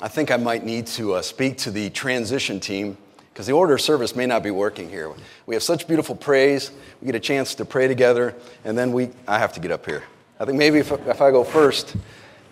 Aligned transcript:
I 0.00 0.08
think 0.08 0.30
I 0.30 0.36
might 0.36 0.64
need 0.64 0.86
to 0.88 1.14
uh, 1.14 1.22
speak 1.22 1.58
to 1.58 1.70
the 1.70 1.90
transition 1.90 2.60
team 2.60 2.96
because 3.32 3.46
the 3.46 3.52
order 3.52 3.74
of 3.74 3.80
service 3.80 4.14
may 4.14 4.26
not 4.26 4.42
be 4.42 4.50
working 4.50 4.88
here. 4.88 5.12
We 5.46 5.54
have 5.54 5.62
such 5.62 5.88
beautiful 5.88 6.14
praise. 6.14 6.70
We 7.00 7.06
get 7.06 7.14
a 7.14 7.20
chance 7.20 7.54
to 7.56 7.64
pray 7.64 7.88
together, 7.88 8.34
and 8.64 8.78
then 8.78 8.92
we, 8.92 9.10
I 9.26 9.38
have 9.38 9.52
to 9.54 9.60
get 9.60 9.70
up 9.70 9.86
here. 9.86 10.04
I 10.38 10.44
think 10.44 10.56
maybe 10.56 10.78
if, 10.78 10.92
if 10.92 11.20
I 11.20 11.30
go 11.32 11.42
first, 11.42 11.96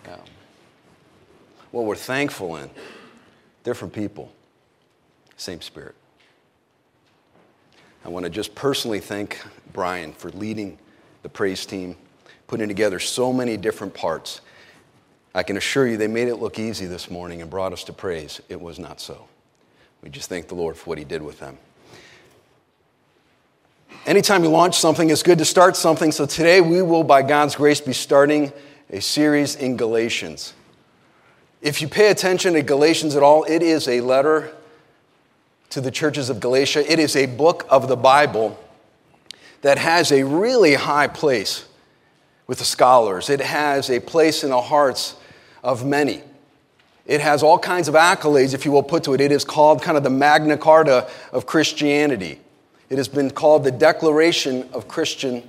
um, 0.07 0.19
what 1.71 1.85
we're 1.85 1.95
thankful 1.95 2.57
in, 2.57 2.69
different 3.63 3.93
people, 3.93 4.31
same 5.37 5.61
spirit. 5.61 5.95
I 8.03 8.09
want 8.09 8.23
to 8.23 8.29
just 8.29 8.55
personally 8.55 8.99
thank 8.99 9.41
Brian 9.73 10.13
for 10.13 10.31
leading 10.31 10.77
the 11.23 11.29
praise 11.29 11.65
team, 11.65 11.95
putting 12.47 12.67
together 12.67 12.99
so 12.99 13.31
many 13.31 13.57
different 13.57 13.93
parts. 13.93 14.41
I 15.37 15.43
can 15.43 15.55
assure 15.55 15.87
you 15.87 15.97
they 15.97 16.07
made 16.07 16.29
it 16.29 16.37
look 16.37 16.57
easy 16.57 16.87
this 16.87 17.11
morning 17.11 17.43
and 17.43 17.51
brought 17.51 17.71
us 17.71 17.83
to 17.83 17.93
praise. 17.93 18.41
It 18.49 18.59
was 18.59 18.79
not 18.79 18.99
so. 18.99 19.27
We 20.01 20.09
just 20.09 20.29
thank 20.29 20.47
the 20.47 20.55
Lord 20.55 20.75
for 20.75 20.89
what 20.89 20.97
He 20.97 21.03
did 21.03 21.21
with 21.21 21.39
them. 21.39 21.59
Anytime 24.07 24.43
you 24.43 24.49
launch 24.49 24.79
something, 24.79 25.11
it's 25.11 25.21
good 25.21 25.37
to 25.37 25.45
start 25.45 25.75
something. 25.75 26.11
So 26.11 26.25
today 26.25 26.59
we 26.59 26.81
will, 26.81 27.03
by 27.03 27.21
God's 27.21 27.55
grace, 27.55 27.79
be 27.79 27.93
starting 27.93 28.51
a 28.89 28.99
series 28.99 29.55
in 29.55 29.77
Galatians. 29.77 30.55
If 31.61 31.83
you 31.83 31.87
pay 31.87 32.09
attention 32.09 32.55
to 32.55 32.63
Galatians 32.63 33.15
at 33.15 33.21
all, 33.21 33.43
it 33.43 33.61
is 33.61 33.87
a 33.87 34.01
letter 34.01 34.51
to 35.69 35.81
the 35.81 35.91
churches 35.91 36.31
of 36.31 36.39
Galatia. 36.39 36.91
It 36.91 36.97
is 36.97 37.15
a 37.15 37.27
book 37.27 37.63
of 37.69 37.87
the 37.87 37.95
Bible 37.95 38.59
that 39.61 39.77
has 39.77 40.11
a 40.11 40.23
really 40.23 40.73
high 40.73 41.07
place 41.07 41.67
with 42.47 42.57
the 42.57 42.65
scholars. 42.65 43.29
It 43.29 43.41
has 43.41 43.91
a 43.91 43.99
place 43.99 44.43
in 44.43 44.49
the 44.49 44.61
hearts 44.61 45.15
of 45.67 45.85
many. 45.85 46.21
It 47.05 47.19
has 47.19 47.43
all 47.43 47.59
kinds 47.59 47.89
of 47.89 47.93
accolades, 47.93 48.53
if 48.53 48.63
you 48.63 48.71
will, 48.71 48.83
put 48.83 49.03
to 49.03 49.13
it. 49.13 49.19
It 49.19 49.33
is 49.33 49.43
called 49.43 49.81
kind 49.81 49.97
of 49.97 50.03
the 50.03 50.09
Magna 50.09 50.57
Carta 50.57 51.09
of 51.33 51.45
Christianity. 51.45 52.39
It 52.89 52.97
has 52.97 53.09
been 53.09 53.29
called 53.29 53.65
the 53.65 53.71
Declaration 53.71 54.69
of 54.71 54.87
Christian 54.87 55.43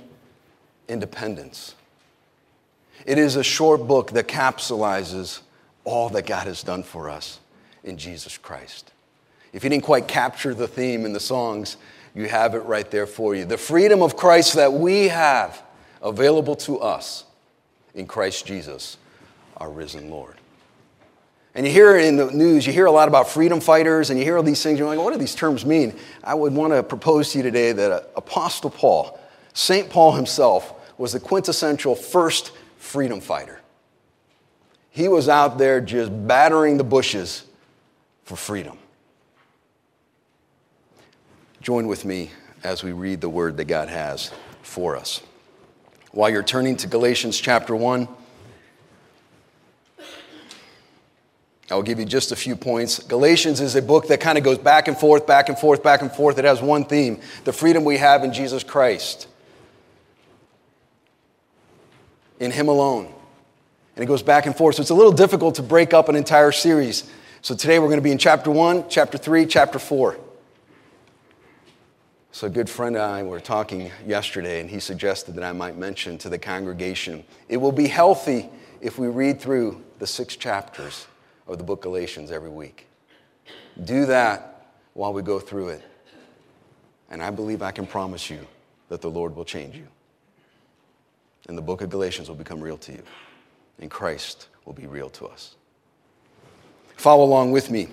Independence. 0.89 1.73
It 3.05 3.17
is 3.17 3.37
a 3.37 3.43
short 3.43 3.87
book 3.87 4.11
that 4.11 4.27
capsulizes 4.27 5.39
all 5.85 6.09
that 6.09 6.25
God 6.25 6.47
has 6.47 6.63
done 6.63 6.83
for 6.83 7.09
us 7.09 7.39
in 7.85 7.97
Jesus 7.97 8.37
Christ. 8.37 8.91
If 9.53 9.63
you 9.63 9.69
didn't 9.69 9.85
quite 9.85 10.09
capture 10.09 10.53
the 10.53 10.67
theme 10.67 11.05
in 11.05 11.13
the 11.13 11.19
songs, 11.21 11.77
you 12.13 12.27
have 12.27 12.55
it 12.55 12.59
right 12.59 12.91
there 12.91 13.07
for 13.07 13.35
you. 13.35 13.45
The 13.45 13.57
freedom 13.57 14.01
of 14.01 14.17
Christ 14.17 14.55
that 14.55 14.73
we 14.73 15.07
have 15.07 15.63
available 16.01 16.57
to 16.57 16.79
us 16.79 17.23
in 17.95 18.05
Christ 18.05 18.45
Jesus, 18.45 18.97
our 19.59 19.69
risen 19.69 20.09
Lord. 20.09 20.35
And 21.55 21.65
you 21.65 21.71
hear 21.71 21.97
in 21.97 22.15
the 22.15 22.31
news, 22.31 22.65
you 22.65 22.73
hear 22.73 22.85
a 22.85 22.91
lot 22.91 23.07
about 23.07 23.27
freedom 23.27 23.59
fighters, 23.59 24.09
and 24.09 24.19
you 24.19 24.25
hear 24.25 24.37
all 24.37 24.43
these 24.43 24.61
things. 24.61 24.77
You're 24.79 24.87
like, 24.87 24.99
what 24.99 25.13
do 25.13 25.19
these 25.19 25.35
terms 25.35 25.65
mean? 25.65 25.95
I 26.23 26.33
would 26.35 26.53
want 26.53 26.73
to 26.73 26.83
propose 26.83 27.31
to 27.31 27.39
you 27.39 27.43
today 27.43 27.71
that 27.71 27.91
uh, 27.91 28.01
Apostle 28.15 28.69
Paul, 28.69 29.19
St. 29.53 29.89
Paul 29.89 30.13
himself, 30.13 30.73
was 30.97 31.13
the 31.13 31.19
quintessential 31.19 31.95
first 31.95 32.51
freedom 32.77 33.19
fighter. 33.19 33.59
He 34.91 35.07
was 35.07 35.27
out 35.27 35.57
there 35.57 35.81
just 35.81 36.11
battering 36.27 36.77
the 36.77 36.83
bushes 36.83 37.45
for 38.23 38.35
freedom. 38.35 38.77
Join 41.61 41.87
with 41.87 42.05
me 42.05 42.31
as 42.63 42.83
we 42.83 42.91
read 42.91 43.21
the 43.21 43.29
word 43.29 43.57
that 43.57 43.65
God 43.65 43.89
has 43.89 44.31
for 44.61 44.95
us. 44.95 45.21
While 46.11 46.29
you're 46.29 46.43
turning 46.43 46.75
to 46.77 46.87
Galatians 46.87 47.39
chapter 47.39 47.75
1, 47.75 48.07
I'll 51.71 51.83
give 51.83 51.99
you 51.99 52.05
just 52.05 52.31
a 52.31 52.35
few 52.35 52.55
points. 52.55 52.99
Galatians 52.99 53.61
is 53.61 53.75
a 53.75 53.81
book 53.81 54.07
that 54.07 54.19
kind 54.19 54.37
of 54.37 54.43
goes 54.43 54.57
back 54.57 54.87
and 54.87 54.97
forth, 54.97 55.27
back 55.27 55.49
and 55.49 55.57
forth, 55.57 55.83
back 55.83 56.01
and 56.01 56.11
forth. 56.11 56.39
It 56.39 56.45
has 56.45 56.61
one 56.61 56.85
theme 56.85 57.21
the 57.43 57.53
freedom 57.53 57.83
we 57.83 57.97
have 57.97 58.23
in 58.23 58.33
Jesus 58.33 58.63
Christ, 58.63 59.27
in 62.39 62.51
Him 62.51 62.69
alone. 62.69 63.13
And 63.95 64.03
it 64.03 64.07
goes 64.07 64.23
back 64.23 64.45
and 64.45 64.55
forth. 64.55 64.75
So 64.75 64.81
it's 64.81 64.89
a 64.89 64.95
little 64.95 65.11
difficult 65.11 65.55
to 65.55 65.63
break 65.63 65.93
up 65.93 66.09
an 66.09 66.15
entire 66.15 66.51
series. 66.51 67.09
So 67.41 67.53
today 67.53 67.77
we're 67.77 67.87
going 67.87 67.99
to 67.99 68.03
be 68.03 68.11
in 68.11 68.17
chapter 68.17 68.49
1, 68.49 68.85
chapter 68.89 69.17
3, 69.17 69.45
chapter 69.45 69.77
4. 69.77 70.17
So, 72.31 72.45
a 72.45 72.49
good 72.49 72.69
friend 72.69 72.95
and 72.95 73.03
I 73.03 73.23
were 73.23 73.39
talking 73.39 73.91
yesterday, 74.05 74.61
and 74.61 74.69
he 74.69 74.79
suggested 74.79 75.33
that 75.35 75.43
I 75.43 75.51
might 75.51 75.77
mention 75.77 76.17
to 76.19 76.29
the 76.29 76.37
congregation 76.37 77.23
it 77.49 77.57
will 77.57 77.71
be 77.71 77.87
healthy 77.87 78.49
if 78.81 78.99
we 78.99 79.07
read 79.07 79.41
through 79.41 79.83
the 79.97 80.05
six 80.05 80.35
chapters 80.35 81.07
of 81.49 81.57
the 81.57 81.63
book 81.63 81.81
Galatians 81.81 82.31
every 82.31 82.49
week. 82.49 82.87
Do 83.83 84.05
that 84.05 84.67
while 84.93 85.11
we 85.11 85.21
go 85.21 85.39
through 85.39 85.69
it. 85.69 85.83
And 87.09 87.23
I 87.23 87.31
believe 87.31 87.61
I 87.61 87.71
can 87.71 87.87
promise 87.87 88.29
you 88.29 88.47
that 88.89 89.01
the 89.01 89.09
Lord 89.09 89.35
will 89.35 89.45
change 89.45 89.75
you. 89.75 89.87
And 91.47 91.57
the 91.57 91.61
book 91.61 91.81
of 91.81 91.89
Galatians 91.89 92.29
will 92.29 92.35
become 92.35 92.61
real 92.61 92.77
to 92.77 92.91
you. 92.91 93.03
And 93.79 93.89
Christ 93.89 94.47
will 94.65 94.73
be 94.73 94.85
real 94.85 95.09
to 95.11 95.25
us. 95.25 95.55
Follow 96.95 97.23
along 97.23 97.51
with 97.51 97.71
me. 97.71 97.87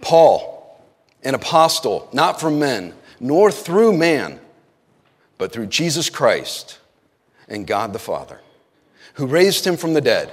Paul, 0.00 0.82
an 1.22 1.34
apostle, 1.34 2.08
not 2.12 2.40
from 2.40 2.58
men, 2.58 2.94
nor 3.20 3.52
through 3.52 3.96
man, 3.96 4.40
but 5.36 5.52
through 5.52 5.66
Jesus 5.66 6.10
Christ 6.10 6.78
and 7.48 7.66
God 7.66 7.92
the 7.92 7.98
Father, 7.98 8.40
who 9.14 9.26
raised 9.26 9.64
him 9.64 9.76
from 9.76 9.92
the 9.92 10.00
dead 10.00 10.32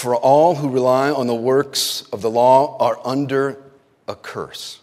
For 0.00 0.16
all 0.16 0.54
who 0.54 0.70
rely 0.70 1.10
on 1.10 1.26
the 1.26 1.34
works 1.34 2.04
of 2.10 2.22
the 2.22 2.30
law 2.30 2.78
are 2.78 2.98
under 3.04 3.62
a 4.08 4.14
curse. 4.14 4.80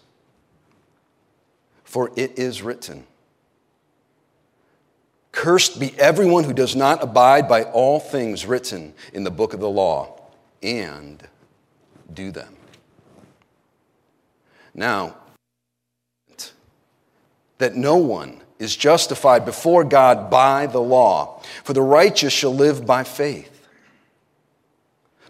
For 1.82 2.12
it 2.14 2.38
is 2.38 2.62
written, 2.62 3.04
Cursed 5.32 5.80
be 5.80 5.92
everyone 5.98 6.44
who 6.44 6.52
does 6.52 6.76
not 6.76 7.02
abide 7.02 7.48
by 7.48 7.64
all 7.64 7.98
things 7.98 8.46
written 8.46 8.94
in 9.12 9.24
the 9.24 9.32
book 9.32 9.54
of 9.54 9.58
the 9.58 9.68
law 9.68 10.20
and 10.62 11.20
do 12.14 12.30
them. 12.30 12.54
Now, 14.72 15.16
that 17.58 17.74
no 17.74 17.96
one 17.96 18.40
is 18.60 18.76
justified 18.76 19.44
before 19.44 19.82
God 19.82 20.30
by 20.30 20.66
the 20.66 20.80
law, 20.80 21.42
for 21.64 21.72
the 21.72 21.82
righteous 21.82 22.32
shall 22.32 22.54
live 22.54 22.86
by 22.86 23.02
faith. 23.02 23.57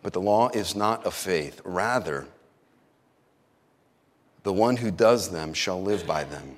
But 0.09 0.15
the 0.15 0.23
law 0.23 0.49
is 0.49 0.75
not 0.75 1.05
of 1.05 1.13
faith. 1.13 1.61
Rather, 1.65 2.27
the 4.43 4.55
one 4.55 4.79
who 4.79 4.91
does 4.91 5.33
them 5.33 5.53
shall 5.53 5.83
live 5.83 6.07
by 6.07 6.25
them. 6.25 6.57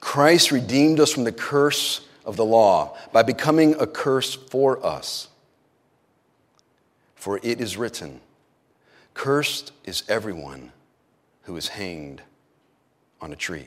Christ 0.00 0.50
redeemed 0.50 0.98
us 0.98 1.12
from 1.12 1.24
the 1.24 1.32
curse 1.32 2.08
of 2.24 2.38
the 2.38 2.44
law 2.46 2.96
by 3.12 3.22
becoming 3.22 3.74
a 3.74 3.86
curse 3.86 4.34
for 4.34 4.82
us. 4.82 5.28
For 7.16 7.38
it 7.42 7.60
is 7.60 7.76
written, 7.76 8.22
Cursed 9.12 9.72
is 9.84 10.02
everyone 10.08 10.72
who 11.42 11.54
is 11.58 11.68
hanged 11.68 12.22
on 13.20 13.30
a 13.34 13.36
tree 13.36 13.66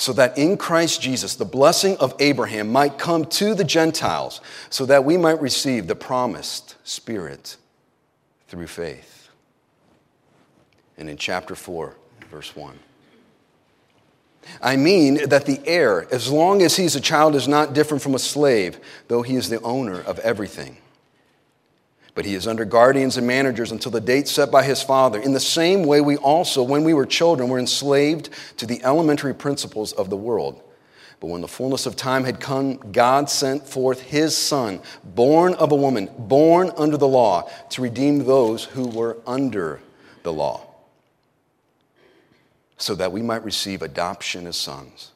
so 0.00 0.14
that 0.14 0.38
in 0.38 0.56
Christ 0.56 1.02
Jesus 1.02 1.34
the 1.34 1.44
blessing 1.44 1.94
of 1.98 2.14
Abraham 2.20 2.72
might 2.72 2.96
come 2.96 3.26
to 3.26 3.54
the 3.54 3.64
Gentiles, 3.64 4.40
so 4.70 4.86
that 4.86 5.04
we 5.04 5.18
might 5.18 5.38
receive 5.42 5.88
the 5.88 5.94
promised 5.94 6.76
Spirit 6.84 7.58
through 8.48 8.66
faith. 8.66 9.28
And 10.96 11.10
in 11.10 11.18
chapter 11.18 11.54
4, 11.54 11.94
verse 12.30 12.56
1. 12.56 12.78
I 14.62 14.76
mean 14.76 15.28
that 15.28 15.44
the 15.44 15.60
heir, 15.66 16.06
as 16.10 16.30
long 16.30 16.62
as 16.62 16.76
he's 16.76 16.96
a 16.96 17.00
child, 17.00 17.36
is 17.36 17.46
not 17.46 17.74
different 17.74 18.02
from 18.02 18.14
a 18.14 18.18
slave, 18.18 18.80
though 19.08 19.20
he 19.20 19.36
is 19.36 19.50
the 19.50 19.60
owner 19.60 20.00
of 20.00 20.18
everything 20.20 20.78
but 22.14 22.24
he 22.24 22.34
is 22.34 22.46
under 22.46 22.64
guardians 22.64 23.16
and 23.16 23.26
managers 23.26 23.72
until 23.72 23.92
the 23.92 24.00
date 24.00 24.28
set 24.28 24.50
by 24.50 24.62
his 24.62 24.82
father. 24.82 25.20
In 25.20 25.32
the 25.32 25.40
same 25.40 25.84
way, 25.84 26.00
we 26.00 26.16
also, 26.16 26.62
when 26.62 26.84
we 26.84 26.94
were 26.94 27.06
children, 27.06 27.48
were 27.48 27.58
enslaved 27.58 28.30
to 28.56 28.66
the 28.66 28.82
elementary 28.84 29.34
principles 29.34 29.92
of 29.92 30.10
the 30.10 30.16
world. 30.16 30.62
But 31.20 31.28
when 31.28 31.42
the 31.42 31.48
fullness 31.48 31.84
of 31.84 31.96
time 31.96 32.24
had 32.24 32.40
come, 32.40 32.76
God 32.92 33.28
sent 33.28 33.66
forth 33.66 34.00
his 34.00 34.34
Son, 34.34 34.80
born 35.04 35.52
of 35.54 35.70
a 35.70 35.76
woman, 35.76 36.08
born 36.18 36.72
under 36.78 36.96
the 36.96 37.06
law, 37.06 37.48
to 37.70 37.82
redeem 37.82 38.24
those 38.24 38.64
who 38.64 38.88
were 38.88 39.18
under 39.26 39.80
the 40.22 40.32
law, 40.32 40.66
so 42.78 42.94
that 42.94 43.12
we 43.12 43.20
might 43.20 43.44
receive 43.44 43.82
adoption 43.82 44.46
as 44.46 44.56
sons. 44.56 45.12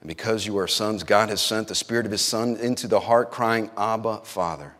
And 0.00 0.08
because 0.08 0.46
you 0.46 0.56
are 0.58 0.68
sons, 0.68 1.02
God 1.02 1.28
has 1.28 1.42
sent 1.42 1.68
the 1.68 1.74
Spirit 1.74 2.06
of 2.06 2.12
his 2.12 2.22
Son 2.22 2.56
into 2.56 2.88
the 2.88 3.00
heart, 3.00 3.30
crying, 3.30 3.70
Abba, 3.76 4.22
Father. 4.24 4.72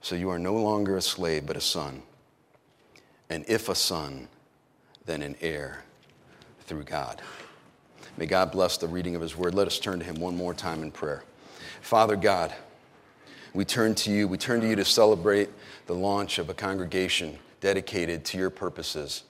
So 0.00 0.14
you 0.14 0.30
are 0.30 0.38
no 0.38 0.54
longer 0.54 0.96
a 0.96 1.02
slave, 1.02 1.46
but 1.46 1.56
a 1.56 1.60
son. 1.60 2.02
And 3.28 3.44
if 3.48 3.68
a 3.68 3.74
son, 3.74 4.28
then 5.04 5.22
an 5.22 5.36
heir 5.40 5.84
through 6.62 6.84
God. 6.84 7.20
May 8.16 8.26
God 8.26 8.50
bless 8.50 8.76
the 8.76 8.88
reading 8.88 9.14
of 9.14 9.22
His 9.22 9.36
word. 9.36 9.54
Let 9.54 9.66
us 9.66 9.78
turn 9.78 9.98
to 9.98 10.04
Him 10.04 10.16
one 10.16 10.36
more 10.36 10.54
time 10.54 10.82
in 10.82 10.90
prayer. 10.90 11.24
Father 11.80 12.16
God, 12.16 12.54
we 13.54 13.64
turn 13.64 13.94
to 13.96 14.10
you. 14.10 14.28
We 14.28 14.38
turn 14.38 14.60
to 14.60 14.68
you 14.68 14.76
to 14.76 14.84
celebrate 14.84 15.50
the 15.86 15.94
launch 15.94 16.38
of 16.38 16.48
a 16.48 16.54
congregation 16.54 17.38
dedicated 17.60 18.24
to 18.26 18.38
your 18.38 18.50
purposes 18.50 19.24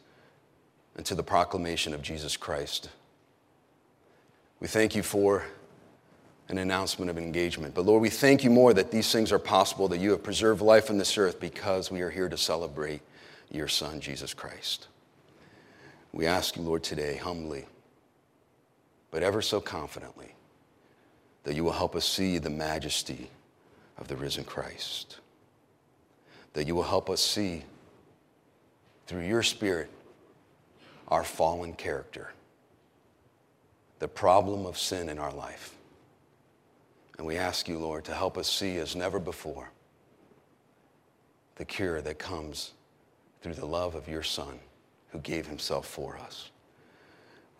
and 0.97 1.05
to 1.07 1.15
the 1.15 1.23
proclamation 1.23 1.95
of 1.95 2.03
Jesus 2.03 2.37
Christ. 2.37 2.91
We 4.61 4.69
thank 4.69 4.95
you 4.95 5.03
for 5.03 5.45
an 6.51 6.59
announcement 6.59 7.11
of 7.11 7.19
engagement. 7.19 7.75
But 7.75 7.87
Lord, 7.87 8.03
we 8.03 8.11
thank 8.11 8.45
you 8.45 8.51
more 8.51 8.75
that 8.75 8.91
these 8.91 9.11
things 9.13 9.33
are 9.33 9.39
possible, 9.39 9.89
that 9.89 9.99
you 9.99 10.11
have 10.11 10.23
preserved 10.23 10.61
life 10.61 10.91
on 10.91 10.99
this 10.99 11.17
earth 11.17 11.41
because 11.41 11.91
we 11.91 12.03
are 12.03 12.11
here 12.11 12.29
to 12.29 12.37
celebrate 12.37 13.01
your 13.51 13.69
Son, 13.69 14.01
Jesus 14.01 14.35
Christ. 14.35 14.89
We 16.13 16.27
ask 16.27 16.57
you, 16.57 16.63
Lord, 16.63 16.83
today, 16.83 17.17
humbly 17.17 17.67
but 19.11 19.23
ever 19.23 19.43
so 19.43 19.61
confidently, 19.61 20.35
that 21.45 21.55
you 21.55 21.65
will 21.65 21.73
help 21.73 21.97
us 21.97 22.07
see 22.07 22.39
the 22.39 22.51
majesty 22.51 23.31
of 23.99 24.09
the 24.09 24.17
risen 24.17 24.45
Christ. 24.45 25.19
That 26.53 26.67
you 26.67 26.75
will 26.75 26.85
help 26.85 27.11
us 27.11 27.21
see 27.21 27.65
through 29.07 29.27
your 29.27 29.43
Spirit 29.43 29.91
our 31.09 31.25
fallen 31.25 31.73
character, 31.73 32.33
the 33.99 34.09
problem 34.09 34.65
of 34.65 34.79
sin 34.79 35.09
in 35.09 35.19
our 35.19 35.33
life. 35.33 35.75
And 37.21 37.27
we 37.27 37.37
ask 37.37 37.69
you, 37.69 37.79
Lord, 37.79 38.07
to 38.07 38.15
help 38.15 38.39
us 38.39 38.51
see 38.51 38.79
as 38.79 38.97
never 38.97 39.19
before 39.19 39.69
the 41.57 41.67
cure 41.67 42.01
that 42.01 42.19
comes 42.19 42.73
through 43.43 43.53
the 43.53 43.67
love 43.67 43.95
of 43.95 44.09
your 44.09 44.23
Son 44.23 44.59
who 45.11 45.19
gave 45.19 45.47
himself 45.47 45.87
for 45.87 46.17
us. 46.17 46.51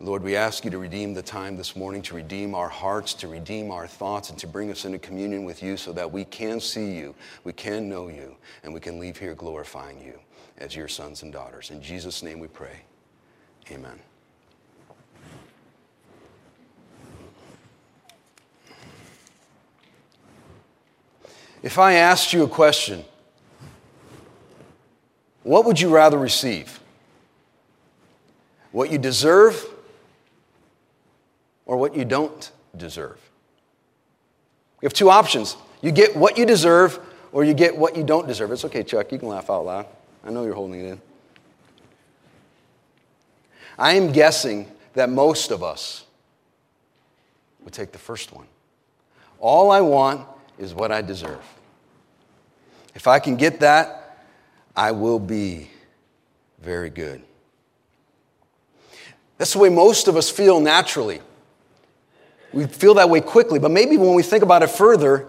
Lord, 0.01 0.23
we 0.23 0.35
ask 0.35 0.65
you 0.65 0.71
to 0.71 0.79
redeem 0.79 1.13
the 1.13 1.21
time 1.21 1.59
this 1.59 1.77
morning, 1.77 2.01
to 2.05 2.15
redeem 2.15 2.55
our 2.55 2.71
hearts, 2.71 3.13
to 3.13 3.29
redeem 3.29 3.71
our 3.71 3.87
thoughts, 3.87 4.31
and 4.31 4.39
to 4.39 4.47
bring 4.47 4.71
us 4.71 4.87
into 4.87 4.99
communion 4.99 5.45
with 5.45 5.63
you 5.63 5.77
so 5.77 5.93
that 5.93 6.11
we 6.11 6.25
can 6.25 6.59
see 6.59 6.95
you, 6.95 7.15
we 7.45 7.53
can 7.53 7.87
know 7.87 8.09
you, 8.09 8.37
and 8.65 8.73
we 8.73 8.81
can 8.81 8.99
leave 8.99 9.19
here 9.19 9.35
glorifying 9.35 10.03
you 10.03 10.19
as 10.57 10.75
your 10.75 10.89
sons 10.89 11.23
and 11.23 11.35
daughters. 11.35 11.69
In 11.69 11.83
Jesus' 11.83 12.23
name 12.23 12.39
we 12.39 12.49
pray. 12.49 12.81
Amen. 13.71 14.01
If 21.63 21.79
I 21.79 21.95
asked 21.95 22.33
you 22.33 22.43
a 22.43 22.49
question, 22.49 23.05
what 25.43 25.65
would 25.65 25.81
you 25.81 25.89
rather 25.89 26.19
receive? 26.19 26.81
What 28.73 28.91
you 28.91 28.99
deserve 28.99 29.65
or 31.67 31.77
what 31.77 31.95
you 31.97 32.05
don't 32.05 32.51
deserve. 32.77 33.19
You 34.81 34.87
have 34.87 34.93
two 34.93 35.11
options. 35.11 35.57
You 35.83 35.93
get 35.93 36.17
what 36.17 36.39
you 36.39 36.47
deserve 36.47 36.99
or 37.33 37.45
you 37.45 37.55
get 37.55 37.77
what 37.77 37.97
you 37.97 38.05
don't 38.05 38.27
deserve. 38.27 38.53
It's 38.53 38.65
okay, 38.65 38.83
Chuck, 38.83 39.13
you 39.13 39.19
can 39.19 39.29
laugh 39.29 39.51
out 39.51 39.65
loud. 39.67 39.87
I 40.25 40.31
know 40.31 40.45
you're 40.45 40.55
holding 40.55 40.81
it 40.81 40.89
in. 40.93 41.01
I 43.79 43.95
am 43.95 44.13
guessing 44.13 44.71
that 44.95 45.09
most 45.09 45.51
of 45.51 45.63
us 45.63 46.05
would 47.65 47.73
take 47.73 47.93
the 47.93 47.99
first 47.99 48.33
one. 48.33 48.47
All 49.39 49.71
I 49.71 49.81
want 49.81 50.27
is 50.61 50.75
what 50.75 50.93
I 50.93 51.03
deserve. 51.03 51.43
If 52.95 53.07
I 53.07 53.19
can 53.19 53.37
get 53.37 53.61
that, 53.61 54.19
I 54.77 54.93
will 54.93 55.19
be 55.19 55.71
very 56.61 56.91
good. 56.91 57.23
That's 59.39 59.55
the 59.55 59.59
way 59.59 59.71
most 59.71 60.07
of 60.07 60.17
us 60.17 60.29
feel 60.31 60.61
naturally. 60.61 61.21
We 62.53 62.67
feel 62.67 62.95
that 62.95 63.09
way 63.09 63.21
quickly, 63.21 63.59
but 63.59 63.71
maybe 63.71 63.97
when 63.97 64.15
we 64.15 64.23
think 64.23 64.43
about 64.43 64.63
it 64.63 64.71
further, 64.71 65.29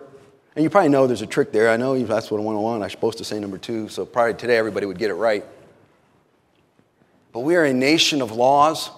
and 0.56 0.63
you 0.63 0.69
probably 0.69 0.89
know 0.89 1.07
there's 1.07 1.22
a 1.22 1.28
trick 1.28 1.51
there. 1.51 1.69
I 1.69 1.78
know 1.78 1.98
that's 2.04 2.30
what 2.30 2.39
oh 2.39 2.42
I 2.42 2.45
want. 2.45 2.56
to 2.57 2.62
want. 2.62 2.83
I'm 2.83 2.89
supposed 2.89 3.19
to 3.19 3.24
say 3.24 3.39
number 3.39 3.57
two, 3.57 3.88
so 3.88 4.06
probably 4.06 4.33
today 4.33 4.57
everybody 4.57 4.86
would 4.86 4.98
get 4.98 5.12
it 5.12 5.16
right. 5.16 5.45
But 7.31 7.42
we 7.42 7.56
are 7.56 7.63
a 7.63 7.74
nation 7.74 8.22
of 8.22 8.31
laws. 8.31 8.89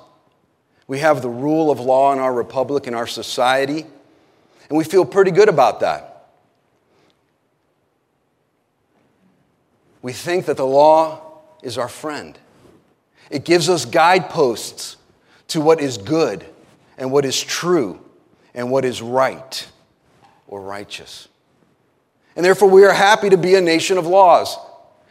We 0.88 1.00
have 1.00 1.22
the 1.22 1.30
rule 1.30 1.70
of 1.70 1.80
law 1.80 2.12
in 2.12 2.20
our 2.20 2.34
republic, 2.34 2.88
in 2.88 2.96
our 2.96 3.08
society, 3.08 3.86
and 4.70 4.78
we 4.78 4.84
feel 4.84 5.06
pretty 5.06 5.32
good 5.32 5.50
about 5.50 5.82
that. 5.82 6.13
We 10.04 10.12
think 10.14 10.46
that 10.46 10.58
the 10.58 10.66
law 10.66 11.40
is 11.64 11.80
our 11.80 11.88
friend. 11.88 12.38
It 13.32 13.46
gives 13.46 13.70
us 13.70 13.86
guideposts 13.86 14.98
to 15.48 15.62
what 15.62 15.82
is 15.82 15.98
good 15.98 16.46
and 16.98 17.10
what 17.10 17.26
is 17.26 17.42
true 17.42 18.00
and 18.54 18.70
what 18.70 18.86
is 18.86 19.02
right 19.02 19.66
or 20.46 20.62
righteous. 20.62 21.30
And 22.36 22.46
therefore, 22.46 22.70
we 22.70 22.84
are 22.84 22.94
happy 22.94 23.30
to 23.30 23.38
be 23.38 23.56
a 23.56 23.62
nation 23.62 23.98
of 23.98 24.06
laws. 24.06 24.58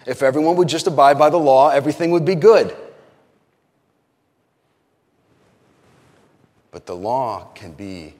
If 0.06 0.22
everyone 0.22 0.56
would 0.56 0.68
just 0.68 0.86
abide 0.86 1.18
by 1.18 1.30
the 1.30 1.38
law, 1.38 1.70
everything 1.70 2.10
would 2.10 2.24
be 2.24 2.34
good. 2.34 2.76
But 6.70 6.84
the 6.84 6.96
law 6.96 7.48
can 7.54 7.72
be 7.72 8.14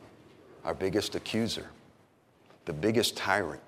our 0.64 0.75
biggest 0.75 1.14
accuser, 1.14 1.66
the 2.64 2.72
biggest 2.72 3.16
tyrant. 3.16 3.60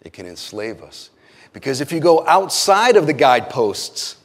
It 0.00 0.12
can 0.12 0.26
enslave 0.26 0.82
us. 0.82 1.10
Because 1.54 1.80
if 1.80 1.92
you 1.92 2.00
go 2.00 2.26
outside 2.26 2.96
of 2.96 3.06
the 3.06 3.12
guideposts, 3.12 4.16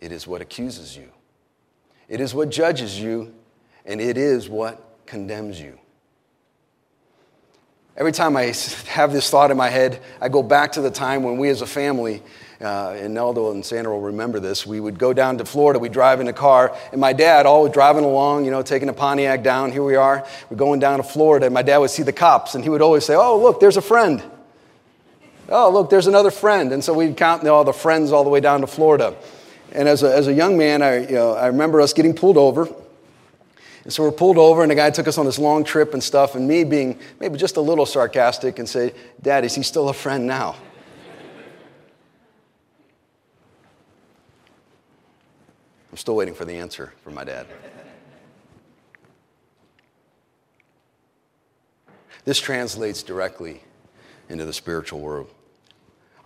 it 0.00 0.12
is 0.12 0.26
what 0.26 0.42
accuses 0.42 0.94
you, 0.94 1.10
it 2.08 2.20
is 2.20 2.34
what 2.34 2.50
judges 2.50 3.00
you, 3.00 3.32
and 3.86 4.00
it 4.00 4.18
is 4.18 4.48
what 4.48 4.82
condemns 5.06 5.58
you. 5.58 5.78
Every 7.96 8.12
time 8.12 8.36
I 8.36 8.42
have 8.88 9.12
this 9.12 9.30
thought 9.30 9.50
in 9.50 9.56
my 9.56 9.70
head, 9.70 10.02
I 10.20 10.28
go 10.28 10.42
back 10.42 10.72
to 10.72 10.82
the 10.82 10.90
time 10.90 11.22
when 11.22 11.38
we 11.38 11.48
as 11.50 11.62
a 11.62 11.66
family, 11.66 12.20
uh, 12.60 12.96
and 12.98 13.16
Neldo 13.16 13.52
and 13.52 13.64
Sandra 13.64 13.92
will 13.94 14.02
remember 14.02 14.40
this, 14.40 14.66
we 14.66 14.80
would 14.80 14.98
go 14.98 15.12
down 15.12 15.38
to 15.38 15.44
Florida, 15.44 15.78
we'd 15.78 15.92
drive 15.92 16.20
in 16.20 16.26
a 16.26 16.32
car, 16.32 16.76
and 16.90 17.00
my 17.00 17.12
dad, 17.12 17.46
always 17.46 17.72
driving 17.72 18.02
along, 18.02 18.44
you 18.44 18.50
know, 18.50 18.62
taking 18.62 18.88
a 18.88 18.92
Pontiac 18.92 19.44
down, 19.44 19.70
here 19.70 19.84
we 19.84 19.94
are, 19.94 20.26
we're 20.50 20.56
going 20.56 20.80
down 20.80 20.96
to 20.96 21.04
Florida, 21.04 21.46
and 21.46 21.54
my 21.54 21.62
dad 21.62 21.78
would 21.78 21.90
see 21.90 22.02
the 22.02 22.12
cops, 22.12 22.56
and 22.56 22.64
he 22.64 22.70
would 22.70 22.82
always 22.82 23.04
say, 23.04 23.14
oh, 23.14 23.40
look, 23.40 23.60
there's 23.60 23.76
a 23.76 23.82
friend. 23.82 24.20
Oh, 25.48 25.70
look, 25.70 25.90
there's 25.90 26.06
another 26.06 26.30
friend. 26.30 26.72
And 26.72 26.82
so 26.82 26.94
we'd 26.94 27.16
count 27.16 27.46
all 27.46 27.64
the 27.64 27.72
friends 27.72 28.12
all 28.12 28.24
the 28.24 28.30
way 28.30 28.40
down 28.40 28.62
to 28.62 28.66
Florida. 28.66 29.16
And 29.72 29.88
as 29.88 30.02
a, 30.02 30.14
as 30.14 30.26
a 30.26 30.32
young 30.32 30.56
man, 30.56 30.80
I, 30.80 31.06
you 31.06 31.12
know, 31.12 31.32
I 31.32 31.48
remember 31.48 31.80
us 31.80 31.92
getting 31.92 32.14
pulled 32.14 32.36
over, 32.36 32.68
and 33.84 33.92
so 33.92 34.02
we're 34.02 34.12
pulled 34.12 34.38
over, 34.38 34.62
and 34.62 34.70
the 34.70 34.74
guy 34.74 34.90
took 34.90 35.06
us 35.06 35.18
on 35.18 35.26
this 35.26 35.38
long 35.38 35.64
trip 35.64 35.92
and 35.92 36.02
stuff, 36.02 36.34
and 36.34 36.48
me 36.48 36.64
being 36.64 36.98
maybe 37.20 37.36
just 37.36 37.56
a 37.56 37.60
little 37.60 37.84
sarcastic 37.84 38.58
and 38.58 38.68
say, 38.68 38.94
Dad, 39.20 39.44
is 39.44 39.54
he 39.54 39.62
still 39.62 39.88
a 39.88 39.92
friend 39.92 40.26
now? 40.26 40.56
I'm 45.90 45.96
still 45.96 46.16
waiting 46.16 46.34
for 46.34 46.44
the 46.44 46.54
answer 46.54 46.92
from 47.02 47.14
my 47.14 47.24
dad. 47.24 47.46
This 52.24 52.40
translates 52.40 53.02
directly 53.02 53.62
into 54.28 54.44
the 54.44 54.52
spiritual 54.52 55.00
world. 55.00 55.30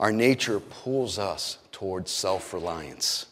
Our 0.01 0.13
nature 0.13 0.61
pulls 0.61 1.19
us 1.19 1.59
towards 1.73 2.11
self 2.11 2.55
reliance. 2.55 3.27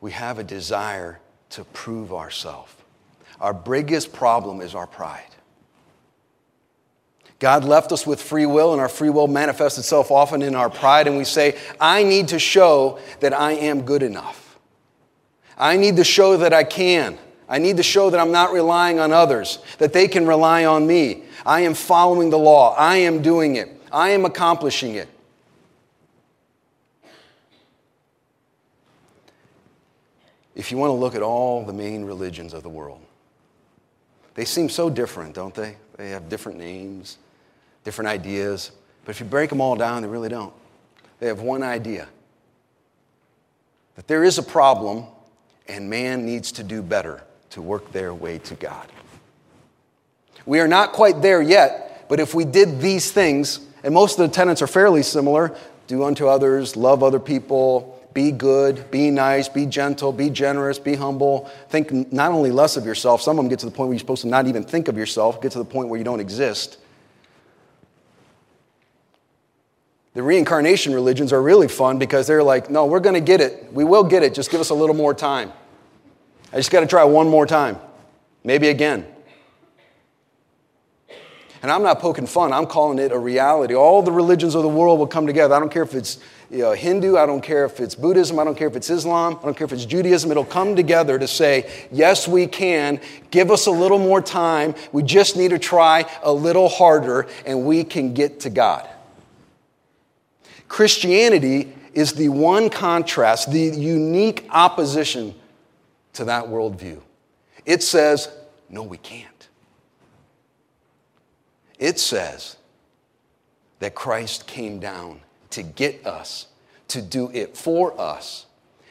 We 0.00 0.12
have 0.12 0.38
a 0.38 0.44
desire 0.44 1.20
to 1.50 1.64
prove 1.64 2.12
ourselves. 2.12 2.72
Our 3.40 3.54
biggest 3.54 4.12
problem 4.12 4.60
is 4.60 4.74
our 4.74 4.86
pride. 4.86 5.24
God 7.38 7.64
left 7.64 7.90
us 7.90 8.06
with 8.06 8.20
free 8.20 8.44
will, 8.44 8.72
and 8.72 8.80
our 8.80 8.88
free 8.90 9.08
will 9.08 9.26
manifests 9.26 9.78
itself 9.78 10.10
often 10.10 10.42
in 10.42 10.54
our 10.54 10.68
pride, 10.68 11.06
and 11.06 11.16
we 11.16 11.24
say, 11.24 11.56
I 11.80 12.02
need 12.02 12.28
to 12.28 12.38
show 12.38 12.98
that 13.20 13.32
I 13.32 13.52
am 13.52 13.82
good 13.82 14.02
enough. 14.02 14.58
I 15.56 15.78
need 15.78 15.96
to 15.96 16.04
show 16.04 16.36
that 16.36 16.52
I 16.52 16.64
can. 16.64 17.18
I 17.48 17.56
need 17.56 17.78
to 17.78 17.82
show 17.82 18.10
that 18.10 18.20
I'm 18.20 18.32
not 18.32 18.52
relying 18.52 19.00
on 19.00 19.12
others, 19.12 19.58
that 19.78 19.94
they 19.94 20.06
can 20.06 20.26
rely 20.26 20.66
on 20.66 20.86
me. 20.86 21.22
I 21.46 21.62
am 21.62 21.72
following 21.72 22.28
the 22.28 22.38
law. 22.38 22.74
I 22.76 22.96
am 22.96 23.22
doing 23.22 23.56
it. 23.56 23.79
I 23.92 24.10
am 24.10 24.24
accomplishing 24.24 24.94
it. 24.94 25.08
If 30.54 30.70
you 30.70 30.78
want 30.78 30.90
to 30.90 30.94
look 30.94 31.14
at 31.14 31.22
all 31.22 31.64
the 31.64 31.72
main 31.72 32.04
religions 32.04 32.52
of 32.52 32.62
the 32.62 32.68
world, 32.68 33.00
They 34.34 34.44
seem 34.44 34.68
so 34.68 34.88
different, 34.88 35.34
don't 35.34 35.54
they? 35.54 35.76
They 35.96 36.10
have 36.10 36.28
different 36.28 36.58
names, 36.58 37.18
different 37.84 38.08
ideas. 38.08 38.70
But 39.04 39.10
if 39.10 39.20
you 39.20 39.26
break 39.26 39.50
them 39.50 39.60
all 39.60 39.76
down, 39.76 40.02
they 40.02 40.08
really 40.08 40.28
don't. 40.28 40.54
They 41.18 41.26
have 41.26 41.40
one 41.40 41.62
idea 41.62 42.08
that 43.96 44.06
there 44.08 44.24
is 44.24 44.38
a 44.38 44.42
problem 44.42 45.04
and 45.68 45.90
man 45.90 46.24
needs 46.24 46.52
to 46.52 46.62
do 46.62 46.82
better 46.82 47.22
to 47.50 47.60
work 47.60 47.92
their 47.92 48.14
way 48.14 48.38
to 48.38 48.54
God. 48.54 48.86
We 50.46 50.60
are 50.60 50.68
not 50.68 50.92
quite 50.92 51.20
there 51.20 51.42
yet, 51.42 52.08
but 52.08 52.18
if 52.18 52.34
we 52.34 52.44
did 52.44 52.80
these 52.80 53.12
things, 53.12 53.60
and 53.82 53.94
most 53.94 54.18
of 54.18 54.28
the 54.28 54.34
tenets 54.34 54.62
are 54.62 54.66
fairly 54.66 55.02
similar 55.02 55.56
do 55.90 56.04
unto 56.04 56.28
others, 56.28 56.76
love 56.76 57.02
other 57.02 57.18
people, 57.18 58.00
be 58.14 58.30
good, 58.30 58.90
be 58.92 59.10
nice, 59.10 59.48
be 59.48 59.66
gentle, 59.66 60.12
be 60.12 60.30
generous, 60.30 60.78
be 60.78 60.94
humble. 60.94 61.50
Think 61.68 62.12
not 62.12 62.30
only 62.30 62.52
less 62.52 62.76
of 62.76 62.84
yourself, 62.84 63.20
some 63.20 63.38
of 63.38 63.44
them 63.44 63.48
get 63.48 63.58
to 63.60 63.66
the 63.66 63.72
point 63.72 63.88
where 63.88 63.94
you're 63.94 64.00
supposed 64.00 64.22
to 64.22 64.28
not 64.28 64.46
even 64.46 64.62
think 64.62 64.86
of 64.86 64.96
yourself, 64.96 65.42
get 65.42 65.50
to 65.52 65.58
the 65.58 65.64
point 65.64 65.88
where 65.88 65.98
you 65.98 66.04
don't 66.04 66.20
exist. 66.20 66.78
The 70.14 70.22
reincarnation 70.22 70.92
religions 70.92 71.32
are 71.32 71.42
really 71.42 71.68
fun 71.68 71.98
because 71.98 72.26
they're 72.26 72.42
like, 72.42 72.68
no, 72.68 72.86
we're 72.86 73.00
going 73.00 73.14
to 73.14 73.20
get 73.20 73.40
it. 73.40 73.72
We 73.72 73.84
will 73.84 74.04
get 74.04 74.22
it. 74.24 74.34
Just 74.34 74.50
give 74.50 74.60
us 74.60 74.70
a 74.70 74.74
little 74.74 74.96
more 74.96 75.14
time. 75.14 75.52
I 76.52 76.56
just 76.56 76.70
got 76.70 76.80
to 76.80 76.86
try 76.86 77.04
one 77.04 77.28
more 77.28 77.46
time. 77.46 77.78
Maybe 78.42 78.68
again. 78.68 79.06
And 81.62 81.70
I'm 81.70 81.82
not 81.82 82.00
poking 82.00 82.26
fun, 82.26 82.52
I'm 82.52 82.66
calling 82.66 82.98
it 82.98 83.12
a 83.12 83.18
reality. 83.18 83.74
All 83.74 84.02
the 84.02 84.12
religions 84.12 84.54
of 84.54 84.62
the 84.62 84.68
world 84.68 84.98
will 84.98 85.06
come 85.06 85.26
together. 85.26 85.54
I 85.54 85.58
don't 85.58 85.70
care 85.70 85.82
if 85.82 85.94
it's 85.94 86.18
you 86.50 86.58
know, 86.58 86.72
Hindu, 86.72 87.16
I 87.16 87.26
don't 87.26 87.42
care 87.42 87.64
if 87.64 87.78
it's 87.78 87.94
Buddhism, 87.94 88.38
I 88.40 88.44
don't 88.44 88.56
care 88.56 88.66
if 88.66 88.74
it's 88.74 88.90
Islam, 88.90 89.38
I 89.40 89.44
don't 89.44 89.56
care 89.56 89.66
if 89.66 89.72
it's 89.72 89.84
Judaism. 89.84 90.32
It'll 90.32 90.44
come 90.44 90.74
together 90.74 91.16
to 91.16 91.28
say, 91.28 91.70
yes, 91.92 92.26
we 92.26 92.48
can. 92.48 93.00
Give 93.30 93.52
us 93.52 93.66
a 93.66 93.70
little 93.70 94.00
more 94.00 94.20
time. 94.20 94.74
We 94.90 95.04
just 95.04 95.36
need 95.36 95.50
to 95.50 95.60
try 95.60 96.10
a 96.24 96.32
little 96.32 96.68
harder, 96.68 97.28
and 97.46 97.64
we 97.64 97.84
can 97.84 98.14
get 98.14 98.40
to 98.40 98.50
God. 98.50 98.88
Christianity 100.66 101.72
is 101.94 102.14
the 102.14 102.28
one 102.28 102.68
contrast, 102.68 103.52
the 103.52 103.60
unique 103.60 104.48
opposition 104.50 105.34
to 106.14 106.24
that 106.24 106.46
worldview. 106.46 107.00
It 107.64 107.84
says, 107.84 108.28
no, 108.68 108.82
we 108.82 108.96
can't. 108.96 109.39
It 111.80 111.98
says 111.98 112.56
that 113.78 113.94
Christ 113.94 114.46
came 114.46 114.78
down 114.78 115.22
to 115.50 115.62
get 115.62 116.06
us, 116.06 116.46
to 116.88 117.00
do 117.00 117.30
it 117.32 117.56
for 117.56 117.98
us, 117.98 118.44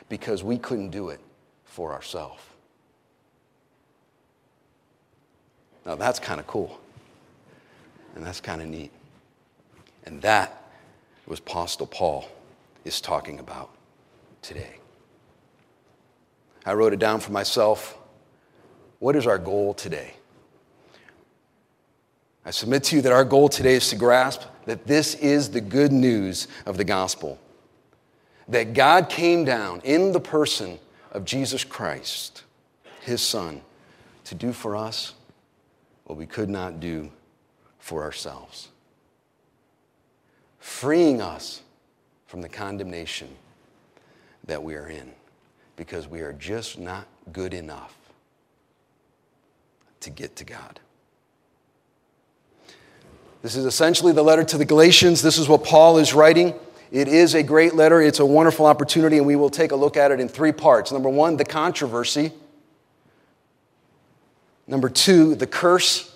because 0.09 0.43
we 0.43 0.57
couldn't 0.57 0.89
do 0.89 1.09
it 1.09 1.19
for 1.65 1.93
ourselves. 1.93 2.41
Now 5.85 5.95
that's 5.95 6.19
kind 6.19 6.39
of 6.39 6.47
cool. 6.47 6.79
And 8.15 8.25
that's 8.25 8.41
kind 8.41 8.59
of 8.59 8.67
neat. 8.67 8.91
And 10.05 10.19
that 10.23 10.63
was 11.27 11.37
Apostle 11.39 11.85
Paul 11.85 12.27
is 12.85 12.99
talking 12.99 13.39
about 13.39 13.69
today. 14.41 14.77
I 16.65 16.73
wrote 16.73 16.93
it 16.93 16.99
down 16.99 17.19
for 17.19 17.31
myself. 17.31 17.97
What 18.97 19.15
is 19.15 19.27
our 19.27 19.37
goal 19.37 19.75
today? 19.75 20.15
I 22.49 22.51
submit 22.51 22.83
to 22.85 22.95
you 22.95 23.03
that 23.03 23.11
our 23.11 23.25
goal 23.25 23.47
today 23.47 23.75
is 23.75 23.89
to 23.89 23.95
grasp 23.95 24.41
that 24.65 24.87
this 24.87 25.13
is 25.13 25.51
the 25.51 25.61
good 25.61 25.91
news 25.91 26.47
of 26.65 26.77
the 26.77 26.83
gospel. 26.83 27.37
That 28.47 28.73
God 28.73 29.07
came 29.07 29.45
down 29.45 29.81
in 29.83 30.13
the 30.13 30.19
person 30.19 30.79
of 31.11 31.25
Jesus 31.25 31.63
Christ, 31.63 32.45
his 33.01 33.21
Son, 33.21 33.61
to 34.23 34.33
do 34.33 34.51
for 34.51 34.75
us 34.75 35.13
what 36.05 36.17
we 36.17 36.25
could 36.25 36.49
not 36.49 36.79
do 36.79 37.11
for 37.77 38.01
ourselves, 38.01 38.69
freeing 40.57 41.21
us 41.21 41.61
from 42.25 42.41
the 42.41 42.49
condemnation 42.49 43.29
that 44.45 44.63
we 44.63 44.73
are 44.73 44.87
in 44.87 45.11
because 45.75 46.07
we 46.07 46.21
are 46.21 46.33
just 46.33 46.79
not 46.79 47.05
good 47.31 47.53
enough 47.53 47.95
to 49.99 50.09
get 50.09 50.35
to 50.37 50.43
God. 50.43 50.79
This 53.41 53.55
is 53.55 53.65
essentially 53.65 54.11
the 54.11 54.23
letter 54.23 54.43
to 54.43 54.57
the 54.57 54.65
Galatians. 54.65 55.21
This 55.21 55.37
is 55.37 55.47
what 55.47 55.63
Paul 55.63 55.97
is 55.97 56.13
writing. 56.13 56.53
It 56.91 57.07
is 57.07 57.35
a 57.35 57.43
great 57.43 57.75
letter, 57.75 58.01
it's 58.01 58.19
a 58.19 58.25
wonderful 58.25 58.65
opportunity, 58.65 59.17
and 59.17 59.27
we 59.27 59.35
will 59.35 59.51
take 59.51 59.71
a 59.71 59.75
look 59.75 59.95
at 59.95 60.11
it 60.11 60.19
in 60.19 60.27
three 60.27 60.51
parts. 60.51 60.91
Number 60.91 61.09
one, 61.09 61.37
the 61.37 61.45
controversy. 61.45 62.31
Number 64.67 64.89
two, 64.89 65.35
the 65.35 65.45
curse. 65.47 66.15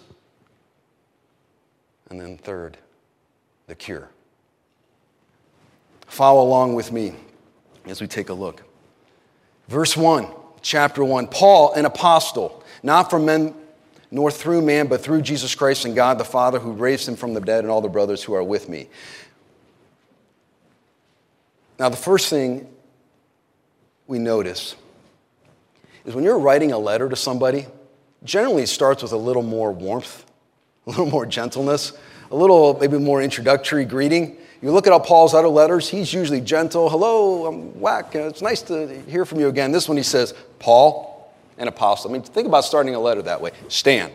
And 2.09 2.19
then 2.19 2.37
third, 2.37 2.77
the 3.67 3.75
cure. 3.75 4.09
Follow 6.07 6.43
along 6.43 6.75
with 6.75 6.91
me 6.91 7.13
as 7.85 8.01
we 8.01 8.07
take 8.07 8.29
a 8.29 8.33
look. 8.33 8.63
Verse 9.67 9.95
1, 9.95 10.27
chapter 10.61 11.03
1 11.03 11.27
Paul, 11.27 11.73
an 11.73 11.85
apostle, 11.85 12.63
not 12.83 13.09
from 13.09 13.25
men 13.25 13.55
nor 14.13 14.29
through 14.29 14.61
man, 14.61 14.85
but 14.85 15.01
through 15.01 15.23
Jesus 15.23 15.55
Christ 15.55 15.85
and 15.85 15.95
God 15.95 16.19
the 16.19 16.23
Father 16.23 16.59
who 16.59 16.71
raised 16.71 17.07
him 17.07 17.15
from 17.15 17.33
the 17.33 17.41
dead, 17.41 17.63
and 17.63 17.71
all 17.71 17.81
the 17.81 17.89
brothers 17.89 18.21
who 18.21 18.35
are 18.35 18.43
with 18.43 18.69
me. 18.69 18.87
Now, 21.79 21.89
the 21.89 21.97
first 21.97 22.29
thing 22.29 22.69
we 24.05 24.19
notice 24.19 24.75
is 26.05 26.13
when 26.13 26.23
you're 26.23 26.37
writing 26.37 26.71
a 26.71 26.77
letter 26.77 27.09
to 27.09 27.15
somebody, 27.15 27.65
generally 28.23 28.63
it 28.63 28.67
starts 28.67 29.01
with 29.01 29.13
a 29.13 29.17
little 29.17 29.41
more 29.41 29.71
warmth, 29.71 30.25
a 30.85 30.91
little 30.91 31.07
more 31.07 31.25
gentleness, 31.25 31.93
a 32.29 32.35
little 32.35 32.77
maybe 32.79 32.99
more 32.99 33.19
introductory 33.19 33.83
greeting. 33.83 34.37
You 34.61 34.71
look 34.71 34.85
at 34.85 34.93
all 34.93 34.99
Paul's 34.99 35.33
other 35.33 35.47
letters, 35.47 35.89
he's 35.89 36.13
usually 36.13 36.39
gentle. 36.39 36.87
Hello, 36.87 37.47
I'm 37.47 37.79
Whack. 37.81 38.13
It's 38.13 38.43
nice 38.43 38.61
to 38.63 39.01
hear 39.07 39.25
from 39.25 39.39
you 39.39 39.47
again. 39.47 39.71
This 39.71 39.87
one 39.87 39.97
he 39.97 40.03
says, 40.03 40.35
Paul, 40.59 41.12
an 41.57 41.67
apostle. 41.67 42.09
I 42.09 42.13
mean, 42.13 42.23
think 42.23 42.47
about 42.47 42.65
starting 42.65 42.95
a 42.95 42.99
letter 42.99 43.21
that 43.23 43.41
way. 43.41 43.51
Stand. 43.67 44.11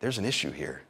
There's 0.00 0.18
an 0.18 0.24
issue 0.24 0.50
here. 0.50 0.82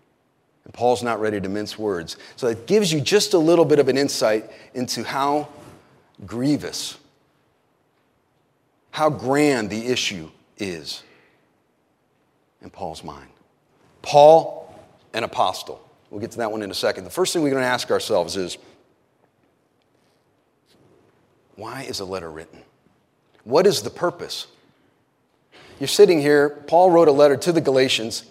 And 0.65 0.73
Paul's 0.73 1.03
not 1.03 1.21
ready 1.21 1.41
to 1.41 1.49
mince 1.49 1.79
words. 1.79 2.17
So 2.37 2.47
it 2.47 2.67
gives 2.67 2.93
you 2.93 3.01
just 3.01 3.35
a 3.35 3.39
little 3.39 3.65
bit 3.65 3.79
of 3.79 3.89
an 3.89 3.99
insight 3.99 4.51
into 4.75 5.03
how 5.03 5.49
grievous, 6.25 6.99
how 8.91 9.11
grand 9.11 9.71
the 9.71 9.87
issue 9.87 10.31
is 10.59 11.03
in 12.63 12.71
Paul's 12.71 13.03
mind. 13.03 13.29
Paul, 14.03 14.75
an 15.13 15.25
apostle. 15.25 15.87
We'll 16.11 16.21
get 16.21 16.31
to 16.33 16.39
that 16.39 16.53
one 16.53 16.63
in 16.63 16.71
a 16.71 16.75
second. 16.75 17.05
The 17.05 17.11
first 17.11 17.33
thing 17.33 17.43
we're 17.43 17.51
going 17.51 17.63
to 17.63 17.69
ask 17.69 17.91
ourselves 17.91 18.37
is 18.37 18.57
why 21.57 21.83
is 21.83 22.01
a 22.01 22.05
letter 22.05 22.31
written? 22.31 22.63
What 23.45 23.67
is 23.67 23.83
the 23.83 23.91
purpose? 23.91 24.47
You're 25.79 25.89
sitting 25.89 26.21
here, 26.21 26.51
Paul 26.67 26.91
wrote 26.91 27.09
a 27.09 27.13
letter 27.13 27.37
to 27.37 27.53
the 27.53 27.61
Galatians. 27.61 28.25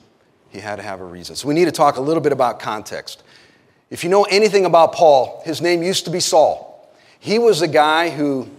He 0.51 0.59
had 0.59 0.77
to 0.77 0.83
have 0.83 1.01
a 1.01 1.05
reason. 1.05 1.35
So 1.35 1.47
we 1.47 1.53
need 1.53 1.65
to 1.65 1.71
talk 1.71 1.97
a 1.97 2.01
little 2.01 2.21
bit 2.21 2.31
about 2.31 2.59
context. 2.59 3.23
If 3.89 4.03
you 4.03 4.09
know 4.09 4.23
anything 4.23 4.65
about 4.65 4.93
Paul, 4.93 5.41
his 5.43 5.61
name 5.61 5.83
used 5.83 6.05
to 6.05 6.11
be 6.11 6.19
Saul. 6.19 6.89
He 7.19 7.39
was 7.39 7.61
a 7.61 7.67
guy 7.67 8.09
who, 8.09 8.49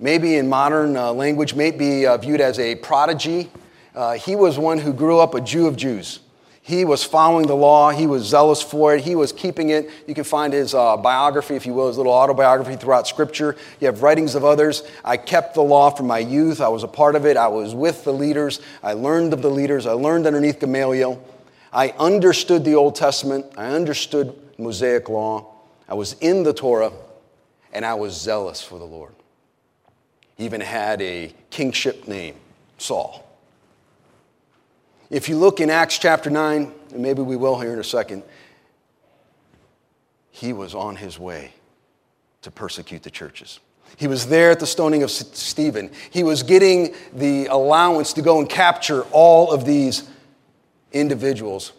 maybe 0.00 0.36
in 0.36 0.48
modern 0.48 0.96
uh, 0.96 1.12
language, 1.12 1.54
may 1.54 1.70
be 1.70 2.06
uh, 2.06 2.16
viewed 2.16 2.40
as 2.40 2.58
a 2.58 2.74
prodigy. 2.76 3.50
Uh, 3.94 4.14
he 4.14 4.34
was 4.34 4.58
one 4.58 4.78
who 4.78 4.92
grew 4.92 5.18
up 5.20 5.34
a 5.34 5.40
Jew 5.40 5.66
of 5.66 5.76
Jews. 5.76 6.20
He 6.66 6.84
was 6.84 7.04
following 7.04 7.46
the 7.46 7.54
law. 7.54 7.90
He 7.90 8.08
was 8.08 8.24
zealous 8.24 8.60
for 8.60 8.96
it. 8.96 9.04
He 9.04 9.14
was 9.14 9.30
keeping 9.30 9.68
it. 9.68 9.88
You 10.08 10.14
can 10.14 10.24
find 10.24 10.52
his 10.52 10.74
uh, 10.74 10.96
biography, 10.96 11.54
if 11.54 11.64
you 11.64 11.72
will, 11.72 11.86
his 11.86 11.96
little 11.96 12.10
autobiography 12.10 12.74
throughout 12.74 13.06
Scripture. 13.06 13.54
You 13.78 13.86
have 13.86 14.02
writings 14.02 14.34
of 14.34 14.44
others. 14.44 14.82
I 15.04 15.16
kept 15.16 15.54
the 15.54 15.62
law 15.62 15.90
from 15.90 16.08
my 16.08 16.18
youth. 16.18 16.60
I 16.60 16.66
was 16.66 16.82
a 16.82 16.88
part 16.88 17.14
of 17.14 17.24
it. 17.24 17.36
I 17.36 17.46
was 17.46 17.72
with 17.72 18.02
the 18.02 18.12
leaders. 18.12 18.60
I 18.82 18.94
learned 18.94 19.32
of 19.32 19.42
the 19.42 19.48
leaders. 19.48 19.86
I 19.86 19.92
learned 19.92 20.26
underneath 20.26 20.58
Gamaliel. 20.58 21.22
I 21.72 21.90
understood 22.00 22.64
the 22.64 22.74
Old 22.74 22.96
Testament. 22.96 23.46
I 23.56 23.66
understood 23.66 24.36
Mosaic 24.58 25.08
law. 25.08 25.54
I 25.88 25.94
was 25.94 26.14
in 26.14 26.42
the 26.42 26.52
Torah, 26.52 26.90
and 27.72 27.86
I 27.86 27.94
was 27.94 28.20
zealous 28.20 28.60
for 28.60 28.80
the 28.80 28.84
Lord. 28.84 29.14
He 30.36 30.44
even 30.44 30.62
had 30.62 31.00
a 31.00 31.32
kingship 31.50 32.08
name, 32.08 32.34
Saul. 32.76 33.25
If 35.10 35.28
you 35.28 35.36
look 35.36 35.60
in 35.60 35.70
Acts 35.70 35.98
chapter 35.98 36.30
9, 36.30 36.72
and 36.92 37.02
maybe 37.02 37.22
we 37.22 37.36
will 37.36 37.60
here 37.60 37.72
in 37.72 37.78
a 37.78 37.84
second, 37.84 38.22
he 40.30 40.52
was 40.52 40.74
on 40.74 40.96
his 40.96 41.18
way 41.18 41.52
to 42.42 42.50
persecute 42.50 43.02
the 43.02 43.10
churches. 43.10 43.60
He 43.96 44.08
was 44.08 44.26
there 44.26 44.50
at 44.50 44.58
the 44.58 44.66
stoning 44.66 45.02
of 45.02 45.10
Stephen. 45.10 45.90
He 46.10 46.24
was 46.24 46.42
getting 46.42 46.94
the 47.12 47.46
allowance 47.46 48.12
to 48.14 48.22
go 48.22 48.40
and 48.40 48.48
capture 48.48 49.02
all 49.12 49.52
of 49.52 49.64
these 49.64 50.08
individuals 50.92 51.72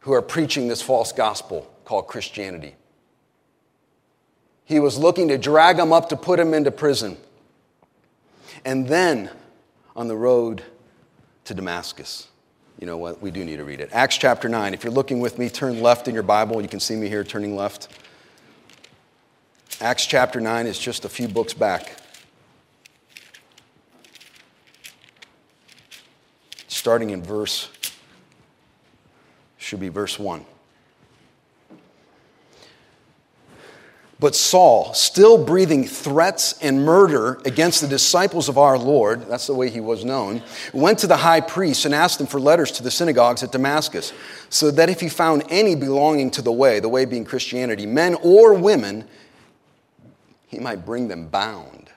who 0.00 0.12
are 0.12 0.22
preaching 0.22 0.68
this 0.68 0.82
false 0.82 1.12
gospel 1.12 1.68
called 1.84 2.06
Christianity. 2.06 2.76
He 4.64 4.78
was 4.80 4.98
looking 4.98 5.28
to 5.28 5.38
drag 5.38 5.78
them 5.78 5.92
up 5.92 6.10
to 6.10 6.16
put 6.16 6.36
them 6.36 6.52
into 6.52 6.70
prison. 6.70 7.16
And 8.64 8.86
then 8.86 9.30
on 9.94 10.08
the 10.08 10.16
road 10.16 10.62
to 11.46 11.54
Damascus. 11.54 12.28
You 12.78 12.86
know 12.86 12.98
what? 12.98 13.22
We 13.22 13.30
do 13.30 13.44
need 13.44 13.56
to 13.56 13.64
read 13.64 13.80
it. 13.80 13.88
Acts 13.92 14.18
chapter 14.18 14.48
9. 14.48 14.74
If 14.74 14.84
you're 14.84 14.92
looking 14.92 15.20
with 15.20 15.38
me, 15.38 15.48
turn 15.48 15.80
left 15.80 16.08
in 16.08 16.14
your 16.14 16.22
Bible. 16.22 16.60
You 16.60 16.68
can 16.68 16.80
see 16.80 16.94
me 16.94 17.08
here 17.08 17.24
turning 17.24 17.56
left. 17.56 17.88
Acts 19.80 20.06
chapter 20.06 20.40
9 20.40 20.66
is 20.66 20.78
just 20.78 21.04
a 21.04 21.08
few 21.08 21.28
books 21.28 21.54
back. 21.54 21.96
Starting 26.68 27.10
in 27.10 27.22
verse, 27.22 27.70
should 29.56 29.80
be 29.80 29.88
verse 29.88 30.18
1. 30.18 30.44
But 34.18 34.34
Saul, 34.34 34.94
still 34.94 35.44
breathing 35.44 35.84
threats 35.84 36.58
and 36.62 36.86
murder 36.86 37.38
against 37.44 37.82
the 37.82 37.86
disciples 37.86 38.48
of 38.48 38.56
our 38.56 38.78
Lord, 38.78 39.28
that's 39.28 39.46
the 39.46 39.54
way 39.54 39.68
he 39.68 39.80
was 39.80 40.06
known, 40.06 40.42
went 40.72 40.98
to 41.00 41.06
the 41.06 41.18
high 41.18 41.42
priest 41.42 41.84
and 41.84 41.94
asked 41.94 42.18
him 42.18 42.26
for 42.26 42.40
letters 42.40 42.70
to 42.72 42.82
the 42.82 42.90
synagogues 42.90 43.42
at 43.42 43.52
Damascus, 43.52 44.14
so 44.48 44.70
that 44.70 44.88
if 44.88 45.00
he 45.00 45.10
found 45.10 45.44
any 45.50 45.74
belonging 45.74 46.30
to 46.30 46.40
the 46.40 46.52
way, 46.52 46.80
the 46.80 46.88
way 46.88 47.04
being 47.04 47.26
Christianity, 47.26 47.84
men 47.84 48.14
or 48.22 48.54
women, 48.54 49.06
he 50.46 50.58
might 50.58 50.86
bring 50.86 51.08
them 51.08 51.28
bound 51.28 51.90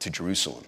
to 0.00 0.10
Jerusalem 0.10 0.64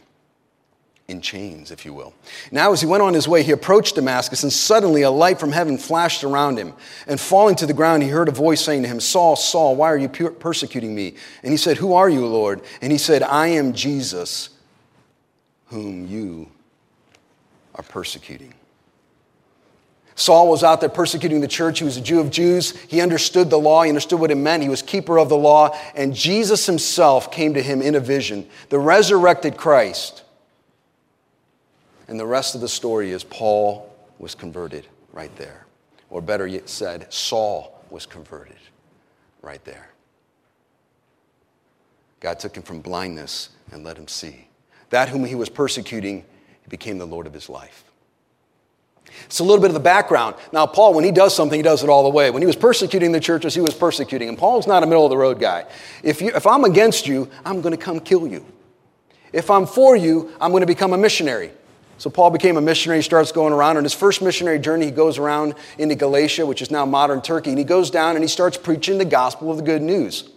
in 1.08 1.20
chains, 1.20 1.70
if 1.70 1.84
you 1.84 1.92
will. 1.92 2.14
Now, 2.50 2.72
as 2.72 2.80
he 2.80 2.86
went 2.86 3.02
on 3.02 3.14
his 3.14 3.26
way, 3.26 3.42
he 3.42 3.52
approached 3.52 3.96
Damascus, 3.96 4.42
and 4.42 4.52
suddenly 4.52 5.02
a 5.02 5.10
light 5.10 5.40
from 5.40 5.52
heaven 5.52 5.76
flashed 5.76 6.24
around 6.24 6.58
him. 6.58 6.74
And 7.06 7.20
falling 7.20 7.56
to 7.56 7.66
the 7.66 7.74
ground, 7.74 8.02
he 8.02 8.08
heard 8.08 8.28
a 8.28 8.32
voice 8.32 8.60
saying 8.60 8.82
to 8.82 8.88
him, 8.88 9.00
Saul, 9.00 9.36
Saul, 9.36 9.76
why 9.76 9.88
are 9.88 9.98
you 9.98 10.08
persecuting 10.08 10.94
me? 10.94 11.14
And 11.42 11.50
he 11.50 11.56
said, 11.56 11.76
Who 11.76 11.94
are 11.94 12.08
you, 12.08 12.26
Lord? 12.26 12.62
And 12.80 12.92
he 12.92 12.98
said, 12.98 13.22
I 13.22 13.48
am 13.48 13.72
Jesus, 13.72 14.50
whom 15.66 16.06
you 16.06 16.48
are 17.74 17.84
persecuting. 17.84 18.54
Saul 20.14 20.48
was 20.48 20.62
out 20.62 20.80
there 20.80 20.90
persecuting 20.90 21.40
the 21.40 21.48
church. 21.48 21.78
He 21.78 21.84
was 21.84 21.96
a 21.96 22.00
Jew 22.00 22.20
of 22.20 22.30
Jews. 22.30 22.76
He 22.82 23.00
understood 23.00 23.48
the 23.48 23.58
law. 23.58 23.82
He 23.82 23.88
understood 23.88 24.20
what 24.20 24.30
it 24.30 24.36
meant. 24.36 24.62
He 24.62 24.68
was 24.68 24.82
keeper 24.82 25.18
of 25.18 25.30
the 25.30 25.36
law. 25.36 25.76
And 25.94 26.14
Jesus 26.14 26.66
himself 26.66 27.32
came 27.32 27.54
to 27.54 27.62
him 27.62 27.80
in 27.80 27.94
a 27.94 28.00
vision. 28.00 28.46
The 28.68 28.78
resurrected 28.78 29.56
Christ 29.56 30.22
and 32.12 32.20
the 32.20 32.26
rest 32.26 32.54
of 32.54 32.60
the 32.60 32.68
story 32.68 33.10
is 33.10 33.24
Paul 33.24 33.90
was 34.18 34.34
converted 34.34 34.86
right 35.14 35.34
there. 35.36 35.64
Or 36.10 36.20
better 36.20 36.46
yet 36.46 36.68
said, 36.68 37.10
Saul 37.10 37.82
was 37.88 38.04
converted 38.04 38.58
right 39.40 39.64
there. 39.64 39.88
God 42.20 42.38
took 42.38 42.54
him 42.54 42.64
from 42.64 42.82
blindness 42.82 43.48
and 43.70 43.82
let 43.82 43.96
him 43.96 44.08
see. 44.08 44.46
That 44.90 45.08
whom 45.08 45.24
he 45.24 45.34
was 45.34 45.48
persecuting, 45.48 46.26
became 46.68 46.98
the 46.98 47.06
Lord 47.06 47.26
of 47.26 47.32
his 47.32 47.48
life. 47.48 47.82
It's 49.24 49.38
a 49.38 49.42
little 49.42 49.62
bit 49.62 49.70
of 49.70 49.74
the 49.74 49.80
background. 49.80 50.36
Now, 50.52 50.66
Paul, 50.66 50.92
when 50.92 51.04
he 51.04 51.12
does 51.12 51.34
something, 51.34 51.58
he 51.58 51.62
does 51.62 51.82
it 51.82 51.88
all 51.88 52.02
the 52.02 52.10
way. 52.10 52.30
When 52.30 52.42
he 52.42 52.46
was 52.46 52.56
persecuting 52.56 53.12
the 53.12 53.20
churches, 53.20 53.54
he 53.54 53.62
was 53.62 53.72
persecuting. 53.72 54.28
And 54.28 54.36
Paul's 54.36 54.66
not 54.66 54.82
a 54.82 54.86
middle 54.86 55.06
of 55.06 55.10
the 55.10 55.16
road 55.16 55.40
guy. 55.40 55.64
If, 56.02 56.20
you, 56.20 56.30
if 56.34 56.46
I'm 56.46 56.64
against 56.64 57.06
you, 57.06 57.30
I'm 57.46 57.62
going 57.62 57.74
to 57.74 57.82
come 57.82 58.00
kill 58.00 58.26
you. 58.26 58.44
If 59.32 59.50
I'm 59.50 59.64
for 59.64 59.96
you, 59.96 60.30
I'm 60.38 60.50
going 60.50 60.60
to 60.60 60.66
become 60.66 60.92
a 60.92 60.98
missionary. 60.98 61.52
So 61.98 62.10
Paul 62.10 62.30
became 62.30 62.56
a 62.56 62.60
missionary. 62.60 62.98
He 62.98 63.02
starts 63.02 63.32
going 63.32 63.52
around. 63.52 63.76
On 63.76 63.84
his 63.84 63.94
first 63.94 64.22
missionary 64.22 64.58
journey, 64.58 64.86
he 64.86 64.90
goes 64.90 65.18
around 65.18 65.54
into 65.78 65.94
Galatia, 65.94 66.44
which 66.44 66.62
is 66.62 66.70
now 66.70 66.84
modern 66.84 67.22
Turkey, 67.22 67.50
and 67.50 67.58
he 67.58 67.64
goes 67.64 67.90
down 67.90 68.16
and 68.16 68.24
he 68.24 68.28
starts 68.28 68.56
preaching 68.56 68.98
the 68.98 69.04
gospel 69.04 69.50
of 69.50 69.56
the 69.56 69.62
good 69.62 69.82
news 69.82 70.28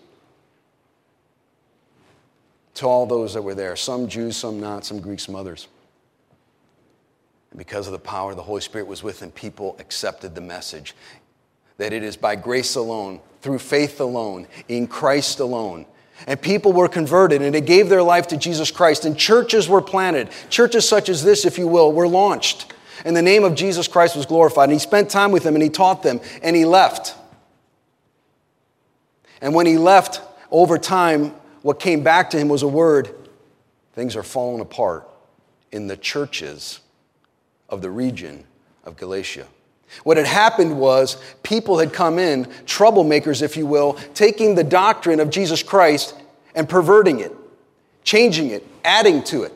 to 2.75 2.85
all 2.85 3.05
those 3.05 3.33
that 3.33 3.41
were 3.41 3.55
there 3.55 3.75
some 3.75 4.07
Jews, 4.07 4.37
some 4.37 4.59
not, 4.59 4.85
some 4.85 4.99
Greeks, 4.99 5.23
some 5.23 5.35
others. 5.35 5.67
And 7.51 7.57
because 7.57 7.87
of 7.87 7.93
the 7.93 7.99
power 7.99 8.35
the 8.35 8.43
Holy 8.43 8.61
Spirit 8.61 8.85
was 8.85 9.01
with 9.01 9.21
him, 9.21 9.31
people 9.31 9.75
accepted 9.79 10.35
the 10.35 10.41
message 10.41 10.93
that 11.77 11.93
it 11.93 12.03
is 12.03 12.15
by 12.15 12.35
grace 12.35 12.75
alone, 12.75 13.19
through 13.41 13.59
faith 13.59 13.99
alone, 13.99 14.47
in 14.67 14.87
Christ 14.87 15.39
alone 15.39 15.85
and 16.27 16.41
people 16.41 16.73
were 16.73 16.87
converted 16.87 17.41
and 17.41 17.53
they 17.53 17.61
gave 17.61 17.89
their 17.89 18.03
life 18.03 18.27
to 18.27 18.37
Jesus 18.37 18.71
Christ. 18.71 19.05
And 19.05 19.17
churches 19.17 19.67
were 19.67 19.81
planted. 19.81 20.29
Churches 20.49 20.87
such 20.87 21.09
as 21.09 21.23
this, 21.23 21.45
if 21.45 21.57
you 21.57 21.67
will, 21.67 21.91
were 21.91 22.07
launched. 22.07 22.73
And 23.03 23.15
the 23.15 23.21
name 23.21 23.43
of 23.43 23.55
Jesus 23.55 23.87
Christ 23.87 24.15
was 24.15 24.25
glorified. 24.25 24.65
And 24.65 24.73
he 24.73 24.79
spent 24.79 25.09
time 25.09 25.31
with 25.31 25.43
them 25.43 25.55
and 25.55 25.63
he 25.63 25.69
taught 25.69 26.03
them 26.03 26.21
and 26.41 26.55
he 26.55 26.65
left. 26.65 27.15
And 29.41 29.53
when 29.53 29.65
he 29.65 29.77
left, 29.77 30.21
over 30.51 30.77
time, 30.77 31.33
what 31.61 31.79
came 31.79 32.03
back 32.03 32.29
to 32.31 32.37
him 32.37 32.47
was 32.47 32.63
a 32.63 32.67
word 32.67 33.13
things 33.93 34.15
are 34.15 34.23
falling 34.23 34.61
apart 34.61 35.09
in 35.71 35.87
the 35.87 35.97
churches 35.97 36.79
of 37.69 37.81
the 37.81 37.89
region 37.89 38.45
of 38.83 38.97
Galatia. 38.97 39.47
What 40.03 40.17
had 40.17 40.25
happened 40.25 40.77
was 40.79 41.17
people 41.43 41.79
had 41.79 41.93
come 41.93 42.19
in, 42.19 42.45
troublemakers, 42.65 43.41
if 43.41 43.57
you 43.57 43.65
will, 43.65 43.93
taking 44.13 44.55
the 44.55 44.63
doctrine 44.63 45.19
of 45.19 45.29
Jesus 45.29 45.63
Christ 45.63 46.15
and 46.53 46.67
perverting 46.67 47.19
it, 47.19 47.33
changing 48.03 48.49
it, 48.49 48.65
adding 48.83 49.23
to 49.23 49.43
it. 49.43 49.53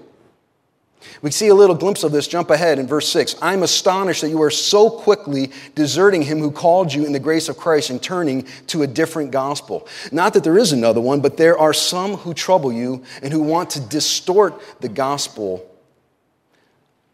We 1.21 1.31
see 1.31 1.47
a 1.47 1.55
little 1.55 1.75
glimpse 1.75 2.03
of 2.03 2.11
this. 2.11 2.27
Jump 2.27 2.49
ahead 2.49 2.79
in 2.79 2.87
verse 2.87 3.07
6. 3.09 3.35
I'm 3.41 3.63
astonished 3.63 4.21
that 4.21 4.29
you 4.29 4.41
are 4.41 4.51
so 4.51 4.89
quickly 4.89 5.51
deserting 5.75 6.21
him 6.21 6.39
who 6.39 6.51
called 6.51 6.93
you 6.93 7.05
in 7.05 7.13
the 7.13 7.19
grace 7.19 7.49
of 7.49 7.57
Christ 7.57 7.89
and 7.89 8.01
turning 8.01 8.47
to 8.67 8.83
a 8.83 8.87
different 8.87 9.31
gospel. 9.31 9.87
Not 10.11 10.33
that 10.33 10.43
there 10.43 10.57
is 10.57 10.71
another 10.71 11.01
one, 11.01 11.21
but 11.21 11.37
there 11.37 11.57
are 11.57 11.73
some 11.73 12.15
who 12.15 12.33
trouble 12.33 12.71
you 12.71 13.03
and 13.21 13.33
who 13.33 13.41
want 13.41 13.71
to 13.71 13.79
distort 13.79 14.61
the 14.81 14.89
gospel 14.89 15.65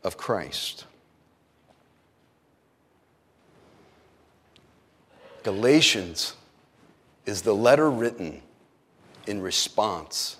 of 0.03 0.17
Christ. 0.17 0.85
Galatians 5.45 6.33
is 7.27 7.43
the 7.43 7.53
letter 7.53 7.87
written 7.87 8.41
in 9.27 9.43
response 9.43 10.37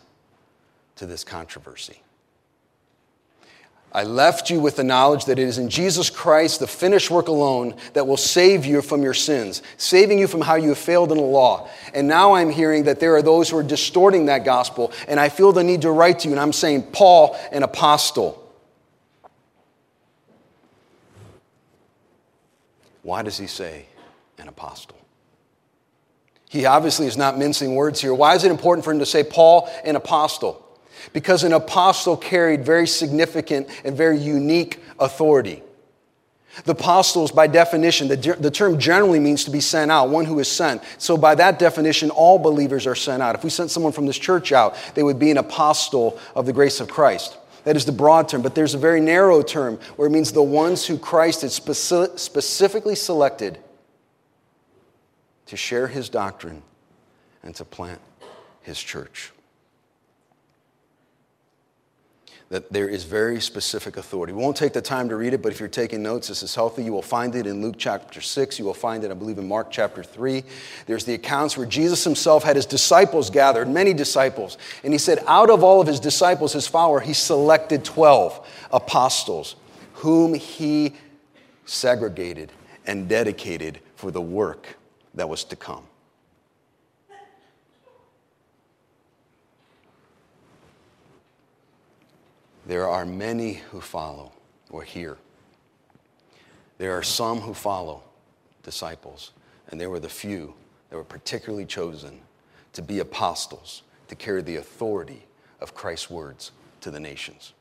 to 0.96 1.06
this 1.06 1.24
controversy. 1.24 2.02
I 3.92 4.02
left 4.02 4.50
you 4.50 4.60
with 4.60 4.78
the 4.78 4.84
knowledge 4.84 5.26
that 5.26 5.38
it 5.38 5.48
is 5.48 5.60
in 5.60 5.70
Jesus 5.70 6.10
Christ, 6.10 6.60
the 6.60 6.66
finished 6.66 7.12
work 7.12 7.28
alone, 7.28 7.76
that 7.94 8.08
will 8.08 8.18
save 8.18 8.66
you 8.66 8.82
from 8.82 9.04
your 9.04 9.14
sins, 9.14 9.62
saving 9.78 10.18
you 10.18 10.26
from 10.26 10.42
how 10.42 10.56
you 10.56 10.70
have 10.70 10.80
failed 10.80 11.12
in 11.12 11.20
the 11.20 11.24
law. 11.24 11.70
And 11.94 12.08
now 12.08 12.34
I'm 12.34 12.50
hearing 12.50 12.86
that 12.86 13.00
there 13.00 13.16
are 13.16 13.22
those 13.22 13.52
who 13.52 13.60
are 13.60 13.64
distorting 13.64 14.26
that 14.26 14.44
gospel, 14.44 14.92
and 15.08 15.20
I 15.20 15.30
feel 15.30 15.52
the 15.52 15.64
need 15.64 15.84
to 15.84 15.92
write 15.92 16.18
to 16.22 16.30
you, 16.30 16.34
and 16.34 16.40
I'm 16.40 16.52
saying, 16.52 16.82
Paul, 16.92 17.38
an 17.52 17.62
apostle. 17.62 18.42
Why 23.04 23.22
does 23.22 23.38
he 23.38 23.46
say 23.46 23.86
an 24.38 24.48
apostle. 24.48 24.96
He 26.50 26.66
obviously 26.66 27.08
is 27.08 27.18
not 27.18 27.38
mincing 27.38 27.76
words 27.76 28.02
here. 28.02 28.14
Why 28.14 28.36
is 28.36 28.44
it 28.44 28.52
important 28.52 28.86
for 28.86 28.92
him 28.92 29.00
to 29.00 29.06
say 29.06 29.24
Paul, 29.24 29.70
an 29.84 29.96
apostle? 29.96 30.62
Because 31.14 31.44
an 31.44 31.54
apostle 31.54 32.16
carried 32.18 32.66
very 32.66 32.88
significant 32.88 33.68
and 33.84 33.96
very 33.96 34.18
unique 34.18 34.82
authority. 35.00 35.62
The 36.64 36.72
apostles, 36.72 37.32
by 37.34 37.48
definition, 37.48 38.08
the, 38.08 38.38
the 38.40 38.50
term 38.50 38.80
generally 38.80 39.20
means 39.20 39.44
to 39.44 39.52
be 39.52 39.60
sent 39.60 39.92
out, 39.92 40.10
one 40.10 40.24
who 40.24 40.40
is 40.40 40.50
sent. 40.50 40.82
So, 40.98 41.18
by 41.18 41.36
that 41.36 41.60
definition, 41.60 42.10
all 42.10 42.40
believers 42.40 42.88
are 42.88 42.96
sent 42.96 43.22
out. 43.22 43.36
If 43.36 43.44
we 43.44 43.50
sent 43.50 43.72
someone 43.72 43.92
from 43.92 44.06
this 44.06 44.18
church 44.18 44.54
out, 44.54 44.78
they 44.96 45.04
would 45.04 45.20
be 45.20 45.32
an 45.32 45.38
apostle 45.38 46.18
of 46.34 46.46
the 46.46 46.54
grace 46.54 46.80
of 46.80 46.88
Christ. 46.88 47.38
That 47.66 47.76
is 47.76 47.84
the 47.84 47.92
broad 47.92 48.30
term, 48.30 48.42
but 48.42 48.56
there's 48.56 48.74
a 48.74 48.78
very 48.78 49.02
narrow 49.02 49.42
term 49.42 49.80
where 49.98 50.08
it 50.08 50.12
means 50.12 50.32
the 50.32 50.42
ones 50.42 50.86
who 50.86 50.98
Christ 50.98 51.42
had 51.42 51.50
speci- 51.50 52.18
specifically 52.18 52.96
selected 52.96 53.58
to 55.48 55.58
share 55.58 55.88
his 55.88 56.10
doctrine 56.10 56.62
and 57.44 57.56
to 57.56 57.66
plant 57.66 58.02
his 58.62 58.82
church. 58.82 59.32
That 62.50 62.72
there 62.72 62.88
is 62.88 63.06
very 63.06 63.42
specific 63.42 63.98
authority. 63.98 64.32
We 64.32 64.42
won't 64.42 64.56
take 64.56 64.74
the 64.74 64.82
time 64.82 65.10
to 65.10 65.16
read 65.16 65.34
it, 65.34 65.42
but 65.42 65.52
if 65.52 65.60
you're 65.60 65.68
taking 65.68 66.04
notes, 66.04 66.28
this 66.28 66.44
is 66.44 66.54
healthy. 66.54 66.84
You 66.84 66.94
will 66.94 67.02
find 67.02 67.34
it 67.36 67.48
in 67.48 67.62
Luke 67.62 67.76
chapter 67.78 68.22
6. 68.22 68.60
You 68.60 68.66
will 68.66 68.74
find 68.76 69.04
it, 69.04 69.10
I 69.10 69.16
believe, 69.16 69.40
in 69.40 69.48
Mark 69.48 69.72
chapter 69.72 70.04
3. 70.04 70.44
There's 70.86 71.06
the 71.06 71.16
accounts 71.16 71.58
where 71.58 71.66
Jesus 71.66 72.04
himself 72.04 72.44
had 72.44 72.56
his 72.56 72.68
disciples 72.68 73.32
gathered, 73.32 73.68
many 73.68 73.94
disciples. 73.94 74.60
And 74.84 74.94
he 74.94 75.00
said, 75.00 75.24
out 75.26 75.50
of 75.50 75.64
all 75.64 75.82
of 75.82 75.88
his 75.88 76.00
disciples, 76.00 76.54
his 76.54 76.68
follower, 76.68 77.00
he 77.00 77.14
selected 77.14 77.84
12 77.84 78.48
apostles, 78.72 79.56
whom 79.94 80.36
he 80.36 80.94
segregated 81.66 82.52
and 82.86 83.10
dedicated 83.10 83.80
for 83.96 84.12
the 84.12 84.22
work 84.22 84.78
that 85.16 85.28
was 85.28 85.44
to 85.46 85.56
come. 85.56 85.84
There 92.68 92.88
are 92.88 93.06
many 93.06 93.54
who 93.72 93.80
follow 93.80 94.32
or 94.70 94.84
hear. 94.84 95.18
There 96.78 96.98
are 96.98 97.04
some 97.04 97.40
who 97.40 97.54
follow 97.54 98.04
disciples, 98.64 99.32
and 99.70 99.80
there 99.80 99.90
were 99.90 100.00
the 100.00 100.10
few 100.10 100.54
that 100.90 100.98
were 100.98 101.04
particularly 101.04 101.66
chosen 101.66 102.22
to 102.74 102.82
be 102.82 103.00
apostles, 103.00 103.84
to 104.08 104.16
carry 104.16 104.42
the 104.42 104.58
authority 104.58 105.26
of 105.62 105.74
Christ's 105.76 106.10
words 106.10 106.52
to 106.82 106.92
the 106.92 107.00
nations. 107.00 107.54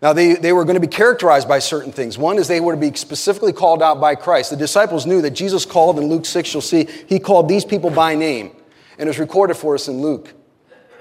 Now, 0.00 0.12
they, 0.12 0.34
they 0.34 0.52
were 0.52 0.64
going 0.64 0.74
to 0.74 0.80
be 0.80 0.86
characterized 0.86 1.48
by 1.48 1.58
certain 1.58 1.92
things. 1.92 2.16
One 2.16 2.38
is 2.38 2.46
they 2.46 2.60
were 2.60 2.74
to 2.74 2.80
be 2.80 2.94
specifically 2.94 3.52
called 3.52 3.82
out 3.82 4.00
by 4.00 4.14
Christ. 4.14 4.50
The 4.50 4.56
disciples 4.56 5.06
knew 5.06 5.20
that 5.22 5.30
Jesus 5.30 5.64
called 5.64 5.98
in 5.98 6.06
Luke 6.06 6.24
6, 6.24 6.52
you'll 6.54 6.60
see, 6.60 6.88
he 7.06 7.18
called 7.18 7.48
these 7.48 7.64
people 7.64 7.90
by 7.90 8.14
name. 8.14 8.52
And 8.98 9.08
it's 9.08 9.18
recorded 9.18 9.56
for 9.56 9.74
us 9.74 9.88
in 9.88 10.00
Luke 10.00 10.32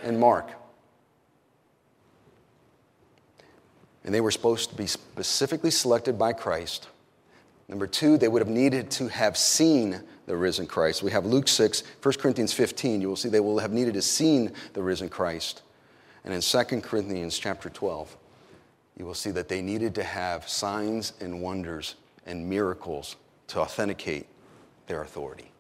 and 0.04 0.20
Mark. 0.20 0.50
And 4.04 4.14
they 4.14 4.22
were 4.22 4.32
supposed 4.32 4.70
to 4.70 4.76
be 4.76 4.88
specifically 4.88 5.72
selected 5.72 6.18
by 6.18 6.34
Christ. 6.34 6.88
Number 7.68 7.88
two, 7.88 8.18
they 8.18 8.30
would 8.30 8.42
have 8.42 8.48
needed 8.48 8.90
to 8.92 9.10
have 9.10 9.38
seen 9.38 10.02
the 10.26 10.38
risen 10.38 10.66
Christ. 10.66 11.04
We 11.04 11.12
have 11.12 11.26
Luke 11.26 11.48
6, 11.48 11.84
1 12.02 12.14
Corinthians 12.16 12.54
15. 12.54 13.02
You 13.02 13.10
will 13.10 13.16
see 13.16 13.30
they 13.30 13.40
will 13.40 13.60
have 13.60 13.74
needed 13.74 13.96
to 13.96 14.02
seen 14.02 14.54
the 14.74 14.82
risen 14.82 15.10
Christ. 15.10 15.64
And 16.24 16.34
in 16.34 16.42
2 16.42 16.82
Corinthians 16.82 17.38
chapter 17.38 17.70
12, 17.70 18.16
you 18.98 19.06
will 19.06 19.14
see 19.14 19.32
that 19.32 19.48
they 19.48 19.62
needed 19.62 19.96
to 19.96 20.04
have 20.04 20.50
signs 20.50 21.14
and 21.20 21.42
wonders 21.42 21.96
and 22.26 22.50
miracles 22.50 23.16
to 23.48 23.60
authenticate 23.60 24.26
their 24.88 25.02
authority. 25.02 25.52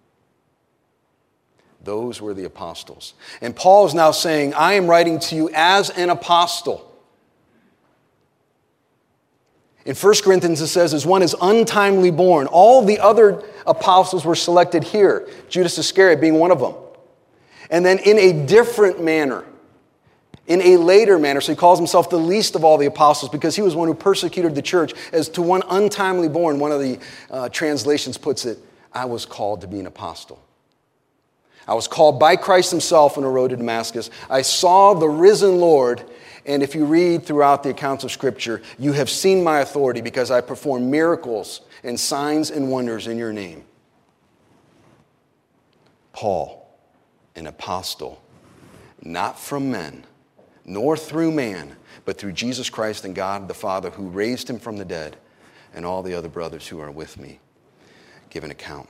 Those 1.83 2.19
were 2.19 2.33
the 2.33 2.45
apostles. 2.45 3.13
And 3.39 3.55
Paul 3.55 3.85
is 3.85 3.93
now 3.93 4.11
saying, 4.11 4.55
I 4.55 4.73
am 4.73 4.87
writing 4.87 5.19
to 5.19 5.35
you 5.35 5.49
as 5.53 5.91
an 5.91 6.09
apostle. 6.09 6.83
In 9.85 9.95
1 9.95 10.13
Corinthians, 10.23 10.59
it 10.59 10.67
says, 10.67 10.93
as 10.93 11.05
one 11.05 11.21
is 11.21 11.35
untimely 11.39 12.11
born. 12.11 12.47
All 12.47 12.83
the 12.83 12.99
other 12.99 13.43
apostles 13.65 14.25
were 14.25 14.35
selected 14.35 14.83
here, 14.83 15.29
Judas 15.47 15.77
Iscariot 15.77 16.19
being 16.19 16.33
one 16.33 16.51
of 16.51 16.59
them. 16.59 16.73
And 17.69 17.85
then 17.85 17.99
in 17.99 18.17
a 18.17 18.45
different 18.45 19.01
manner, 19.01 19.45
in 20.47 20.61
a 20.61 20.77
later 20.77 21.19
manner. 21.19 21.41
So 21.41 21.51
he 21.51 21.55
calls 21.55 21.77
himself 21.77 22.09
the 22.09 22.17
least 22.17 22.55
of 22.55 22.63
all 22.63 22.77
the 22.77 22.87
apostles 22.87 23.29
because 23.29 23.55
he 23.55 23.61
was 23.61 23.75
one 23.75 23.87
who 23.87 23.93
persecuted 23.93 24.55
the 24.55 24.61
church. 24.61 24.93
As 25.11 25.29
to 25.29 25.41
one 25.41 25.61
untimely 25.69 26.29
born, 26.29 26.59
one 26.59 26.71
of 26.71 26.79
the 26.79 26.99
uh, 27.29 27.49
translations 27.49 28.17
puts 28.17 28.45
it, 28.45 28.57
I 28.93 29.05
was 29.05 29.25
called 29.25 29.61
to 29.61 29.67
be 29.67 29.79
an 29.79 29.85
apostle. 29.85 30.41
I 31.67 31.73
was 31.73 31.87
called 31.87 32.17
by 32.17 32.37
Christ 32.37 32.71
himself 32.71 33.17
on 33.17 33.25
a 33.25 33.29
road 33.29 33.49
to 33.49 33.57
Damascus. 33.57 34.09
I 34.29 34.41
saw 34.41 34.93
the 34.93 35.09
risen 35.09 35.57
Lord. 35.59 36.03
And 36.45 36.63
if 36.63 36.73
you 36.73 36.85
read 36.85 37.25
throughout 37.25 37.61
the 37.61 37.71
accounts 37.71 38.05
of 38.05 38.11
Scripture, 38.11 38.61
you 38.79 38.93
have 38.93 39.09
seen 39.09 39.43
my 39.43 39.59
authority 39.59 39.99
because 39.99 40.31
I 40.31 40.39
perform 40.39 40.89
miracles 40.89 41.59
and 41.83 41.99
signs 41.99 42.51
and 42.51 42.71
wonders 42.71 43.07
in 43.07 43.17
your 43.17 43.33
name. 43.33 43.65
Paul, 46.13 46.73
an 47.35 47.47
apostle, 47.47 48.23
not 49.03 49.37
from 49.37 49.69
men 49.69 50.05
nor 50.67 50.97
through 50.97 51.31
man, 51.31 51.75
but 52.05 52.17
through 52.17 52.33
Jesus 52.33 52.69
Christ 52.69 53.05
and 53.05 53.15
God 53.15 53.47
the 53.47 53.53
Father 53.53 53.89
who 53.89 54.07
raised 54.07 54.49
him 54.49 54.59
from 54.59 54.77
the 54.77 54.85
dead, 54.85 55.17
and 55.73 55.85
all 55.85 56.03
the 56.03 56.13
other 56.13 56.29
brothers 56.29 56.67
who 56.67 56.79
are 56.79 56.91
with 56.91 57.17
me 57.17 57.39
give 58.29 58.43
an 58.43 58.51
account. 58.51 58.89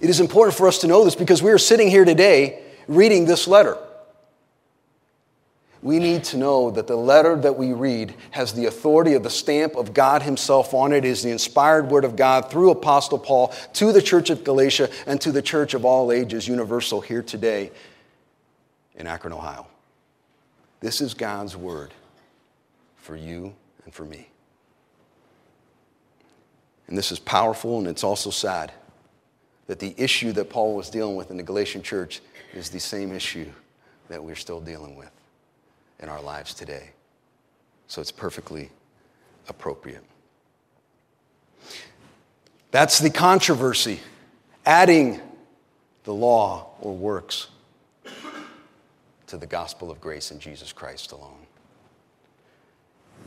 It 0.00 0.08
is 0.08 0.20
important 0.20 0.56
for 0.56 0.68
us 0.68 0.78
to 0.78 0.86
know 0.86 1.04
this 1.04 1.14
because 1.14 1.42
we 1.42 1.50
are 1.50 1.58
sitting 1.58 1.90
here 1.90 2.04
today 2.04 2.62
reading 2.88 3.26
this 3.26 3.46
letter. 3.46 3.76
We 5.82 5.98
need 5.98 6.24
to 6.24 6.38
know 6.38 6.70
that 6.70 6.86
the 6.86 6.96
letter 6.96 7.36
that 7.36 7.58
we 7.58 7.74
read 7.74 8.14
has 8.30 8.54
the 8.54 8.66
authority 8.66 9.12
of 9.12 9.22
the 9.22 9.28
stamp 9.28 9.76
of 9.76 9.92
God 9.92 10.22
Himself 10.22 10.72
on 10.72 10.92
it. 10.92 10.98
It 10.98 11.04
is 11.04 11.22
the 11.22 11.30
inspired 11.30 11.90
word 11.90 12.06
of 12.06 12.16
God 12.16 12.50
through 12.50 12.70
Apostle 12.70 13.18
Paul 13.18 13.48
to 13.74 13.92
the 13.92 14.00
church 14.00 14.30
of 14.30 14.44
Galatia 14.44 14.88
and 15.06 15.20
to 15.20 15.30
the 15.30 15.42
church 15.42 15.74
of 15.74 15.84
all 15.84 16.10
ages, 16.10 16.48
universal, 16.48 17.02
here 17.02 17.22
today 17.22 17.70
in 18.94 19.06
Akron, 19.06 19.34
Ohio. 19.34 19.66
This 20.84 21.00
is 21.00 21.14
God's 21.14 21.56
word 21.56 21.94
for 22.96 23.16
you 23.16 23.54
and 23.86 23.94
for 23.94 24.04
me. 24.04 24.28
And 26.88 26.98
this 26.98 27.10
is 27.10 27.18
powerful 27.18 27.78
and 27.78 27.86
it's 27.86 28.04
also 28.04 28.28
sad 28.28 28.70
that 29.66 29.78
the 29.78 29.94
issue 29.96 30.32
that 30.32 30.50
Paul 30.50 30.76
was 30.76 30.90
dealing 30.90 31.16
with 31.16 31.30
in 31.30 31.38
the 31.38 31.42
Galatian 31.42 31.80
church 31.80 32.20
is 32.52 32.68
the 32.68 32.78
same 32.78 33.12
issue 33.12 33.50
that 34.08 34.22
we're 34.22 34.34
still 34.34 34.60
dealing 34.60 34.94
with 34.94 35.10
in 36.00 36.10
our 36.10 36.20
lives 36.20 36.52
today. 36.52 36.90
So 37.86 38.02
it's 38.02 38.12
perfectly 38.12 38.68
appropriate. 39.48 40.04
That's 42.72 42.98
the 42.98 43.08
controversy, 43.08 44.00
adding 44.66 45.22
the 46.02 46.12
law 46.12 46.72
or 46.82 46.94
works 46.94 47.48
to 49.34 49.40
the 49.40 49.46
gospel 49.46 49.90
of 49.90 50.00
grace 50.00 50.30
in 50.30 50.38
Jesus 50.38 50.72
Christ 50.72 51.10
alone. 51.10 51.46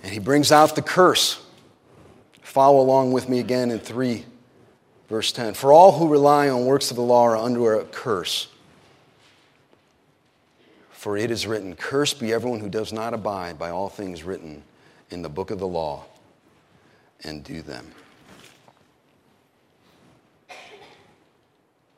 And 0.04 0.12
he 0.12 0.20
brings 0.20 0.54
out 0.54 0.74
the 0.74 0.82
curse. 0.82 1.44
Follow 2.42 2.80
along 2.80 3.12
with 3.12 3.28
me 3.28 3.40
again 3.40 3.72
in 3.72 3.80
3, 3.80 4.24
verse 5.10 5.34
10. 5.34 5.54
For 5.54 5.74
all 5.74 5.92
who 5.92 6.08
rely 6.08 6.48
on 6.48 6.66
works 6.66 6.92
of 6.92 6.96
the 6.96 7.04
law 7.04 7.24
are 7.24 7.36
under 7.36 7.76
a 7.76 7.84
curse. 7.84 8.48
For 10.92 11.18
it 11.18 11.30
is 11.30 11.46
written, 11.46 11.76
Cursed 11.76 12.22
be 12.22 12.32
everyone 12.32 12.62
who 12.62 12.70
does 12.70 12.94
not 12.94 13.14
abide 13.14 13.60
by 13.60 13.70
all 13.70 13.90
things 13.90 14.24
written 14.24 14.64
in 15.10 15.22
the 15.22 15.30
book 15.30 15.52
of 15.52 15.60
the 15.60 15.68
law 15.68 16.06
and 17.26 17.44
do 17.44 17.62
them. 17.62 17.92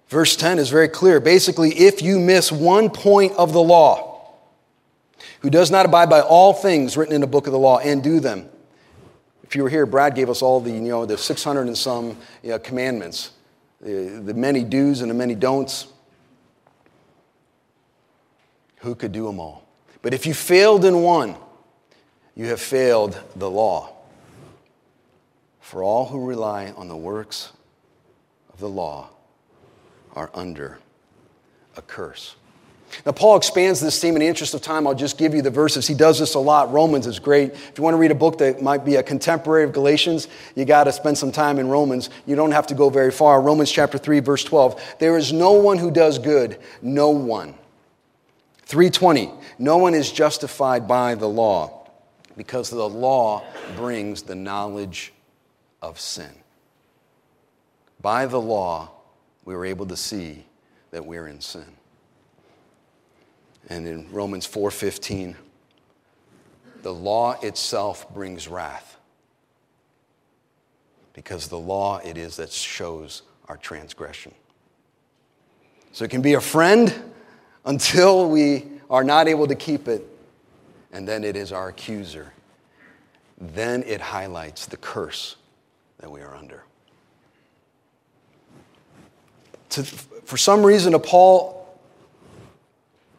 Verse 0.10 0.36
10 0.36 0.58
is 0.58 0.69
very 0.69 0.89
clear. 0.89 1.19
Basically, 1.19 1.69
if 1.69 2.02
you 2.02 2.19
miss 2.19 2.52
one 2.52 2.89
point 2.89 3.34
of 3.34 3.54
the 3.54 3.62
law, 3.62 4.28
who 5.41 5.52
does 5.52 5.69
not 5.69 5.86
abide 5.86 6.10
by 6.10 6.19
all 6.19 6.52
things 6.52 6.98
written 6.98 7.13
in 7.13 7.22
the 7.22 7.28
book 7.28 7.45
of 7.45 7.54
the 7.54 7.60
law 7.60 7.78
and 7.78 8.04
do 8.04 8.19
them. 8.19 8.50
If 9.43 9.56
you 9.56 9.63
were 9.63 9.69
here, 9.69 9.86
Brad 9.86 10.15
gave 10.15 10.30
us 10.30 10.41
all 10.41 10.60
the, 10.60 10.72
you 10.72 10.82
know, 10.82 11.06
the 11.06 11.17
600 11.17 11.67
and 11.67 11.78
some 11.78 12.17
you 12.43 12.50
know, 12.50 12.60
commandments, 12.60 13.32
the, 13.82 14.22
the 14.24 14.34
many 14.34 14.63
do's 14.63 15.02
and 15.02 15.10
the 15.10 15.15
many 15.15 15.36
don'ts. 15.36 15.88
Who 18.78 18.95
could 18.95 19.12
do 19.12 19.26
them 19.26 19.39
all? 19.39 19.63
But 20.02 20.13
if 20.13 20.26
you 20.26 20.34
failed 20.34 20.86
in 20.86 21.04
one, 21.04 21.36
you 22.36 22.48
have 22.48 22.62
failed 22.62 23.19
the 23.36 23.50
law. 23.50 23.93
For 25.60 25.84
all 25.84 26.08
who 26.08 26.26
rely 26.26 26.72
on 26.72 26.88
the 26.88 26.98
works 26.98 27.52
of 28.52 28.60
the 28.60 28.69
law 28.69 29.10
are 30.19 30.29
under 30.34 30.77
a 31.77 31.82
curse. 31.82 32.36
Now, 33.05 33.13
Paul 33.13 33.38
expands 33.38 33.79
this 33.79 34.01
theme 34.01 34.15
in 34.15 34.19
the 34.19 34.27
interest 34.27 34.53
of 34.53 34.62
time. 34.62 34.86
I'll 34.86 34.93
just 34.93 35.17
give 35.17 35.34
you 35.34 35.41
the 35.41 35.49
verses. 35.49 35.88
He 35.88 35.93
does 35.93 36.19
this 36.19 36.34
a 36.34 36.39
lot. 36.39 36.73
Romans 36.73 37.08
is 37.08 37.19
great. 37.19 37.53
If 37.53 37.77
you 37.77 37.84
want 37.86 37.93
to 37.93 37.99
read 37.99 38.12
a 38.12 38.15
book 38.15 38.39
that 38.39 38.62
might 38.62 38.84
be 38.84 38.95
a 38.95 39.03
contemporary 39.03 39.63
of 39.63 39.71
Galatians, 39.71 40.27
you 40.55 40.65
got 40.65 40.86
to 40.86 40.91
spend 40.91 41.17
some 41.17 41.32
time 41.32 41.58
in 41.58 41.69
Romans. 41.69 42.10
You 42.25 42.36
don't 42.36 42.51
have 42.51 42.67
to 42.67 42.73
go 42.73 42.89
very 42.89 43.12
far. 43.12 43.41
Romans 43.41 43.71
chapter 43.71 43.97
3, 43.97 44.19
verse 44.19 44.43
12. 44.43 44.97
There 44.99 45.15
is 45.17 45.32
no 45.32 45.53
one 45.53 45.77
who 45.77 45.89
does 45.89 46.19
good, 46.19 46.60
no 46.82 47.12
one. 47.12 47.53
320. 48.65 49.32
No 49.58 49.77
one 49.77 49.93
is 49.93 50.12
justified 50.12 50.86
by 50.86 51.15
the 51.15 51.29
law 51.29 51.88
because 52.36 52.69
the 52.69 52.89
law 52.89 53.45
brings 53.77 54.23
the 54.23 54.36
knowledge 54.36 55.13
of 55.82 55.97
sin. 55.97 56.32
By 58.01 58.25
the 58.25 58.41
law, 58.41 58.91
we 59.49 59.55
were 59.55 59.65
able 59.65 59.88
to 59.88 59.97
see 59.97 60.45
that 60.91 61.03
we're 61.03 61.25
in 61.25 61.41
sin. 61.41 61.65
And 63.67 63.88
in 63.88 64.12
Romans 64.12 64.45
4:15, 64.45 65.35
the 66.83 66.93
law 66.93 67.31
itself 67.41 68.07
brings 68.13 68.47
wrath. 68.47 68.97
Because 71.13 71.47
the 71.47 71.57
law 71.57 71.97
it 71.97 72.15
is 72.15 72.35
that 72.35 72.51
shows 72.51 73.23
our 73.47 73.57
transgression. 73.57 74.35
So 75.93 76.05
it 76.05 76.12
can 76.12 76.21
be 76.21 76.35
a 76.35 76.41
friend 76.41 77.12
until 77.65 78.29
we 78.29 78.67
are 78.88 79.03
not 79.03 79.27
able 79.27 79.47
to 79.47 79.55
keep 79.55 79.88
it, 79.88 80.07
and 80.91 81.07
then 81.07 81.23
it 81.23 81.35
is 81.35 81.51
our 81.51 81.69
accuser. 81.69 82.33
Then 83.39 83.81
it 83.81 83.99
highlights 83.99 84.67
the 84.67 84.77
curse 84.77 85.38
that 85.97 86.12
we 86.12 86.21
are 86.21 86.35
under 86.35 86.65
to, 89.69 89.84
for 89.84 90.38
some 90.38 90.65
reason, 90.65 90.93
to 90.93 90.99
Paul, 90.99 91.60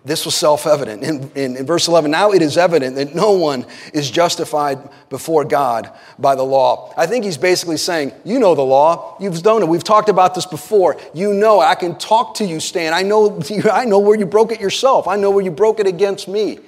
this 0.05 0.25
was 0.25 0.35
self 0.35 0.67
evident. 0.67 1.03
In, 1.03 1.31
in, 1.35 1.57
in, 1.57 1.67
verse 1.67 1.87
11, 1.87 2.11
now 2.11 2.33
it 2.33 2.41
is 2.41 2.57
evident 2.57 2.97
that 2.97 3.15
no 3.15 3.33
one 3.33 3.67
is 3.93 4.11
justified 4.11 4.79
before 5.11 5.45
God 5.45 5.93
by 6.19 6.35
the 6.35 6.43
law. 6.43 6.95
I 6.97 7.07
think 7.07 7.25
he's 7.25 7.37
basically 7.37 7.77
saying, 7.77 8.13
You 8.25 8.39
know 8.39 8.55
the 8.55 8.63
law. 8.63 9.17
You've 9.21 9.43
done 9.43 9.63
it. 9.63 9.69
We've 9.69 9.85
talked 9.85 10.09
about 10.09 10.35
this 10.35 10.47
before. 10.47 10.97
You 11.13 11.35
know, 11.35 11.61
I 11.61 11.75
can 11.75 11.99
talk 11.99 12.35
to 12.37 12.47
you, 12.47 12.61
Stan. 12.61 12.95
I 12.95 13.03
know, 13.03 13.41
I 13.73 13.85
know 13.85 13.99
where 13.99 14.19
you 14.19 14.27
broke 14.27 14.53
it 14.53 14.61
yourself. 14.61 15.07
I 15.07 15.17
know 15.17 15.31
where 15.31 15.45
you 15.45 15.51
broke 15.51 15.81
it 15.81 15.87
against 15.87 16.29
me. 16.29 16.61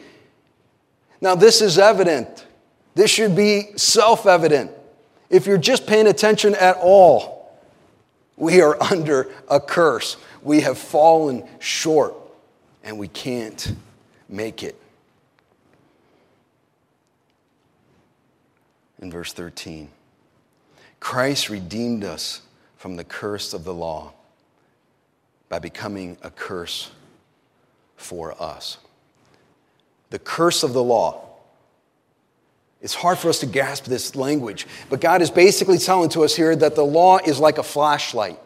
Now, 1.23 1.35
this 1.35 1.63
is 1.63 1.79
evident. 1.79 2.47
This 2.95 3.11
should 3.11 3.35
be 3.35 3.77
self 3.77 4.27
evident. 4.27 4.73
If 5.31 5.47
you're 5.47 5.57
just 5.57 5.87
paying 5.87 6.07
attention 6.07 6.55
at 6.57 6.77
all, 6.79 7.42
we 8.37 8.61
are 8.61 8.81
under 8.83 9.31
a 9.49 9.61
curse. 9.61 10.17
We 10.43 10.61
have 10.61 10.79
fallen 10.79 11.47
short 11.59 12.15
and 12.83 12.99
we 12.99 13.09
can't 13.09 13.75
make 14.29 14.63
it. 14.63 14.77
in 19.03 19.11
verse 19.11 19.33
13. 19.33 19.89
Christ 21.01 21.51
redeemed 21.51 22.05
us 22.05 22.43
from 22.77 22.97
the 22.97 23.05
curse 23.05 23.53
of 23.53 23.65
the 23.65 23.75
law 23.75 24.13
by 25.49 25.59
becoming 25.59 26.17
a 26.23 26.31
curse 26.31 26.93
for 27.97 28.41
us. 28.41 28.79
The 30.11 30.21
curse 30.21 30.63
of 30.63 30.73
the 30.73 30.83
law. 30.83 31.29
It's 32.83 32.95
hard 32.95 33.19
for 33.19 33.29
us 33.29 33.39
to 33.39 33.47
grasp 33.47 33.85
this 33.85 34.17
language, 34.17 34.67
but 34.91 35.01
God 35.01 35.23
is 35.23 35.31
basically 35.31 35.79
telling 35.79 36.09
to 36.11 36.25
us 36.25 36.35
here 36.35 36.55
that 36.57 36.75
the 36.75 36.85
law 36.85 37.19
is 37.19 37.39
like 37.39 37.59
a 37.59 37.63
flashlight. 37.63 38.41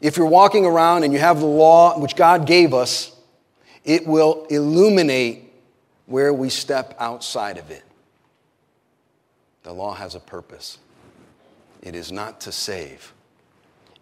If 0.00 0.16
you're 0.16 0.26
walking 0.26 0.64
around 0.64 1.02
and 1.02 1.12
you 1.12 1.18
have 1.18 1.40
the 1.40 1.46
law 1.46 1.98
which 1.98 2.14
God 2.14 2.46
gave 2.46 2.72
us, 2.72 3.14
it 3.84 4.06
will 4.06 4.46
illuminate 4.48 5.52
where 6.06 6.32
we 6.32 6.50
step 6.50 6.94
outside 7.00 7.58
of 7.58 7.70
it. 7.70 7.82
The 9.64 9.72
law 9.72 9.94
has 9.94 10.14
a 10.14 10.20
purpose. 10.20 10.78
It 11.82 11.96
is 11.96 12.12
not 12.12 12.40
to 12.42 12.52
save, 12.52 13.12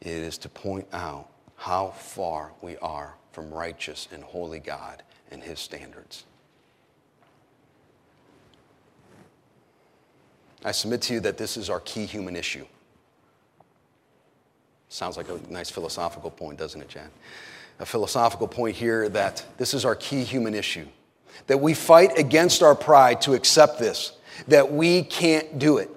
it 0.00 0.08
is 0.08 0.36
to 0.38 0.50
point 0.50 0.86
out 0.92 1.28
how 1.56 1.88
far 1.90 2.52
we 2.60 2.76
are 2.78 3.14
from 3.32 3.50
righteous 3.50 4.06
and 4.12 4.22
holy 4.22 4.60
God 4.60 5.02
and 5.30 5.42
His 5.42 5.58
standards. 5.58 6.24
I 10.64 10.72
submit 10.72 11.02
to 11.02 11.14
you 11.14 11.20
that 11.20 11.36
this 11.36 11.56
is 11.56 11.68
our 11.68 11.80
key 11.80 12.06
human 12.06 12.36
issue. 12.36 12.64
Sounds 14.88 15.16
like 15.16 15.28
a 15.28 15.38
nice 15.50 15.70
philosophical 15.70 16.30
point, 16.30 16.58
doesn't 16.58 16.80
it, 16.80 16.88
Jan? 16.88 17.10
A 17.80 17.86
philosophical 17.86 18.48
point 18.48 18.76
here 18.76 19.08
that 19.10 19.44
this 19.58 19.74
is 19.74 19.84
our 19.84 19.94
key 19.94 20.24
human 20.24 20.54
issue. 20.54 20.86
That 21.48 21.60
we 21.60 21.74
fight 21.74 22.16
against 22.16 22.62
our 22.62 22.74
pride 22.74 23.20
to 23.22 23.34
accept 23.34 23.78
this, 23.78 24.12
that 24.48 24.72
we 24.72 25.02
can't 25.02 25.58
do 25.58 25.78
it. 25.78 25.90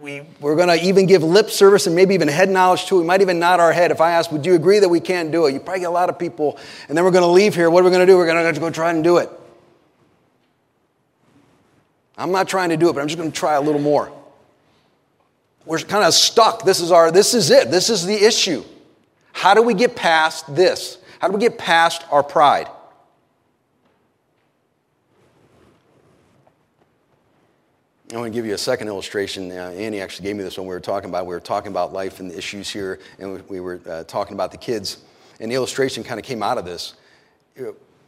We, 0.00 0.22
we're 0.40 0.56
going 0.56 0.68
to 0.68 0.84
even 0.84 1.06
give 1.06 1.22
lip 1.22 1.48
service 1.48 1.86
and 1.86 1.96
maybe 1.96 2.14
even 2.14 2.28
head 2.28 2.50
knowledge 2.50 2.84
to 2.86 2.96
it. 2.96 3.00
We 3.00 3.06
might 3.06 3.22
even 3.22 3.38
nod 3.38 3.60
our 3.60 3.72
head. 3.72 3.90
If 3.90 4.00
I 4.00 4.10
ask, 4.10 4.30
would 4.30 4.44
you 4.44 4.54
agree 4.54 4.78
that 4.80 4.88
we 4.88 5.00
can't 5.00 5.32
do 5.32 5.46
it? 5.46 5.54
You 5.54 5.60
probably 5.60 5.80
get 5.80 5.88
a 5.88 5.90
lot 5.90 6.10
of 6.10 6.18
people, 6.18 6.58
and 6.88 6.98
then 6.98 7.04
we're 7.04 7.12
going 7.12 7.22
to 7.22 7.28
leave 7.28 7.54
here. 7.54 7.70
What 7.70 7.80
are 7.80 7.84
we 7.84 7.90
going 7.90 8.06
to 8.06 8.12
do? 8.12 8.18
We're 8.18 8.26
going 8.26 8.52
to 8.54 8.60
go 8.60 8.68
try 8.70 8.90
and 8.90 9.02
do 9.02 9.18
it. 9.18 9.30
I'm 12.16 12.32
not 12.32 12.48
trying 12.48 12.70
to 12.70 12.76
do 12.76 12.88
it, 12.88 12.94
but 12.94 13.00
I'm 13.00 13.08
just 13.08 13.18
going 13.18 13.30
to 13.30 13.38
try 13.38 13.54
a 13.54 13.60
little 13.60 13.80
more. 13.80 14.12
We're 15.64 15.78
kind 15.78 16.04
of 16.04 16.14
stuck. 16.14 16.64
This 16.64 16.80
is 16.80 16.92
our 16.92 17.10
this 17.10 17.34
is 17.34 17.50
it. 17.50 17.70
This 17.70 17.90
is 17.90 18.06
the 18.06 18.14
issue. 18.14 18.64
How 19.32 19.52
do 19.52 19.62
we 19.62 19.74
get 19.74 19.96
past 19.96 20.54
this? 20.54 20.98
How 21.18 21.28
do 21.28 21.34
we 21.34 21.40
get 21.40 21.58
past 21.58 22.04
our 22.10 22.22
pride? 22.22 22.68
I 28.12 28.16
want 28.18 28.32
to 28.32 28.38
give 28.38 28.46
you 28.46 28.54
a 28.54 28.58
second 28.58 28.86
illustration. 28.86 29.50
Uh, 29.50 29.72
Annie 29.76 30.00
actually 30.00 30.28
gave 30.28 30.36
me 30.36 30.44
this 30.44 30.56
one 30.56 30.68
we 30.68 30.72
were 30.72 30.80
talking 30.80 31.10
about. 31.10 31.26
We 31.26 31.34
were 31.34 31.40
talking 31.40 31.72
about 31.72 31.92
life 31.92 32.20
and 32.20 32.30
the 32.30 32.38
issues 32.38 32.70
here, 32.70 33.00
and 33.18 33.34
we, 33.34 33.40
we 33.48 33.60
were 33.60 33.80
uh, 33.86 34.04
talking 34.04 34.34
about 34.34 34.52
the 34.52 34.58
kids. 34.58 34.98
And 35.40 35.50
the 35.50 35.56
illustration 35.56 36.04
kind 36.04 36.20
of 36.20 36.24
came 36.24 36.42
out 36.42 36.56
of 36.56 36.64
this. 36.64 36.94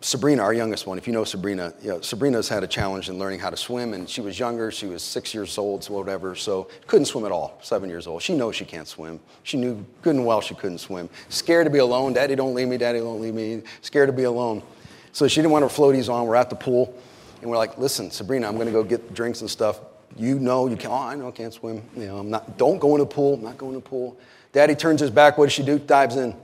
Sabrina, 0.00 0.42
our 0.42 0.54
youngest 0.54 0.86
one, 0.86 0.96
if 0.96 1.08
you 1.08 1.12
know 1.12 1.24
Sabrina, 1.24 1.74
you 1.82 1.88
know, 1.88 2.00
Sabrina's 2.00 2.48
had 2.48 2.62
a 2.62 2.68
challenge 2.68 3.08
in 3.08 3.18
learning 3.18 3.40
how 3.40 3.50
to 3.50 3.56
swim, 3.56 3.94
and 3.94 4.08
she 4.08 4.20
was 4.20 4.38
younger. 4.38 4.70
She 4.70 4.86
was 4.86 5.02
six 5.02 5.34
years 5.34 5.58
old, 5.58 5.82
so 5.82 5.92
whatever, 5.92 6.36
so 6.36 6.68
couldn't 6.86 7.06
swim 7.06 7.24
at 7.24 7.32
all, 7.32 7.58
seven 7.62 7.88
years 7.88 8.06
old. 8.06 8.22
She 8.22 8.34
knows 8.34 8.54
she 8.54 8.64
can't 8.64 8.86
swim. 8.86 9.18
She 9.42 9.56
knew 9.56 9.84
good 10.02 10.14
and 10.14 10.24
well 10.24 10.40
she 10.40 10.54
couldn't 10.54 10.78
swim. 10.78 11.10
Scared 11.30 11.66
to 11.66 11.70
be 11.70 11.78
alone. 11.78 12.12
Daddy, 12.12 12.36
don't 12.36 12.54
leave 12.54 12.68
me. 12.68 12.76
Daddy, 12.76 13.00
don't 13.00 13.20
leave 13.20 13.34
me. 13.34 13.62
Scared 13.80 14.08
to 14.08 14.12
be 14.12 14.22
alone. 14.22 14.62
So 15.10 15.26
she 15.26 15.40
didn't 15.40 15.50
want 15.50 15.64
her 15.64 15.68
floaties 15.68 16.08
on. 16.08 16.28
We're 16.28 16.36
at 16.36 16.48
the 16.48 16.56
pool, 16.56 16.96
and 17.42 17.50
we're 17.50 17.56
like, 17.56 17.76
listen, 17.76 18.12
Sabrina, 18.12 18.46
I'm 18.46 18.54
going 18.54 18.66
to 18.66 18.72
go 18.72 18.84
get 18.84 19.14
drinks 19.14 19.40
and 19.40 19.50
stuff. 19.50 19.80
You 20.16 20.38
know 20.38 20.68
you 20.68 20.76
can't. 20.76 20.92
Oh, 20.92 20.96
I 20.96 21.16
know 21.16 21.26
I 21.26 21.32
can't 21.32 21.52
swim. 21.52 21.82
You 21.96 22.06
know, 22.06 22.18
I'm 22.18 22.30
not. 22.30 22.56
Don't 22.56 22.78
go 22.78 22.94
in 22.94 23.00
the 23.00 23.06
pool. 23.06 23.34
I'm 23.34 23.42
not 23.42 23.58
going 23.58 23.74
in 23.74 23.80
the 23.80 23.88
pool. 23.88 24.16
Daddy 24.52 24.76
turns 24.76 25.00
his 25.00 25.10
back. 25.10 25.38
What 25.38 25.46
does 25.46 25.52
she 25.52 25.64
do? 25.64 25.80
Dives 25.80 26.14
in. 26.14 26.36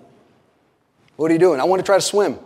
What 1.14 1.31
are 1.31 1.35
you 1.35 1.40
doing? 1.40 1.61
I 1.61 1.64
want 1.64 1.79
to 1.79 1.87
try 1.87 1.97
to 1.97 2.03
swim. 2.03 2.37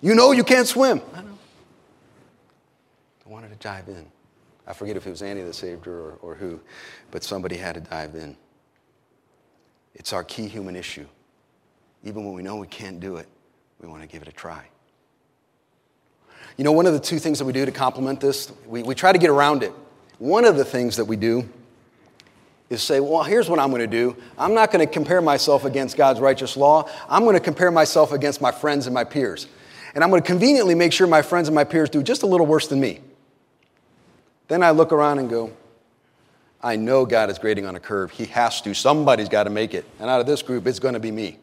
You 0.00 0.14
know 0.14 0.32
you 0.32 0.44
can't 0.44 0.66
swim. 0.66 1.00
I 1.14 1.22
know. 1.22 1.38
I 3.26 3.28
wanted 3.28 3.48
to 3.50 3.56
dive 3.56 3.88
in. 3.88 4.06
I 4.66 4.72
forget 4.72 4.96
if 4.96 5.06
it 5.06 5.10
was 5.10 5.22
Annie 5.22 5.42
that 5.42 5.54
saved 5.54 5.86
her 5.86 5.98
or, 5.98 6.18
or 6.22 6.34
who, 6.34 6.60
but 7.10 7.24
somebody 7.24 7.56
had 7.56 7.74
to 7.74 7.80
dive 7.80 8.14
in. 8.14 8.36
It's 9.94 10.12
our 10.12 10.22
key 10.22 10.46
human 10.46 10.76
issue. 10.76 11.06
Even 12.04 12.24
when 12.24 12.34
we 12.34 12.42
know 12.42 12.56
we 12.56 12.66
can't 12.66 13.00
do 13.00 13.16
it, 13.16 13.26
we 13.80 13.88
want 13.88 14.02
to 14.02 14.08
give 14.08 14.22
it 14.22 14.28
a 14.28 14.32
try. 14.32 14.66
You 16.56 16.64
know, 16.64 16.72
one 16.72 16.86
of 16.86 16.92
the 16.92 17.00
two 17.00 17.18
things 17.18 17.38
that 17.38 17.44
we 17.44 17.52
do 17.52 17.64
to 17.64 17.72
complement 17.72 18.20
this, 18.20 18.52
we, 18.66 18.82
we 18.82 18.94
try 18.94 19.12
to 19.12 19.18
get 19.18 19.30
around 19.30 19.62
it. 19.62 19.72
One 20.18 20.44
of 20.44 20.56
the 20.56 20.64
things 20.64 20.96
that 20.96 21.04
we 21.04 21.16
do 21.16 21.48
is 22.70 22.82
say, 22.82 23.00
well, 23.00 23.22
here's 23.22 23.48
what 23.48 23.58
I'm 23.58 23.70
going 23.70 23.80
to 23.80 23.86
do. 23.86 24.16
I'm 24.36 24.54
not 24.54 24.70
going 24.70 24.86
to 24.86 24.92
compare 24.92 25.22
myself 25.22 25.64
against 25.64 25.96
God's 25.96 26.20
righteous 26.20 26.56
law. 26.56 26.88
I'm 27.08 27.22
going 27.24 27.34
to 27.36 27.40
compare 27.40 27.70
myself 27.70 28.12
against 28.12 28.40
my 28.40 28.52
friends 28.52 28.86
and 28.86 28.94
my 28.94 29.04
peers 29.04 29.46
and 29.94 30.04
I'm 30.04 30.10
going 30.10 30.22
to 30.22 30.26
conveniently 30.26 30.74
make 30.74 30.92
sure 30.92 31.06
my 31.06 31.22
friends 31.22 31.48
and 31.48 31.54
my 31.54 31.64
peers 31.64 31.88
do 31.88 32.02
just 32.02 32.22
a 32.22 32.26
little 32.26 32.46
worse 32.46 32.68
than 32.68 32.80
me. 32.80 33.00
Then 34.48 34.62
I 34.62 34.70
look 34.70 34.92
around 34.92 35.18
and 35.18 35.28
go, 35.28 35.52
I 36.62 36.76
know 36.76 37.06
God 37.06 37.30
is 37.30 37.38
grading 37.38 37.66
on 37.66 37.76
a 37.76 37.80
curve. 37.80 38.10
He 38.10 38.24
has 38.26 38.60
to. 38.62 38.74
Somebody's 38.74 39.28
got 39.28 39.44
to 39.44 39.50
make 39.50 39.74
it. 39.74 39.84
And 40.00 40.10
out 40.10 40.20
of 40.20 40.26
this 40.26 40.42
group, 40.42 40.66
it's 40.66 40.78
going 40.78 40.94
to 40.94 41.00
be 41.00 41.10
me. 41.10 41.38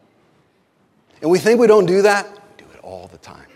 And 1.22 1.30
we 1.30 1.38
think 1.38 1.58
we 1.58 1.66
don't 1.66 1.86
do 1.86 2.02
that. 2.02 2.28
We 2.28 2.64
do 2.64 2.70
it 2.74 2.80
all 2.82 3.08
the 3.08 3.18
time. 3.18 3.46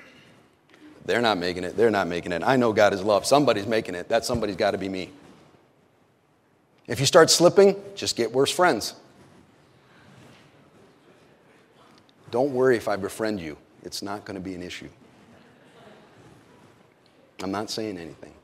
They're 1.05 1.21
not 1.21 1.39
making 1.39 1.65
it. 1.65 1.77
They're 1.77 1.91
not 1.91 2.07
making 2.07 2.33
it. 2.33 2.43
I 2.45 2.57
know 2.57 2.73
God 2.73 2.95
is 2.95 3.03
love. 3.03 3.27
Somebody's 3.27 3.67
making 3.67 3.95
it. 3.95 4.09
That 4.09 4.25
somebody's 4.25 4.57
got 4.57 4.71
to 4.71 4.79
be 4.79 4.89
me. 4.89 5.11
If 6.87 7.01
you 7.01 7.07
start 7.07 7.31
slipping, 7.31 7.77
just 7.95 8.17
get 8.17 8.33
worse 8.33 8.51
friends. 8.51 8.95
Don't 12.31 12.53
worry 12.53 12.77
if 12.77 12.89
I 12.89 12.97
befriend 12.97 13.41
you 13.41 13.57
it's 13.85 14.03
not 14.03 14.25
going 14.25 14.35
to 14.35 14.41
be 14.41 14.55
an 14.55 14.63
issue. 14.63 14.89
I'm 17.43 17.51
not 17.51 17.71
saying 17.71 17.97
anything. 17.99 18.35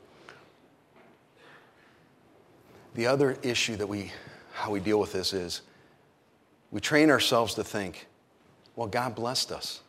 The 2.95 3.05
other 3.05 3.37
issue 3.43 3.75
that 3.75 3.87
we, 3.87 4.11
how 4.53 4.71
we 4.71 4.79
deal 4.79 4.99
with 4.99 5.13
this 5.13 5.33
is 5.33 5.61
we 6.71 6.81
train 6.81 7.11
ourselves 7.11 7.53
to 7.55 7.63
think, 7.63 8.07
well, 8.75 8.87
God 8.87 9.15
blessed 9.15 9.51
us. 9.51 9.81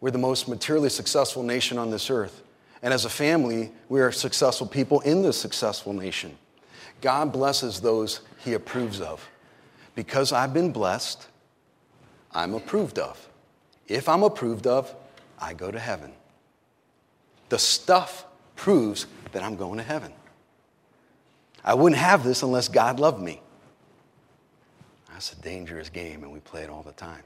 We're 0.00 0.10
the 0.10 0.18
most 0.18 0.48
materially 0.48 0.88
successful 0.88 1.42
nation 1.42 1.78
on 1.78 1.90
this 1.90 2.10
earth. 2.10 2.42
And 2.82 2.92
as 2.92 3.04
a 3.04 3.10
family, 3.10 3.70
we 3.88 4.00
are 4.00 4.10
successful 4.10 4.66
people 4.66 5.00
in 5.00 5.22
this 5.22 5.36
successful 5.36 5.92
nation. 5.92 6.36
God 7.00 7.32
blesses 7.32 7.80
those 7.80 8.20
he 8.38 8.54
approves 8.54 9.00
of. 9.00 9.28
Because 9.94 10.32
I've 10.32 10.54
been 10.54 10.72
blessed, 10.72 11.26
I'm 12.32 12.54
approved 12.54 12.98
of. 12.98 13.29
If 13.90 14.08
I'm 14.08 14.22
approved 14.22 14.68
of, 14.68 14.94
I 15.36 15.52
go 15.52 15.70
to 15.72 15.78
heaven. 15.78 16.12
The 17.48 17.58
stuff 17.58 18.24
proves 18.54 19.08
that 19.32 19.42
I'm 19.42 19.56
going 19.56 19.78
to 19.78 19.82
heaven. 19.82 20.12
I 21.64 21.74
wouldn't 21.74 22.00
have 22.00 22.22
this 22.22 22.44
unless 22.44 22.68
God 22.68 23.00
loved 23.00 23.20
me. 23.20 23.42
That's 25.10 25.32
a 25.32 25.36
dangerous 25.42 25.88
game, 25.88 26.22
and 26.22 26.32
we 26.32 26.38
play 26.38 26.62
it 26.62 26.70
all 26.70 26.84
the 26.84 26.92
time. 26.92 27.24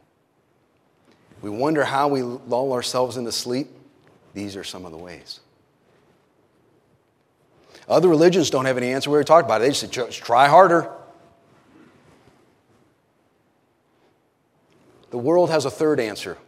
We 1.42 1.50
wonder 1.50 1.85
how 1.85 2.09
we 2.09 2.22
lull 2.22 2.72
ourselves 2.72 3.18
into 3.18 3.31
sleep. 3.31 3.68
These 4.33 4.57
are 4.57 4.64
some 4.64 4.87
of 4.87 4.90
the 4.90 4.96
ways. 4.98 5.40
Other 7.87 8.09
religions 8.09 8.48
don't 8.48 8.64
have 8.64 8.79
any 8.79 8.88
answer. 8.88 9.11
We 9.11 9.14
already 9.14 9.27
talked 9.27 9.44
about 9.44 9.61
it. 9.61 9.64
They 9.64 9.70
just 9.70 9.94
say, 9.94 10.11
try 10.11 10.48
harder. 10.48 10.90
The 15.11 15.18
world 15.18 15.50
has 15.50 15.66
a 15.66 15.70
third 15.70 16.00
answer. 16.00 16.38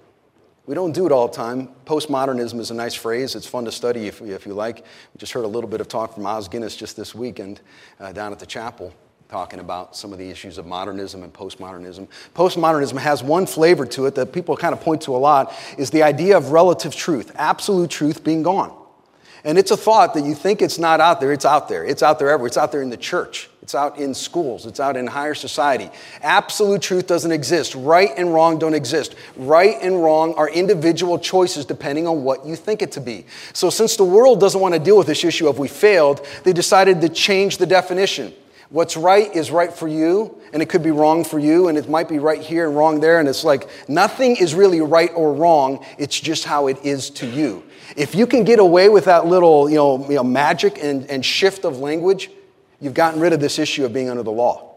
We 0.66 0.74
don't 0.74 0.92
do 0.92 1.06
it 1.06 1.12
all 1.12 1.28
the 1.28 1.34
time. 1.34 1.68
Postmodernism 1.84 2.58
is 2.58 2.72
a 2.72 2.74
nice 2.74 2.94
phrase. 2.94 3.36
It's 3.36 3.46
fun 3.46 3.64
to 3.66 3.72
study 3.72 4.08
if, 4.08 4.20
if 4.20 4.46
you 4.46 4.52
like. 4.52 4.78
We 4.78 5.18
just 5.18 5.32
heard 5.32 5.44
a 5.44 5.48
little 5.48 5.70
bit 5.70 5.80
of 5.80 5.86
talk 5.86 6.14
from 6.14 6.26
Os 6.26 6.48
Guinness 6.48 6.74
just 6.74 6.96
this 6.96 7.14
weekend 7.14 7.60
uh, 8.00 8.12
down 8.12 8.32
at 8.32 8.40
the 8.40 8.46
chapel 8.46 8.92
talking 9.28 9.58
about 9.58 9.96
some 9.96 10.12
of 10.12 10.18
the 10.18 10.30
issues 10.30 10.56
of 10.58 10.66
modernism 10.66 11.22
and 11.22 11.32
postmodernism. 11.32 12.06
Postmodernism 12.34 12.98
has 12.98 13.22
one 13.22 13.46
flavor 13.46 13.84
to 13.86 14.06
it 14.06 14.14
that 14.14 14.32
people 14.32 14.56
kind 14.56 14.72
of 14.72 14.80
point 14.80 15.02
to 15.02 15.16
a 15.16 15.18
lot 15.18 15.52
is 15.78 15.90
the 15.90 16.02
idea 16.02 16.36
of 16.36 16.52
relative 16.52 16.94
truth, 16.94 17.32
absolute 17.36 17.90
truth 17.90 18.22
being 18.22 18.42
gone. 18.42 18.85
And 19.46 19.58
it's 19.58 19.70
a 19.70 19.76
thought 19.76 20.14
that 20.14 20.24
you 20.24 20.34
think 20.34 20.60
it's 20.60 20.76
not 20.76 21.00
out 21.00 21.20
there, 21.20 21.32
it's 21.32 21.44
out 21.44 21.68
there. 21.68 21.84
It's 21.84 22.02
out 22.02 22.18
there 22.18 22.30
everywhere. 22.30 22.48
It's 22.48 22.56
out 22.56 22.72
there 22.72 22.82
in 22.82 22.90
the 22.90 22.96
church, 22.96 23.48
it's 23.62 23.76
out 23.76 23.96
in 23.96 24.12
schools, 24.12 24.66
it's 24.66 24.80
out 24.80 24.96
in 24.96 25.06
higher 25.06 25.36
society. 25.36 25.88
Absolute 26.20 26.82
truth 26.82 27.06
doesn't 27.06 27.30
exist. 27.30 27.76
Right 27.76 28.10
and 28.16 28.34
wrong 28.34 28.58
don't 28.58 28.74
exist. 28.74 29.14
Right 29.36 29.76
and 29.80 30.02
wrong 30.02 30.34
are 30.34 30.50
individual 30.50 31.16
choices 31.16 31.64
depending 31.64 32.08
on 32.08 32.24
what 32.24 32.44
you 32.44 32.56
think 32.56 32.82
it 32.82 32.90
to 32.92 33.00
be. 33.00 33.24
So, 33.52 33.70
since 33.70 33.94
the 33.94 34.04
world 34.04 34.40
doesn't 34.40 34.60
want 34.60 34.74
to 34.74 34.80
deal 34.80 34.98
with 34.98 35.06
this 35.06 35.22
issue 35.22 35.46
of 35.46 35.60
we 35.60 35.68
failed, 35.68 36.26
they 36.42 36.52
decided 36.52 37.00
to 37.02 37.08
change 37.08 37.58
the 37.58 37.66
definition. 37.66 38.34
What's 38.70 38.96
right 38.96 39.32
is 39.32 39.52
right 39.52 39.72
for 39.72 39.86
you, 39.86 40.40
and 40.52 40.60
it 40.60 40.68
could 40.68 40.82
be 40.82 40.90
wrong 40.90 41.22
for 41.22 41.38
you, 41.38 41.68
and 41.68 41.78
it 41.78 41.88
might 41.88 42.08
be 42.08 42.18
right 42.18 42.40
here 42.40 42.66
and 42.66 42.76
wrong 42.76 42.98
there. 42.98 43.20
And 43.20 43.28
it's 43.28 43.44
like 43.44 43.68
nothing 43.88 44.34
is 44.34 44.56
really 44.56 44.80
right 44.80 45.10
or 45.14 45.32
wrong, 45.32 45.86
it's 45.98 46.18
just 46.18 46.44
how 46.44 46.66
it 46.66 46.84
is 46.84 47.10
to 47.10 47.30
you. 47.30 47.62
If 47.96 48.14
you 48.14 48.26
can 48.26 48.44
get 48.44 48.58
away 48.58 48.88
with 48.88 49.04
that 49.04 49.26
little 49.26 49.68
you 49.68 49.76
know, 49.76 50.08
you 50.08 50.16
know, 50.16 50.24
magic 50.24 50.78
and, 50.82 51.08
and 51.10 51.24
shift 51.24 51.64
of 51.64 51.78
language, 51.78 52.30
you've 52.80 52.94
gotten 52.94 53.20
rid 53.20 53.32
of 53.32 53.40
this 53.40 53.58
issue 53.58 53.84
of 53.84 53.92
being 53.92 54.08
under 54.08 54.22
the 54.22 54.32
law 54.32 54.76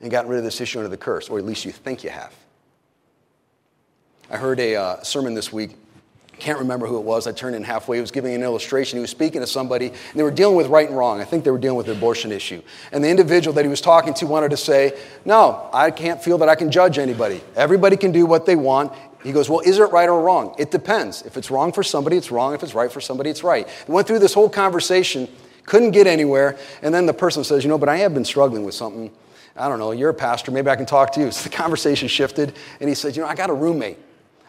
and 0.00 0.10
gotten 0.10 0.30
rid 0.30 0.38
of 0.38 0.44
this 0.44 0.60
issue 0.60 0.78
under 0.78 0.88
the 0.88 0.96
curse, 0.96 1.28
or 1.28 1.38
at 1.38 1.44
least 1.44 1.64
you 1.64 1.72
think 1.72 2.02
you 2.04 2.10
have. 2.10 2.32
I 4.30 4.36
heard 4.36 4.60
a 4.60 4.76
uh, 4.76 5.02
sermon 5.02 5.34
this 5.34 5.52
week 5.52 5.72
can't 6.42 6.58
remember 6.58 6.88
who 6.88 6.98
it 6.98 7.04
was. 7.04 7.28
I 7.28 7.32
turned 7.32 7.54
in 7.54 7.62
halfway. 7.62 7.98
He 7.98 8.00
was 8.00 8.10
giving 8.10 8.34
an 8.34 8.42
illustration. 8.42 8.96
He 8.96 9.00
was 9.00 9.10
speaking 9.10 9.40
to 9.42 9.46
somebody, 9.46 9.86
and 9.86 9.96
they 10.14 10.24
were 10.24 10.30
dealing 10.30 10.56
with 10.56 10.66
right 10.66 10.88
and 10.88 10.98
wrong. 10.98 11.20
I 11.20 11.24
think 11.24 11.44
they 11.44 11.52
were 11.52 11.58
dealing 11.58 11.76
with 11.76 11.86
the 11.86 11.92
abortion 11.92 12.32
issue. 12.32 12.60
And 12.90 13.02
the 13.02 13.08
individual 13.08 13.54
that 13.54 13.64
he 13.64 13.68
was 13.68 13.80
talking 13.80 14.12
to 14.14 14.26
wanted 14.26 14.50
to 14.50 14.56
say, 14.56 14.98
No, 15.24 15.70
I 15.72 15.92
can't 15.92 16.22
feel 16.22 16.38
that 16.38 16.48
I 16.48 16.56
can 16.56 16.72
judge 16.72 16.98
anybody. 16.98 17.40
Everybody 17.54 17.96
can 17.96 18.10
do 18.10 18.26
what 18.26 18.44
they 18.44 18.56
want. 18.56 18.92
He 19.22 19.32
goes, 19.32 19.48
Well, 19.48 19.60
is 19.60 19.78
it 19.78 19.90
right 19.92 20.08
or 20.08 20.20
wrong? 20.20 20.54
It 20.58 20.70
depends. 20.70 21.22
If 21.22 21.36
it's 21.36 21.50
wrong 21.50 21.72
for 21.72 21.82
somebody, 21.82 22.16
it's 22.16 22.30
wrong. 22.30 22.54
If 22.54 22.62
it's 22.62 22.74
right 22.74 22.90
for 22.90 23.00
somebody, 23.00 23.30
it's 23.30 23.44
right. 23.44 23.68
Went 23.86 24.06
through 24.06 24.18
this 24.18 24.34
whole 24.34 24.48
conversation, 24.48 25.28
couldn't 25.66 25.92
get 25.92 26.06
anywhere. 26.06 26.58
And 26.82 26.94
then 26.94 27.06
the 27.06 27.14
person 27.14 27.44
says, 27.44 27.64
You 27.64 27.70
know, 27.70 27.78
but 27.78 27.88
I 27.88 27.98
have 27.98 28.14
been 28.14 28.24
struggling 28.24 28.64
with 28.64 28.74
something. 28.74 29.10
I 29.56 29.68
don't 29.68 29.78
know, 29.78 29.92
you're 29.92 30.10
a 30.10 30.14
pastor, 30.14 30.50
maybe 30.50 30.70
I 30.70 30.76
can 30.76 30.86
talk 30.86 31.12
to 31.12 31.20
you. 31.20 31.26
So 31.32 31.48
the 31.48 31.54
conversation 31.54 32.08
shifted, 32.08 32.54
and 32.80 32.88
he 32.88 32.94
said, 32.94 33.16
You 33.16 33.22
know, 33.22 33.28
I 33.28 33.34
got 33.34 33.50
a 33.50 33.54
roommate. 33.54 33.98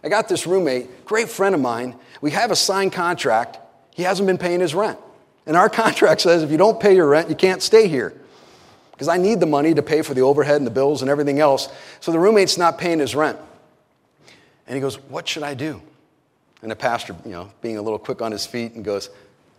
I 0.04 0.10
got 0.10 0.28
this 0.28 0.46
roommate, 0.46 1.06
great 1.06 1.30
friend 1.30 1.56
of 1.56 1.62
mine. 1.62 1.96
We 2.20 2.32
have 2.32 2.52
a 2.52 2.56
signed 2.56 2.92
contract. 2.92 3.60
He 3.96 4.04
hasn't 4.04 4.28
been 4.28 4.38
paying 4.38 4.60
his 4.60 4.76
rent. 4.76 5.00
And 5.46 5.56
our 5.56 5.70
contract 5.84 6.22
says 6.22 6.44
if 6.44 6.52
you 6.52 6.58
don't 6.58 6.80
pay 6.80 6.96
your 6.96 7.08
rent, 7.08 7.30
you 7.30 7.36
can't 7.36 7.62
stay 7.62 7.88
here. 7.88 8.14
Because 8.92 9.08
I 9.08 9.18
need 9.18 9.40
the 9.40 9.46
money 9.46 9.74
to 9.74 9.82
pay 9.82 10.02
for 10.02 10.14
the 10.14 10.22
overhead 10.22 10.58
and 10.58 10.68
the 10.68 10.72
bills 10.72 11.02
and 11.02 11.10
everything 11.10 11.40
else. 11.40 11.68
So 12.00 12.12
the 12.12 12.20
roommate's 12.20 12.58
not 12.58 12.78
paying 12.78 13.00
his 13.00 13.16
rent. 13.16 13.40
And 14.68 14.76
he 14.76 14.82
goes, 14.82 14.96
What 14.96 15.28
should 15.28 15.44
I 15.44 15.54
do? 15.54 15.82
And 16.62 16.72
the 16.72 16.76
pastor, 16.76 17.16
you 17.26 17.32
know, 17.32 17.52
being 17.62 17.78
a 17.78 17.82
little 17.82 18.00
quick 18.00 18.22
on 18.22 18.32
his 18.32 18.46
feet, 18.46 18.74
and 18.74 18.84
goes, 18.84 19.10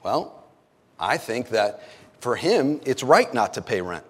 Well, 0.02 0.44
I 0.98 1.16
think 1.16 1.50
that 1.50 1.82
for 2.20 2.36
him, 2.36 2.80
it's 2.86 3.02
right 3.02 3.32
not 3.32 3.54
to 3.54 3.62
pay 3.62 3.80
rent. 3.80 4.04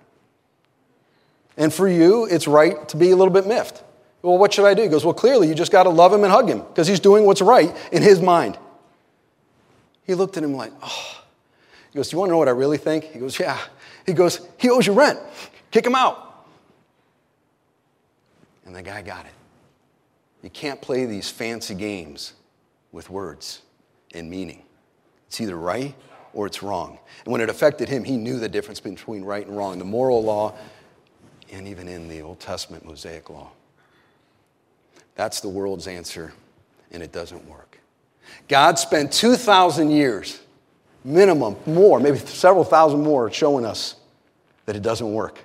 And 1.57 1.73
for 1.73 1.89
you, 1.89 2.27
it's 2.27 2.47
right 2.47 2.89
to 2.89 2.97
be 2.97 3.11
a 3.11 3.17
little 3.17 3.33
bit 3.33 3.47
miffed. 3.47 3.83
Well, 4.23 4.39
what 4.39 4.53
should 4.55 4.65
I 4.65 4.75
do? 4.75 4.83
He 4.83 4.89
goes, 4.89 5.05
Well, 5.05 5.15
clearly, 5.15 5.49
you 5.49 5.55
just 5.55 5.73
got 5.73 5.85
to 5.85 5.91
love 5.91 6.13
him 6.13 6.25
and 6.25 6.33
hug 6.33 6.49
him 6.49 6.61
because 6.61 6.87
he's 6.87 7.01
doing 7.01 7.25
what's 7.25 7.43
right 7.43 7.75
in 7.93 8.03
his 8.03 8.21
mind. 8.21 8.59
He 10.07 10.15
looked 10.15 10.37
at 10.37 10.45
him 10.45 10.55
like, 10.55 10.73
Oh. 10.83 11.21
He 11.93 11.99
goes, 11.99 12.09
Do 12.09 12.17
you 12.17 12.19
want 12.19 12.31
to 12.31 12.33
know 12.33 12.39
what 12.39 12.49
I 12.49 12.53
really 12.53 12.79
think? 12.79 13.05
He 13.05 13.19
goes, 13.19 13.39
Yeah. 13.39 13.59
He 14.07 14.13
goes, 14.13 14.47
He 14.59 14.71
owes 14.71 14.87
you 14.87 14.93
rent. 14.93 15.19
Kick 15.71 15.87
him 15.87 15.95
out. 15.95 16.47
And 18.67 18.75
the 18.75 18.83
guy 18.83 19.03
got 19.03 19.27
it. 19.27 19.33
You 20.45 20.51
can't 20.51 20.79
play 20.83 21.07
these 21.07 21.31
fancy 21.31 21.75
games 21.75 22.35
with 22.93 23.09
words 23.09 23.63
and 24.13 24.29
meaning. 24.29 24.63
It's 25.27 25.41
either 25.41 25.57
right 25.57 25.95
or 26.35 26.47
it's 26.47 26.63
wrong. 26.63 26.99
And 27.25 27.33
when 27.33 27.41
it 27.41 27.49
affected 27.49 27.89
him, 27.89 28.05
he 28.05 28.19
knew 28.19 28.39
the 28.39 28.49
difference 28.49 28.79
between 28.79 29.25
right 29.25 29.47
and 29.47 29.57
wrong, 29.57 29.79
the 29.79 29.87
moral 29.87 30.23
law, 30.23 30.55
and 31.51 31.67
even 31.67 31.89
in 31.89 32.09
the 32.09 32.21
Old 32.21 32.41
Testament 32.41 32.85
Mosaic 32.85 33.31
law. 33.31 33.53
That's 35.15 35.41
the 35.41 35.49
world's 35.49 35.87
answer, 35.87 36.35
and 36.93 37.03
it 37.03 37.11
doesn't 37.11 37.49
work. 37.49 37.79
God 38.47 38.79
spent 38.79 39.13
2,000 39.13 39.91
years, 39.91 40.43
minimum, 41.05 41.57
more, 41.65 42.01
maybe 42.01 42.19
several 42.19 42.65
thousand 42.65 43.03
more, 43.03 43.33
showing 43.33 43.65
us 43.65 43.95
that 44.67 44.77
it 44.77 44.83
doesn't 44.83 45.11
work. 45.11 45.39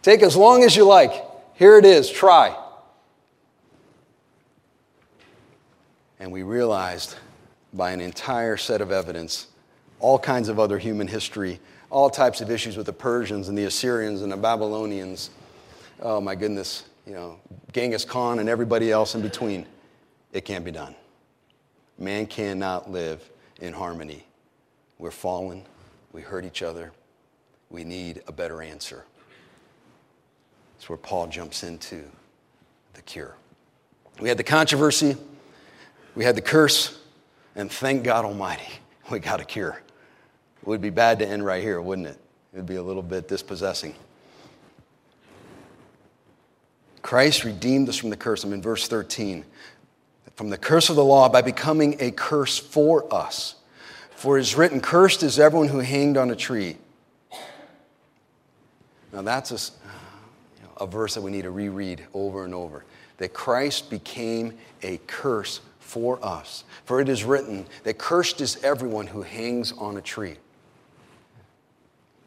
Take 0.00 0.22
as 0.22 0.36
long 0.36 0.62
as 0.62 0.76
you 0.76 0.84
like. 0.84 1.12
Here 1.54 1.76
it 1.76 1.84
is, 1.84 2.08
try. 2.08 2.56
And 6.22 6.30
we 6.30 6.44
realized 6.44 7.16
by 7.72 7.90
an 7.90 8.00
entire 8.00 8.56
set 8.56 8.80
of 8.80 8.92
evidence, 8.92 9.48
all 9.98 10.20
kinds 10.20 10.48
of 10.48 10.60
other 10.60 10.78
human 10.78 11.08
history, 11.08 11.58
all 11.90 12.08
types 12.08 12.40
of 12.40 12.48
issues 12.48 12.76
with 12.76 12.86
the 12.86 12.92
Persians 12.92 13.48
and 13.48 13.58
the 13.58 13.64
Assyrians 13.64 14.22
and 14.22 14.30
the 14.30 14.36
Babylonians. 14.36 15.30
Oh 16.00 16.20
my 16.20 16.36
goodness, 16.36 16.84
you 17.08 17.12
know, 17.12 17.40
Genghis 17.72 18.04
Khan 18.04 18.38
and 18.38 18.48
everybody 18.48 18.92
else 18.92 19.16
in 19.16 19.20
between. 19.20 19.66
It 20.32 20.44
can't 20.44 20.64
be 20.64 20.70
done. 20.70 20.94
Man 21.98 22.26
cannot 22.26 22.88
live 22.88 23.28
in 23.60 23.72
harmony. 23.72 24.24
We're 25.00 25.10
fallen. 25.10 25.64
We 26.12 26.22
hurt 26.22 26.44
each 26.44 26.62
other. 26.62 26.92
We 27.68 27.82
need 27.82 28.22
a 28.28 28.32
better 28.32 28.62
answer. 28.62 29.04
That's 30.76 30.88
where 30.88 30.98
Paul 30.98 31.26
jumps 31.26 31.64
into 31.64 32.04
the 32.94 33.02
cure. 33.02 33.34
We 34.20 34.28
had 34.28 34.38
the 34.38 34.44
controversy, 34.44 35.16
we 36.14 36.24
had 36.24 36.36
the 36.36 36.42
curse, 36.42 36.98
and 37.54 37.70
thank 37.70 38.04
God 38.04 38.24
Almighty, 38.24 38.68
we 39.10 39.18
got 39.18 39.40
a 39.40 39.44
cure. 39.44 39.80
It 40.60 40.68
would 40.68 40.80
be 40.80 40.90
bad 40.90 41.18
to 41.20 41.26
end 41.26 41.44
right 41.44 41.62
here, 41.62 41.80
wouldn't 41.80 42.08
it? 42.08 42.18
It 42.52 42.56
would 42.56 42.66
be 42.66 42.76
a 42.76 42.82
little 42.82 43.02
bit 43.02 43.28
dispossessing. 43.28 43.94
Christ 47.02 47.44
redeemed 47.44 47.88
us 47.88 47.96
from 47.96 48.10
the 48.10 48.16
curse. 48.16 48.44
I'm 48.44 48.52
in 48.52 48.62
verse 48.62 48.86
13. 48.86 49.44
From 50.36 50.50
the 50.50 50.56
curse 50.56 50.88
of 50.88 50.96
the 50.96 51.04
law 51.04 51.28
by 51.28 51.42
becoming 51.42 51.96
a 52.00 52.10
curse 52.12 52.58
for 52.58 53.12
us. 53.12 53.56
For 54.10 54.38
it 54.38 54.42
is 54.42 54.56
written, 54.56 54.80
Cursed 54.80 55.24
is 55.24 55.38
everyone 55.40 55.68
who 55.68 55.80
hanged 55.80 56.16
on 56.16 56.30
a 56.30 56.36
tree. 56.36 56.76
Now, 59.12 59.22
that's 59.22 59.50
a, 60.78 60.82
a 60.82 60.86
verse 60.86 61.14
that 61.14 61.22
we 61.22 61.30
need 61.30 61.42
to 61.42 61.50
reread 61.50 62.04
over 62.14 62.44
and 62.44 62.54
over. 62.54 62.84
That 63.18 63.34
Christ 63.34 63.90
became 63.90 64.56
a 64.82 64.98
curse 65.06 65.60
for 65.92 66.18
us. 66.24 66.64
For 66.86 67.02
it 67.02 67.10
is 67.10 67.22
written 67.22 67.66
that 67.84 67.98
cursed 67.98 68.40
is 68.40 68.56
everyone 68.64 69.06
who 69.06 69.20
hangs 69.20 69.72
on 69.72 69.98
a 69.98 70.00
tree. 70.00 70.36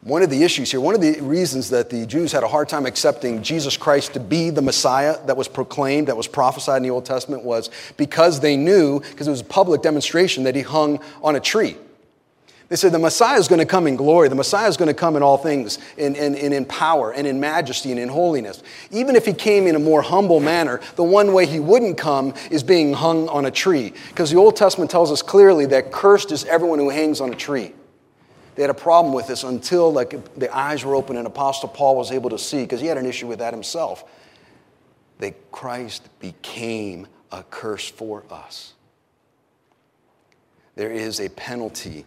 One 0.02 0.22
of 0.22 0.30
the 0.30 0.44
issues 0.44 0.70
here, 0.70 0.80
one 0.80 0.94
of 0.94 1.00
the 1.00 1.20
reasons 1.20 1.70
that 1.70 1.90
the 1.90 2.06
Jews 2.06 2.30
had 2.30 2.44
a 2.44 2.46
hard 2.46 2.68
time 2.68 2.86
accepting 2.86 3.42
Jesus 3.42 3.76
Christ 3.76 4.14
to 4.14 4.20
be 4.20 4.50
the 4.50 4.62
Messiah 4.62 5.18
that 5.26 5.36
was 5.36 5.48
proclaimed, 5.48 6.06
that 6.06 6.16
was 6.16 6.28
prophesied 6.28 6.76
in 6.76 6.84
the 6.84 6.90
Old 6.90 7.04
Testament, 7.04 7.42
was 7.42 7.70
because 7.96 8.38
they 8.38 8.56
knew, 8.56 9.00
because 9.00 9.26
it 9.26 9.32
was 9.32 9.40
a 9.40 9.44
public 9.44 9.82
demonstration, 9.82 10.44
that 10.44 10.54
he 10.54 10.62
hung 10.62 11.00
on 11.20 11.34
a 11.34 11.40
tree. 11.40 11.76
They 12.68 12.74
said 12.74 12.90
the 12.90 12.98
Messiah 12.98 13.38
is 13.38 13.46
going 13.46 13.60
to 13.60 13.66
come 13.66 13.86
in 13.86 13.94
glory. 13.94 14.28
The 14.28 14.34
Messiah 14.34 14.68
is 14.68 14.76
going 14.76 14.88
to 14.88 14.94
come 14.94 15.14
in 15.14 15.22
all 15.22 15.38
things, 15.38 15.78
in, 15.96 16.16
in, 16.16 16.34
in, 16.34 16.52
in 16.52 16.64
power 16.64 17.12
and 17.12 17.24
in 17.24 17.38
majesty 17.38 17.92
and 17.92 18.00
in 18.00 18.08
holiness. 18.08 18.60
Even 18.90 19.14
if 19.14 19.24
he 19.24 19.32
came 19.32 19.68
in 19.68 19.76
a 19.76 19.78
more 19.78 20.02
humble 20.02 20.40
manner, 20.40 20.80
the 20.96 21.04
one 21.04 21.32
way 21.32 21.46
he 21.46 21.60
wouldn't 21.60 21.96
come 21.96 22.34
is 22.50 22.64
being 22.64 22.92
hung 22.92 23.28
on 23.28 23.46
a 23.46 23.52
tree. 23.52 23.92
Because 24.08 24.32
the 24.32 24.36
Old 24.36 24.56
Testament 24.56 24.90
tells 24.90 25.12
us 25.12 25.22
clearly 25.22 25.66
that 25.66 25.92
cursed 25.92 26.32
is 26.32 26.44
everyone 26.46 26.80
who 26.80 26.88
hangs 26.88 27.20
on 27.20 27.32
a 27.32 27.36
tree. 27.36 27.72
They 28.56 28.62
had 28.62 28.70
a 28.70 28.74
problem 28.74 29.14
with 29.14 29.28
this 29.28 29.44
until 29.44 29.92
like 29.92 30.34
the 30.34 30.54
eyes 30.56 30.84
were 30.84 30.96
open 30.96 31.16
and 31.16 31.26
Apostle 31.26 31.68
Paul 31.68 31.94
was 31.96 32.10
able 32.10 32.30
to 32.30 32.38
see, 32.38 32.62
because 32.62 32.80
he 32.80 32.88
had 32.88 32.98
an 32.98 33.06
issue 33.06 33.28
with 33.28 33.38
that 33.38 33.54
himself, 33.54 34.04
that 35.18 35.52
Christ 35.52 36.08
became 36.18 37.06
a 37.30 37.44
curse 37.44 37.88
for 37.88 38.24
us. 38.28 38.72
There 40.74 40.90
is 40.90 41.20
a 41.20 41.28
penalty 41.28 42.06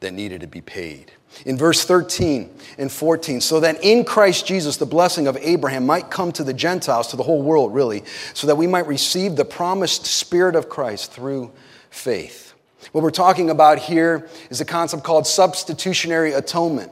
that 0.00 0.12
needed 0.12 0.40
to 0.40 0.46
be 0.46 0.60
paid. 0.60 1.12
In 1.46 1.56
verse 1.56 1.84
13 1.84 2.50
and 2.78 2.90
14, 2.90 3.40
so 3.40 3.60
that 3.60 3.84
in 3.84 4.04
Christ 4.04 4.46
Jesus 4.46 4.76
the 4.78 4.86
blessing 4.86 5.26
of 5.26 5.36
Abraham 5.40 5.86
might 5.86 6.10
come 6.10 6.32
to 6.32 6.42
the 6.42 6.52
Gentiles, 6.52 7.08
to 7.08 7.16
the 7.16 7.22
whole 7.22 7.42
world 7.42 7.72
really, 7.72 8.02
so 8.34 8.46
that 8.46 8.56
we 8.56 8.66
might 8.66 8.86
receive 8.86 9.36
the 9.36 9.44
promised 9.44 10.06
Spirit 10.06 10.56
of 10.56 10.68
Christ 10.68 11.12
through 11.12 11.52
faith. 11.90 12.54
What 12.92 13.04
we're 13.04 13.10
talking 13.10 13.50
about 13.50 13.78
here 13.78 14.28
is 14.48 14.60
a 14.60 14.64
concept 14.64 15.04
called 15.04 15.26
substitutionary 15.26 16.32
atonement. 16.32 16.90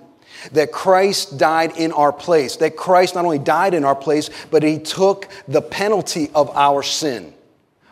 That 0.52 0.70
Christ 0.70 1.36
died 1.36 1.76
in 1.76 1.90
our 1.90 2.12
place. 2.12 2.56
That 2.56 2.76
Christ 2.76 3.16
not 3.16 3.24
only 3.24 3.40
died 3.40 3.74
in 3.74 3.84
our 3.84 3.96
place, 3.96 4.30
but 4.52 4.62
he 4.62 4.78
took 4.78 5.28
the 5.48 5.62
penalty 5.62 6.30
of 6.32 6.50
our 6.50 6.84
sin 6.84 7.34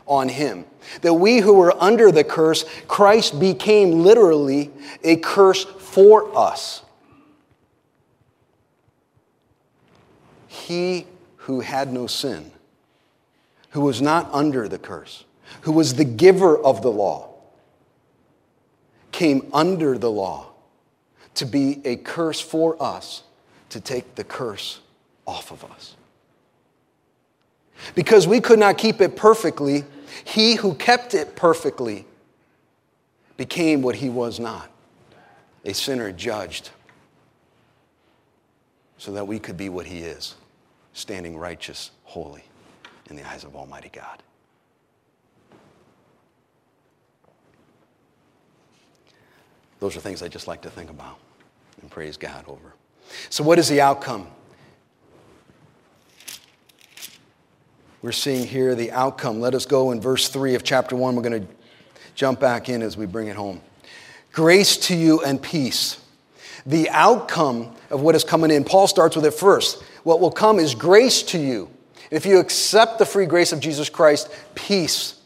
on 0.06 0.28
him. 0.28 0.64
That 1.02 1.14
we 1.14 1.38
who 1.38 1.54
were 1.54 1.74
under 1.82 2.12
the 2.12 2.24
curse, 2.24 2.64
Christ 2.86 3.40
became 3.40 4.02
literally 4.02 4.70
a 5.02 5.16
curse 5.16 5.64
for 5.64 6.36
us. 6.36 6.82
He 10.46 11.06
who 11.36 11.60
had 11.60 11.92
no 11.92 12.06
sin, 12.06 12.50
who 13.70 13.80
was 13.80 14.02
not 14.02 14.28
under 14.32 14.68
the 14.68 14.78
curse, 14.78 15.24
who 15.62 15.72
was 15.72 15.94
the 15.94 16.04
giver 16.04 16.56
of 16.56 16.82
the 16.82 16.90
law, 16.90 17.34
came 19.12 19.48
under 19.52 19.96
the 19.96 20.10
law 20.10 20.48
to 21.34 21.46
be 21.46 21.80
a 21.84 21.96
curse 21.96 22.40
for 22.40 22.80
us, 22.82 23.22
to 23.68 23.80
take 23.80 24.14
the 24.14 24.24
curse 24.24 24.80
off 25.26 25.50
of 25.50 25.64
us. 25.64 25.96
Because 27.94 28.26
we 28.26 28.40
could 28.40 28.58
not 28.58 28.78
keep 28.78 29.00
it 29.00 29.16
perfectly, 29.16 29.84
he 30.24 30.56
who 30.56 30.74
kept 30.74 31.14
it 31.14 31.36
perfectly 31.36 32.04
became 33.36 33.82
what 33.82 33.96
he 33.96 34.08
was 34.08 34.40
not 34.40 34.70
a 35.66 35.74
sinner 35.74 36.12
judged 36.12 36.70
so 38.98 39.12
that 39.12 39.26
we 39.26 39.38
could 39.38 39.56
be 39.56 39.68
what 39.68 39.86
He 39.86 39.98
is, 39.98 40.36
standing 40.92 41.36
righteous, 41.36 41.90
holy 42.04 42.44
in 43.10 43.16
the 43.16 43.28
eyes 43.28 43.44
of 43.44 43.54
Almighty 43.54 43.90
God. 43.92 44.22
Those 49.80 49.96
are 49.96 50.00
things 50.00 50.22
I 50.22 50.28
just 50.28 50.48
like 50.48 50.62
to 50.62 50.70
think 50.70 50.88
about 50.88 51.18
and 51.82 51.90
praise 51.90 52.16
God 52.16 52.44
over. 52.48 52.72
So, 53.28 53.44
what 53.44 53.58
is 53.58 53.68
the 53.68 53.80
outcome? 53.80 54.28
We're 58.06 58.12
seeing 58.12 58.46
here 58.46 58.76
the 58.76 58.92
outcome. 58.92 59.40
Let 59.40 59.52
us 59.52 59.66
go 59.66 59.90
in 59.90 60.00
verse 60.00 60.28
3 60.28 60.54
of 60.54 60.62
chapter 60.62 60.94
1. 60.94 61.16
We're 61.16 61.22
going 61.22 61.44
to 61.44 61.48
jump 62.14 62.38
back 62.38 62.68
in 62.68 62.80
as 62.80 62.96
we 62.96 63.04
bring 63.04 63.26
it 63.26 63.34
home. 63.34 63.60
Grace 64.30 64.76
to 64.76 64.94
you 64.94 65.24
and 65.24 65.42
peace. 65.42 66.00
The 66.66 66.88
outcome 66.90 67.74
of 67.90 68.02
what 68.02 68.14
is 68.14 68.22
coming 68.22 68.52
in, 68.52 68.62
Paul 68.62 68.86
starts 68.86 69.16
with 69.16 69.26
it 69.26 69.34
first. 69.34 69.82
What 70.04 70.20
will 70.20 70.30
come 70.30 70.60
is 70.60 70.72
grace 70.72 71.20
to 71.24 71.38
you. 71.40 71.68
If 72.12 72.26
you 72.26 72.38
accept 72.38 73.00
the 73.00 73.04
free 73.04 73.26
grace 73.26 73.50
of 73.50 73.58
Jesus 73.58 73.88
Christ, 73.88 74.32
peace 74.54 75.20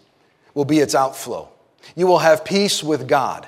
will 0.54 0.64
be 0.64 0.78
its 0.78 0.94
outflow. 0.94 1.50
You 1.94 2.06
will 2.06 2.20
have 2.20 2.46
peace 2.46 2.82
with 2.82 3.06
God 3.06 3.46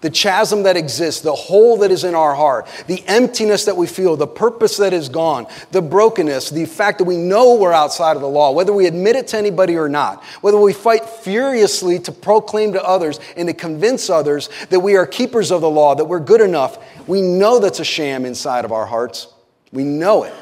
the 0.00 0.10
chasm 0.10 0.62
that 0.62 0.76
exists, 0.76 1.22
the 1.22 1.34
hole 1.34 1.78
that 1.78 1.90
is 1.90 2.04
in 2.04 2.14
our 2.14 2.34
heart, 2.34 2.66
the 2.86 3.02
emptiness 3.06 3.64
that 3.64 3.76
we 3.76 3.86
feel, 3.86 4.16
the 4.16 4.26
purpose 4.26 4.76
that 4.76 4.92
is 4.92 5.08
gone, 5.08 5.46
the 5.72 5.82
brokenness, 5.82 6.50
the 6.50 6.66
fact 6.66 6.98
that 6.98 7.04
we 7.04 7.16
know 7.16 7.56
we're 7.56 7.72
outside 7.72 8.14
of 8.14 8.22
the 8.22 8.28
law, 8.28 8.52
whether 8.52 8.72
we 8.72 8.86
admit 8.86 9.16
it 9.16 9.28
to 9.28 9.36
anybody 9.36 9.76
or 9.76 9.88
not, 9.88 10.22
whether 10.40 10.58
we 10.58 10.72
fight 10.72 11.04
furiously 11.04 11.98
to 11.98 12.12
proclaim 12.12 12.72
to 12.72 12.82
others 12.82 13.18
and 13.36 13.48
to 13.48 13.54
convince 13.54 14.08
others 14.08 14.48
that 14.70 14.80
we 14.80 14.96
are 14.96 15.06
keepers 15.06 15.50
of 15.50 15.60
the 15.60 15.70
law, 15.70 15.94
that 15.94 16.04
we're 16.04 16.20
good 16.20 16.40
enough, 16.40 16.78
we 17.08 17.20
know 17.20 17.58
that's 17.58 17.80
a 17.80 17.84
sham 17.84 18.24
inside 18.24 18.64
of 18.64 18.72
our 18.72 18.86
hearts. 18.86 19.28
We 19.72 19.84
know 19.84 20.24
it. 20.24 20.34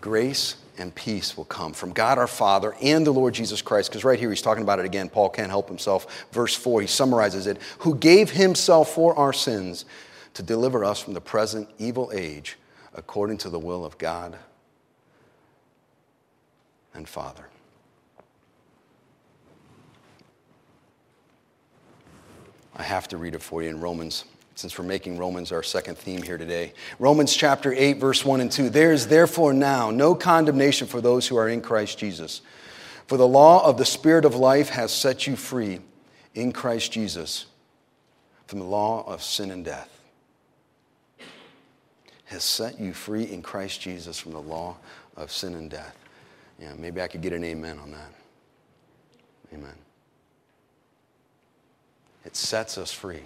Grace 0.00 0.56
and 0.78 0.94
peace 0.94 1.36
will 1.36 1.44
come 1.44 1.72
from 1.72 1.92
God 1.92 2.18
our 2.18 2.26
Father 2.26 2.74
and 2.80 3.06
the 3.06 3.12
Lord 3.12 3.34
Jesus 3.34 3.62
Christ. 3.62 3.90
Because 3.90 4.04
right 4.04 4.18
here 4.18 4.30
he's 4.30 4.42
talking 4.42 4.62
about 4.62 4.78
it 4.78 4.84
again. 4.84 5.08
Paul 5.08 5.28
can't 5.28 5.50
help 5.50 5.68
himself. 5.68 6.26
Verse 6.32 6.54
4, 6.54 6.82
he 6.82 6.86
summarizes 6.86 7.46
it 7.46 7.58
who 7.80 7.94
gave 7.94 8.30
himself 8.30 8.94
for 8.94 9.14
our 9.16 9.32
sins 9.32 9.84
to 10.34 10.42
deliver 10.42 10.84
us 10.84 11.00
from 11.00 11.14
the 11.14 11.20
present 11.20 11.68
evil 11.78 12.10
age 12.14 12.56
according 12.94 13.38
to 13.38 13.50
the 13.50 13.58
will 13.58 13.84
of 13.84 13.98
God 13.98 14.36
and 16.94 17.08
Father. 17.08 17.46
I 22.74 22.82
have 22.84 23.08
to 23.08 23.16
read 23.16 23.34
it 23.34 23.42
for 23.42 23.62
you 23.62 23.70
in 23.70 23.80
Romans 23.80 24.24
since 24.58 24.76
we're 24.76 24.84
making 24.84 25.16
Romans 25.16 25.52
our 25.52 25.62
second 25.62 25.96
theme 25.96 26.20
here 26.20 26.36
today. 26.36 26.72
Romans 26.98 27.32
chapter 27.32 27.72
8, 27.72 27.98
verse 27.98 28.24
1 28.24 28.40
and 28.40 28.50
2. 28.50 28.70
There 28.70 28.90
is 28.90 29.06
therefore 29.06 29.52
now 29.54 29.92
no 29.92 30.16
condemnation 30.16 30.88
for 30.88 31.00
those 31.00 31.28
who 31.28 31.36
are 31.36 31.48
in 31.48 31.60
Christ 31.60 31.96
Jesus. 31.96 32.40
For 33.06 33.16
the 33.16 33.26
law 33.26 33.64
of 33.64 33.78
the 33.78 33.84
Spirit 33.84 34.24
of 34.24 34.34
life 34.34 34.70
has 34.70 34.90
set 34.90 35.28
you 35.28 35.36
free 35.36 35.78
in 36.34 36.50
Christ 36.50 36.90
Jesus 36.90 37.46
from 38.48 38.58
the 38.58 38.64
law 38.64 39.04
of 39.06 39.22
sin 39.22 39.52
and 39.52 39.64
death. 39.64 39.96
Has 42.24 42.42
set 42.42 42.80
you 42.80 42.92
free 42.92 43.30
in 43.30 43.42
Christ 43.42 43.80
Jesus 43.80 44.18
from 44.18 44.32
the 44.32 44.42
law 44.42 44.76
of 45.16 45.30
sin 45.30 45.54
and 45.54 45.70
death. 45.70 45.96
Yeah, 46.58 46.72
maybe 46.76 47.00
I 47.00 47.06
could 47.06 47.22
get 47.22 47.32
an 47.32 47.44
amen 47.44 47.78
on 47.78 47.92
that. 47.92 48.12
Amen. 49.54 49.76
It 52.24 52.34
sets 52.34 52.76
us 52.76 52.90
free. 52.90 53.22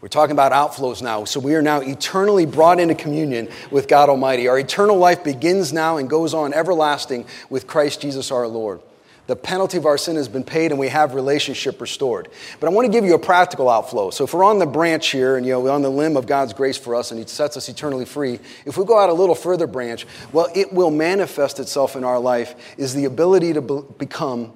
We're 0.00 0.08
talking 0.08 0.32
about 0.32 0.52
outflows 0.52 1.02
now. 1.02 1.24
So 1.24 1.40
we 1.40 1.54
are 1.54 1.62
now 1.62 1.80
eternally 1.80 2.46
brought 2.46 2.78
into 2.78 2.94
communion 2.94 3.48
with 3.70 3.88
God 3.88 4.08
Almighty. 4.08 4.46
Our 4.46 4.58
eternal 4.58 4.96
life 4.96 5.24
begins 5.24 5.72
now 5.72 5.96
and 5.96 6.08
goes 6.08 6.34
on 6.34 6.52
everlasting 6.52 7.26
with 7.48 7.66
Christ 7.66 8.02
Jesus 8.02 8.30
our 8.30 8.46
Lord. 8.46 8.80
The 9.26 9.34
penalty 9.34 9.76
of 9.76 9.86
our 9.86 9.98
sin 9.98 10.14
has 10.16 10.28
been 10.28 10.44
paid 10.44 10.70
and 10.70 10.78
we 10.78 10.88
have 10.88 11.14
relationship 11.14 11.80
restored. 11.80 12.28
But 12.60 12.68
I 12.68 12.70
want 12.70 12.86
to 12.86 12.92
give 12.92 13.04
you 13.04 13.14
a 13.14 13.18
practical 13.18 13.68
outflow. 13.68 14.10
So 14.10 14.22
if 14.22 14.32
we're 14.32 14.44
on 14.44 14.60
the 14.60 14.66
branch 14.66 15.08
here 15.10 15.36
and 15.36 15.44
you 15.44 15.52
know 15.52 15.60
we're 15.60 15.72
on 15.72 15.82
the 15.82 15.90
limb 15.90 16.16
of 16.16 16.26
God's 16.26 16.52
grace 16.52 16.78
for 16.78 16.94
us 16.94 17.10
and 17.10 17.18
he 17.18 17.26
sets 17.26 17.56
us 17.56 17.68
eternally 17.68 18.04
free, 18.04 18.38
if 18.64 18.76
we 18.76 18.84
go 18.84 18.98
out 18.98 19.10
a 19.10 19.14
little 19.14 19.34
further 19.34 19.66
branch, 19.66 20.06
well 20.32 20.48
it 20.54 20.72
will 20.72 20.92
manifest 20.92 21.58
itself 21.58 21.96
in 21.96 22.04
our 22.04 22.20
life 22.20 22.54
is 22.78 22.94
the 22.94 23.06
ability 23.06 23.52
to 23.54 23.60
be- 23.60 23.80
become 23.98 24.52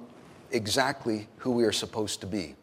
exactly 0.51 1.27
who 1.37 1.51
we 1.51 1.65
are 1.65 1.73
supposed 1.73 2.21
to 2.21 2.27
be. 2.27 2.55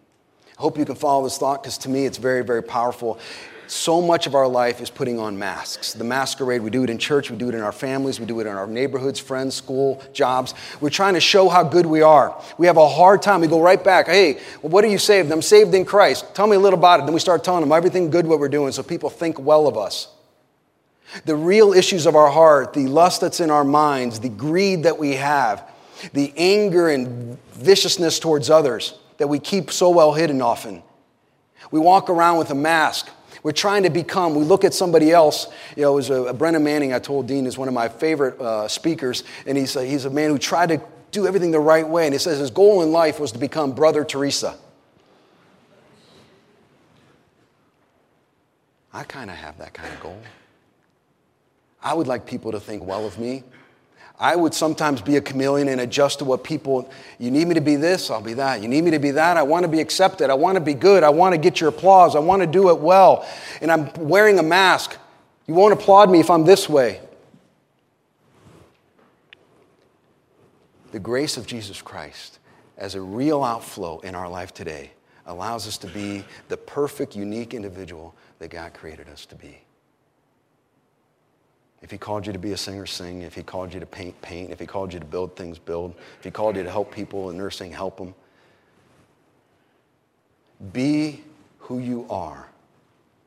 I 0.59 0.63
hope 0.63 0.77
you 0.77 0.85
can 0.85 0.97
follow 0.97 1.23
this 1.23 1.39
thought 1.39 1.63
because 1.63 1.79
to 1.79 1.89
me 1.89 2.05
it's 2.05 2.19
very, 2.19 2.43
very 2.43 2.65
powerful. 2.65 3.21
So 3.69 4.01
much 4.01 4.27
of 4.27 4.35
our 4.35 4.49
life 4.49 4.81
is 4.81 4.91
putting 4.91 5.21
on 5.21 5.39
masks. 5.39 5.93
The 5.93 6.03
masquerade, 6.03 6.63
we 6.63 6.71
do 6.71 6.83
it 6.83 6.91
in 6.91 6.99
church, 6.99 7.31
we 7.31 7.37
do 7.37 7.49
it 7.49 7.55
in 7.55 7.61
our 7.61 7.71
families, 7.71 8.19
we 8.19 8.27
do 8.27 8.41
it 8.41 8.47
in 8.47 8.57
our 8.57 8.67
neighborhoods, 8.67 9.21
friends, 9.21 9.55
school, 9.55 10.03
jobs. 10.13 10.55
We're 10.81 10.91
trying 10.91 11.15
to 11.15 11.21
show 11.21 11.49
how 11.49 11.63
good 11.63 11.87
we 11.87 12.03
are. 12.03 12.37
We 12.57 12.67
have 12.67 12.77
a 12.77 12.89
hard 12.89 13.23
time. 13.23 13.41
We 13.41 13.47
go 13.47 13.61
right 13.61 13.83
back. 13.83 14.07
Hey, 14.07 14.41
well, 14.63 14.71
what 14.71 14.85
are 14.85 14.89
you 14.89 14.99
saved? 14.99 15.31
I'm 15.31 15.43
saved 15.43 15.75
in 15.75 15.85
Christ. 15.85 16.35
Tell 16.35 16.49
me 16.49 16.57
a 16.57 16.59
little 16.59 16.79
about 16.79 17.01
it. 17.01 17.05
Then 17.05 17.15
we 17.15 17.21
start 17.21 17.45
telling 17.45 17.61
them 17.61 17.71
everything 17.71 18.11
good 18.11 18.27
what 18.27 18.41
we're 18.41 18.49
doing 18.49 18.73
so 18.73 18.83
people 18.83 19.11
think 19.11 19.39
well 19.39 19.69
of 19.69 19.77
us. 19.77 20.09
The 21.25 21.37
real 21.37 21.73
issues 21.73 22.05
of 22.05 22.17
our 22.17 22.31
heart, 22.31 22.73
the 22.73 22.87
lust 22.87 23.21
that's 23.21 23.39
in 23.39 23.51
our 23.51 23.65
minds, 23.65 24.19
the 24.19 24.29
greed 24.29 24.83
that 24.85 24.99
we 24.99 25.15
have, 25.15 25.71
the 26.15 26.33
anger 26.37 26.89
and 26.89 27.39
viciousness 27.53 28.19
towards 28.19 28.51
others 28.51 28.99
that 29.19 29.29
we 29.29 29.39
keep 29.39 29.71
so 29.71 29.91
well 29.91 30.15
hidden 30.15 30.41
often. 30.41 30.83
We 31.71 31.81
walk 31.81 32.09
around 32.09 32.39
with 32.39 32.51
a 32.51 32.55
mask. 32.55 33.11
We're 33.43 33.53
trying 33.53 33.85
to 33.85 33.91
become, 33.91 34.35
we 34.35 34.45
look 34.45 34.65
at 34.65 34.75
somebody 34.75 35.13
else. 35.13 35.49
You 35.77 35.83
know, 35.83 35.93
it 35.93 35.97
was 35.97 36.11
a, 36.11 36.25
a 36.25 36.33
Brennan 36.33 36.65
Manning, 36.65 36.93
I 36.93 36.99
told 36.99 37.27
Dean, 37.27 37.47
is 37.47 37.59
one 37.59 37.69
of 37.69 37.75
my 37.75 37.89
favorite 37.89 38.41
uh, 38.41 38.67
speakers, 38.69 39.25
and 39.47 39.57
he's 39.57 39.77
a, 39.77 39.85
he's 39.85 40.05
a 40.05 40.11
man 40.11 40.31
who 40.31 40.39
tried 40.39 40.71
to 40.71 40.81
do 41.11 41.27
everything 41.27 41.51
the 41.51 41.61
right 41.61 41.87
way. 41.87 42.05
And 42.07 42.15
he 42.15 42.19
says 42.19 42.39
his 42.39 42.51
goal 42.51 42.83
in 42.83 42.91
life 42.91 43.21
was 43.21 43.33
to 43.33 43.39
become 43.39 43.73
Brother 43.73 44.05
Teresa. 44.05 44.57
I 48.93 49.05
kind 49.05 49.31
of 49.31 49.37
have 49.37 49.59
that 49.59 49.75
kind 49.75 49.93
of 49.93 50.01
goal. 50.01 50.21
I 51.83 51.95
would 51.95 52.07
like 52.07 52.27
people 52.27 52.53
to 52.53 52.61
think 52.61 52.85
well 52.85 53.07
of 53.07 53.19
me. 53.19 53.45
I 54.21 54.35
would 54.35 54.53
sometimes 54.53 55.01
be 55.01 55.17
a 55.17 55.21
chameleon 55.21 55.69
and 55.69 55.81
adjust 55.81 56.19
to 56.19 56.25
what 56.25 56.43
people, 56.43 56.91
you 57.19 57.31
need 57.31 57.47
me 57.47 57.55
to 57.55 57.61
be 57.61 57.77
this, 57.77 58.11
I'll 58.11 58.21
be 58.21 58.35
that. 58.35 58.61
You 58.63 58.69
need 58.69 58.83
me 58.83 58.91
to 58.91 58.99
be 58.99 59.13
that, 59.13 59.37
I 59.37 59.43
want 59.45 59.63
to 59.63 59.69
be 59.69 59.81
accepted. 59.81 60.29
I 60.29 60.35
want 60.35 60.57
to 60.57 60.61
be 60.61 60.75
good. 60.75 61.05
I 61.05 61.11
want 61.11 61.35
to 61.35 61.39
get 61.39 61.61
your 61.61 61.69
applause. 61.69 62.17
I 62.17 62.19
want 62.19 62.43
to 62.43 62.47
do 62.47 62.71
it 62.71 62.79
well. 62.79 63.27
And 63.61 63.71
I'm 63.71 63.93
wearing 63.95 64.39
a 64.39 64.43
mask. 64.43 64.97
You 65.47 65.55
won't 65.55 65.73
applaud 65.73 66.11
me 66.11 66.19
if 66.19 66.31
I'm 66.31 66.45
this 66.45 66.69
way. 66.69 67.01
The 70.91 70.99
grace 70.99 71.37
of 71.37 71.47
Jesus 71.47 71.81
Christ 71.81 72.39
as 72.77 72.95
a 72.95 73.01
real 73.01 73.45
outflow 73.45 74.01
in 74.01 74.15
our 74.15 74.29
life 74.29 74.53
today 74.53 74.91
allows 75.27 75.69
us 75.69 75.79
to 75.79 75.87
be 75.87 76.25
the 76.49 76.57
perfect, 76.57 77.15
unique 77.15 77.55
individual 77.55 78.15
that 78.39 78.49
God 78.49 78.73
created 78.73 79.09
us 79.09 79.27
to 79.27 79.37
be. 79.37 79.59
If 81.81 81.91
he 81.91 81.99
called 81.99 82.27
you 82.27 82.33
to 82.33 82.39
be 82.39 82.53
a 82.53 82.57
singer, 82.57 82.87
sing. 82.87 83.23
If 83.23 83.35
he 83.35 83.43
called 83.43 83.73
you 83.73 83.81
to 83.81 83.87
paint, 83.87 84.21
paint. 84.21 84.51
If 84.51 84.59
he 84.59 84.67
called 84.67 84.93
you 84.93 84.99
to 84.99 85.07
build 85.07 85.37
things, 85.37 85.59
build. 85.59 85.95
If 86.19 86.25
he 86.25 86.31
called 86.31 86.57
you 86.57 86.65
to 86.65 86.71
help 86.71 86.93
people 86.93 87.31
in 87.31 87.37
nursing, 87.37 87.71
help 87.71 87.99
them. 87.99 88.15
Be 90.73 91.23
who 91.59 91.79
you 91.79 92.07
are 92.11 92.49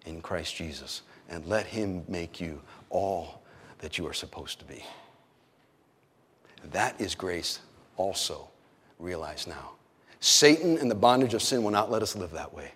in 0.06 0.22
Christ 0.22 0.56
Jesus 0.56 1.04
and 1.30 1.46
let 1.46 1.66
him 1.66 2.04
make 2.10 2.42
you 2.42 2.62
all 2.90 3.42
that 3.80 3.98
you 3.98 4.06
are 4.06 4.14
supposed 4.14 4.60
to 4.60 4.66
be. 4.66 4.84
That 6.72 7.00
is 7.00 7.16
grace 7.16 7.60
also 7.96 8.50
realized 9.00 9.48
now. 9.48 9.72
Satan 10.20 10.78
and 10.78 10.92
the 10.92 10.96
bondage 10.96 11.34
of 11.34 11.42
sin 11.42 11.64
will 11.64 11.72
not 11.72 11.90
let 11.90 12.02
us 12.02 12.16
live 12.16 12.32
that 12.32 12.54
way. 12.54 12.72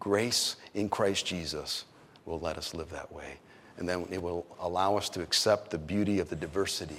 Grace 0.00 0.56
in 0.74 0.88
Christ 0.88 1.24
Jesus 1.24 1.84
will 2.26 2.40
let 2.40 2.58
us 2.58 2.74
live 2.74 2.90
that 2.90 3.12
way 3.12 3.38
and 3.78 3.88
then 3.88 4.06
it 4.10 4.20
will 4.20 4.44
allow 4.60 4.96
us 4.96 5.08
to 5.10 5.22
accept 5.22 5.70
the 5.70 5.78
beauty 5.78 6.18
of 6.18 6.28
the 6.28 6.36
diversity 6.36 6.96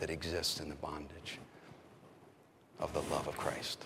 that 0.00 0.10
exists 0.10 0.60
in 0.60 0.68
the 0.68 0.74
bondage 0.76 1.38
of 2.80 2.92
the 2.92 3.02
love 3.02 3.26
of 3.26 3.36
Christ. 3.36 3.84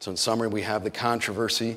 So, 0.00 0.10
in 0.10 0.16
summary, 0.16 0.48
we 0.48 0.62
have 0.62 0.82
the 0.82 0.90
controversy 0.90 1.76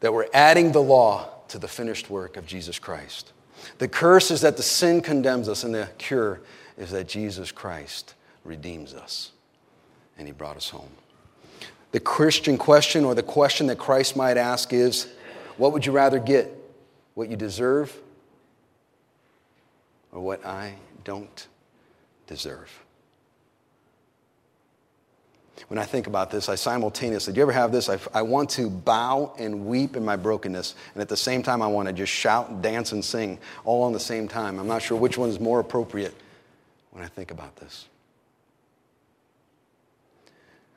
that 0.00 0.12
we're 0.12 0.28
adding 0.32 0.72
the 0.72 0.82
law 0.82 1.28
to 1.48 1.58
the 1.58 1.68
finished 1.68 2.08
work 2.08 2.36
of 2.36 2.46
Jesus 2.46 2.78
Christ. 2.78 3.32
The 3.78 3.88
curse 3.88 4.30
is 4.30 4.40
that 4.40 4.56
the 4.56 4.62
sin 4.62 5.02
condemns 5.02 5.48
us, 5.48 5.64
and 5.64 5.74
the 5.74 5.88
cure 5.98 6.40
is 6.78 6.90
that 6.92 7.08
Jesus 7.08 7.52
Christ 7.52 8.14
redeems 8.44 8.94
us, 8.94 9.32
and 10.16 10.26
he 10.26 10.32
brought 10.32 10.56
us 10.56 10.70
home. 10.70 10.90
The 11.92 12.00
Christian 12.00 12.56
question, 12.56 13.04
or 13.04 13.14
the 13.14 13.22
question 13.22 13.66
that 13.66 13.78
Christ 13.78 14.16
might 14.16 14.36
ask, 14.36 14.72
is 14.72 15.08
what 15.56 15.72
would 15.72 15.84
you 15.84 15.92
rather 15.92 16.18
get? 16.18 16.56
What 17.20 17.28
you 17.28 17.36
deserve 17.36 17.94
or 20.10 20.22
what 20.22 20.42
I 20.42 20.72
don't 21.04 21.48
deserve. 22.26 22.70
when 25.68 25.78
I 25.78 25.84
think 25.84 26.06
about 26.06 26.30
this, 26.30 26.48
I 26.48 26.54
simultaneously, 26.54 27.34
do 27.34 27.36
you 27.36 27.42
ever 27.42 27.52
have 27.52 27.72
this? 27.72 27.90
I, 27.90 27.98
I 28.14 28.22
want 28.22 28.48
to 28.50 28.70
bow 28.70 29.34
and 29.38 29.66
weep 29.66 29.96
in 29.96 30.04
my 30.04 30.16
brokenness, 30.16 30.74
and 30.94 31.02
at 31.02 31.10
the 31.10 31.16
same 31.16 31.42
time, 31.42 31.60
I 31.60 31.66
want 31.66 31.88
to 31.88 31.92
just 31.92 32.10
shout, 32.10 32.62
dance, 32.62 32.92
and 32.92 33.04
sing 33.04 33.38
all 33.66 33.82
on 33.82 33.92
the 33.92 34.00
same 34.00 34.26
time. 34.26 34.58
I'm 34.58 34.66
not 34.66 34.80
sure 34.80 34.96
which 34.96 35.18
one 35.18 35.28
is 35.28 35.38
more 35.38 35.60
appropriate 35.60 36.14
when 36.92 37.04
I 37.04 37.08
think 37.08 37.30
about 37.30 37.54
this. 37.56 37.86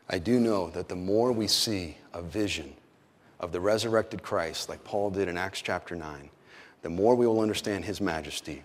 I 0.09 0.19
do 0.19 0.41
know 0.41 0.71
that 0.71 0.89
the 0.89 0.97
more 0.97 1.31
we 1.31 1.47
see 1.47 1.95
a 2.13 2.21
vision 2.21 2.73
of 3.43 3.51
the 3.51 3.59
resurrected 3.59 4.23
Christ, 4.23 4.69
like 4.69 4.83
Paul 4.83 5.11
did 5.11 5.27
in 5.27 5.37
Acts 5.37 5.61
chapter 5.61 5.95
9, 5.95 6.29
the 6.81 6.89
more 6.89 7.15
we 7.15 7.27
will 7.27 7.41
understand 7.41 7.85
his 7.85 8.01
majesty, 8.01 8.63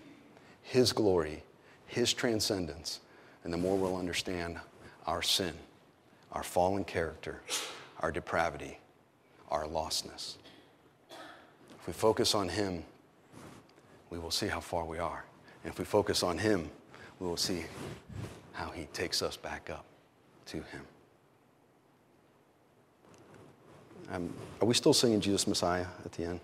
his 0.63 0.93
glory, 0.93 1.43
his 1.85 2.13
transcendence, 2.13 2.99
and 3.43 3.53
the 3.53 3.57
more 3.57 3.77
we'll 3.77 3.97
understand 3.97 4.59
our 5.05 5.21
sin 5.21 5.53
our 6.31 6.43
fallen 6.43 6.83
character, 6.83 7.41
our 8.01 8.11
depravity, 8.11 8.77
our 9.49 9.65
lostness. 9.65 10.35
If 11.79 11.87
we 11.87 11.93
focus 11.93 12.35
on 12.35 12.49
Him, 12.49 12.83
we 14.09 14.19
will 14.19 14.31
see 14.31 14.47
how 14.47 14.59
far 14.59 14.85
we 14.85 14.99
are. 14.99 15.25
And 15.63 15.71
if 15.71 15.79
we 15.79 15.85
focus 15.85 16.23
on 16.23 16.37
Him, 16.37 16.69
we 17.19 17.27
will 17.27 17.37
see 17.37 17.65
how 18.53 18.69
He 18.69 18.85
takes 18.93 19.21
us 19.21 19.37
back 19.37 19.69
up 19.69 19.85
to 20.47 20.57
Him. 20.57 20.85
Um, 24.11 24.33
are 24.61 24.65
we 24.65 24.73
still 24.73 24.93
singing 24.93 25.21
Jesus 25.21 25.47
Messiah 25.47 25.85
at 26.03 26.11
the 26.13 26.25
end? 26.25 26.39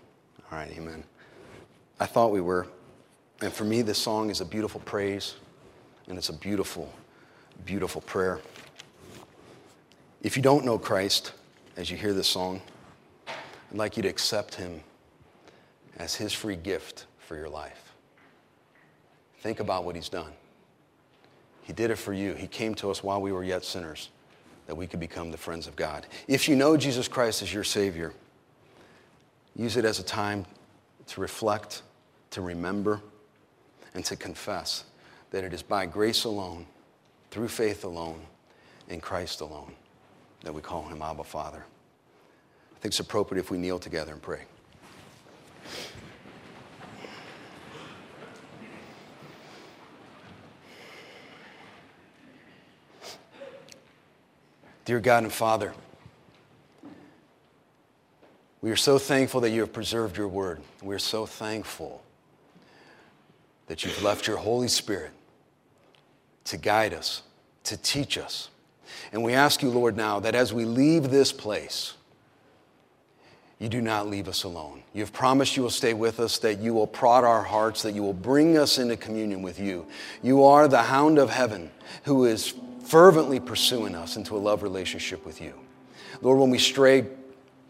All 0.50 0.58
right, 0.58 0.70
amen. 0.70 1.04
I 1.98 2.06
thought 2.06 2.30
we 2.30 2.40
were. 2.40 2.66
And 3.42 3.52
for 3.52 3.64
me, 3.64 3.82
this 3.82 3.98
song 3.98 4.30
is 4.30 4.40
a 4.40 4.44
beautiful 4.44 4.80
praise, 4.80 5.34
and 6.08 6.16
it's 6.16 6.28
a 6.28 6.32
beautiful, 6.32 6.92
beautiful 7.64 8.00
prayer. 8.02 8.40
If 10.22 10.36
you 10.36 10.42
don't 10.42 10.64
know 10.64 10.78
Christ 10.78 11.32
as 11.76 11.90
you 11.90 11.96
hear 11.96 12.12
this 12.12 12.28
song, 12.28 12.62
I'd 13.28 13.78
like 13.78 13.96
you 13.96 14.02
to 14.04 14.08
accept 14.08 14.54
him 14.54 14.80
as 15.98 16.14
his 16.14 16.32
free 16.32 16.56
gift 16.56 17.06
for 17.18 17.36
your 17.36 17.48
life. 17.48 17.92
Think 19.40 19.60
about 19.60 19.84
what 19.84 19.94
he's 19.96 20.08
done. 20.08 20.32
He 21.62 21.72
did 21.72 21.90
it 21.90 21.96
for 21.96 22.12
you. 22.12 22.34
He 22.34 22.46
came 22.46 22.74
to 22.76 22.90
us 22.90 23.02
while 23.02 23.20
we 23.20 23.32
were 23.32 23.44
yet 23.44 23.64
sinners, 23.64 24.10
that 24.66 24.74
we 24.74 24.86
could 24.86 25.00
become 25.00 25.30
the 25.30 25.38
friends 25.38 25.66
of 25.66 25.76
God. 25.76 26.06
If 26.28 26.48
you 26.48 26.56
know 26.56 26.76
Jesus 26.76 27.08
Christ 27.08 27.42
as 27.42 27.52
your 27.52 27.64
Savior, 27.64 28.12
use 29.54 29.76
it 29.76 29.84
as 29.84 29.98
a 29.98 30.02
time 30.02 30.44
to 31.08 31.20
reflect, 31.20 31.82
to 32.30 32.40
remember, 32.40 33.00
and 33.94 34.04
to 34.04 34.16
confess 34.16 34.84
that 35.30 35.44
it 35.44 35.52
is 35.52 35.62
by 35.62 35.86
grace 35.86 36.24
alone, 36.24 36.66
through 37.30 37.48
faith 37.48 37.84
alone, 37.84 38.20
in 38.88 39.00
Christ 39.00 39.40
alone 39.40 39.72
that 40.42 40.52
we 40.52 40.62
call 40.62 40.84
him 40.84 41.02
Abba 41.02 41.24
Father. 41.24 41.64
I 42.74 42.78
think 42.78 42.92
it's 42.92 43.00
appropriate 43.00 43.40
if 43.40 43.50
we 43.50 43.58
kneel 43.58 43.78
together 43.78 44.12
and 44.12 44.22
pray. 44.22 44.42
Dear 54.86 55.00
God 55.00 55.24
and 55.24 55.32
Father, 55.32 55.74
we 58.62 58.70
are 58.70 58.76
so 58.76 58.98
thankful 58.98 59.42
that 59.42 59.50
you 59.50 59.60
have 59.60 59.72
preserved 59.74 60.16
your 60.16 60.28
word. 60.28 60.62
We 60.82 60.94
are 60.94 60.98
so 60.98 61.26
thankful 61.26 62.02
that 63.66 63.84
you've 63.84 64.02
left 64.02 64.26
your 64.26 64.38
Holy 64.38 64.68
Spirit 64.68 65.10
to 66.44 66.56
guide 66.56 66.94
us, 66.94 67.22
to 67.64 67.76
teach 67.76 68.16
us 68.16 68.48
and 69.12 69.22
we 69.22 69.32
ask 69.34 69.62
you, 69.62 69.70
Lord, 69.70 69.96
now 69.96 70.20
that 70.20 70.34
as 70.34 70.52
we 70.52 70.64
leave 70.64 71.10
this 71.10 71.32
place, 71.32 71.94
you 73.58 73.68
do 73.68 73.80
not 73.80 74.08
leave 74.08 74.28
us 74.28 74.44
alone. 74.44 74.82
You've 74.92 75.12
promised 75.12 75.56
you 75.56 75.62
will 75.62 75.70
stay 75.70 75.94
with 75.94 76.20
us, 76.20 76.38
that 76.38 76.58
you 76.58 76.74
will 76.74 76.86
prod 76.86 77.24
our 77.24 77.42
hearts, 77.42 77.82
that 77.82 77.92
you 77.92 78.02
will 78.02 78.12
bring 78.12 78.58
us 78.58 78.78
into 78.78 78.96
communion 78.96 79.42
with 79.42 79.58
you. 79.58 79.86
You 80.22 80.44
are 80.44 80.68
the 80.68 80.82
hound 80.82 81.18
of 81.18 81.30
heaven 81.30 81.70
who 82.04 82.26
is 82.26 82.54
fervently 82.86 83.40
pursuing 83.40 83.94
us 83.94 84.16
into 84.16 84.36
a 84.36 84.38
love 84.38 84.62
relationship 84.62 85.24
with 85.26 85.40
you. 85.40 85.54
Lord, 86.22 86.38
when 86.38 86.50
we 86.50 86.58
stray, 86.58 87.06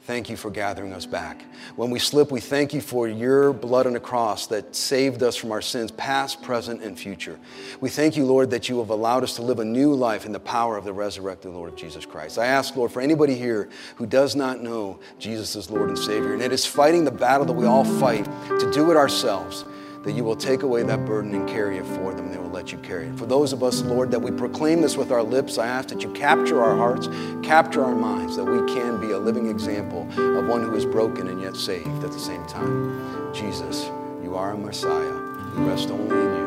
Thank 0.07 0.31
you 0.31 0.37
for 0.37 0.53
gathering 0.53 0.93
us 0.93 1.05
back. 1.05 1.45
When 1.75 1.91
we 1.91 1.99
slip, 1.99 2.31
we 2.31 2.39
thank 2.39 2.73
you 2.73 2.81
for 2.81 3.09
your 3.09 3.53
blood 3.53 3.89
on 3.89 3.95
the 3.95 3.99
cross 3.99 4.47
that 4.47 4.77
saved 4.77 5.21
us 5.25 5.35
from 5.35 5.51
our 5.51 5.61
sins, 5.61 5.91
past, 5.91 6.43
present, 6.43 6.81
and 6.81 6.97
future. 6.97 7.41
We 7.81 7.89
thank 7.89 8.17
you, 8.17 8.25
Lord, 8.25 8.51
that 8.51 8.69
you 8.69 8.79
have 8.79 8.91
allowed 8.91 9.25
us 9.25 9.35
to 9.35 9.43
live 9.43 9.59
a 9.59 9.65
new 9.65 9.93
life 9.95 10.25
in 10.25 10.31
the 10.31 10.39
power 10.39 10.77
of 10.77 10.85
the 10.85 10.93
resurrected 10.93 11.51
Lord 11.51 11.77
Jesus 11.77 12.07
Christ. 12.07 12.39
I 12.39 12.47
ask, 12.47 12.77
Lord, 12.77 12.93
for 12.93 13.03
anybody 13.03 13.35
here 13.35 13.69
who 13.97 14.07
does 14.07 14.37
not 14.37 14.63
know 14.63 15.01
Jesus 15.19 15.57
as 15.57 15.73
Lord 15.73 15.89
and 15.89 15.99
Savior, 15.99 16.35
and 16.35 16.43
it 16.43 16.53
is 16.53 16.65
fighting 16.65 17.05
the 17.05 17.11
battle 17.11 17.45
that 17.45 17.55
we 17.55 17.67
all 17.67 17.85
fight 17.85 18.27
to 18.61 18.71
do 18.73 18.93
it 18.93 18.97
ourselves 18.97 19.65
that 20.07 20.13
you 20.13 20.23
will 20.23 20.37
take 20.37 20.63
away 20.63 20.85
that 20.85 21.05
burden 21.05 21.35
and 21.35 21.49
carry 21.49 21.79
it 21.79 21.85
for 21.85 22.15
them, 22.15 22.31
they 22.31 22.39
will 22.39 22.49
let 22.49 22.71
you 22.71 22.79
carry 22.79 23.09
it. 23.09 23.19
For 23.19 23.27
those 23.27 23.53
of 23.53 23.65
us, 23.65 23.83
Lord, 23.83 24.13
that 24.13 24.21
we 24.21 24.31
proclaim 24.31 24.81
this 24.81 24.97
with 24.97 25.11
our 25.11 25.23
lips, 25.23 25.59
I 25.59 25.67
ask 25.67 25.89
that 25.89 26.01
you 26.01 26.13
capture 26.13 26.63
our 26.63 26.77
hearts, 26.77 27.09
capture 27.43 27.85
our 27.85 27.95
minds, 27.95 28.37
that 28.37 28.45
we 28.45 28.59
can 28.73 29.01
be 29.01 29.11
a 29.11 29.19
living 29.19 29.49
example 29.49 30.03
of 30.17 30.47
one 30.47 30.63
who 30.63 30.77
is 30.77 30.87
broken 30.87 31.27
and 31.27 31.43
yet 31.43 31.57
saved 31.57 32.05
at 32.05 32.13
the 32.13 32.21
same 32.21 32.47
time. 32.47 33.35
Jesus, 33.35 33.91
you 34.23 34.37
are 34.37 34.53
a 34.53 34.57
Messiah. 34.57 35.13
We 35.57 35.65
rest 35.65 35.91
only 35.91 36.17
in 36.17 36.37
you. 36.37 36.46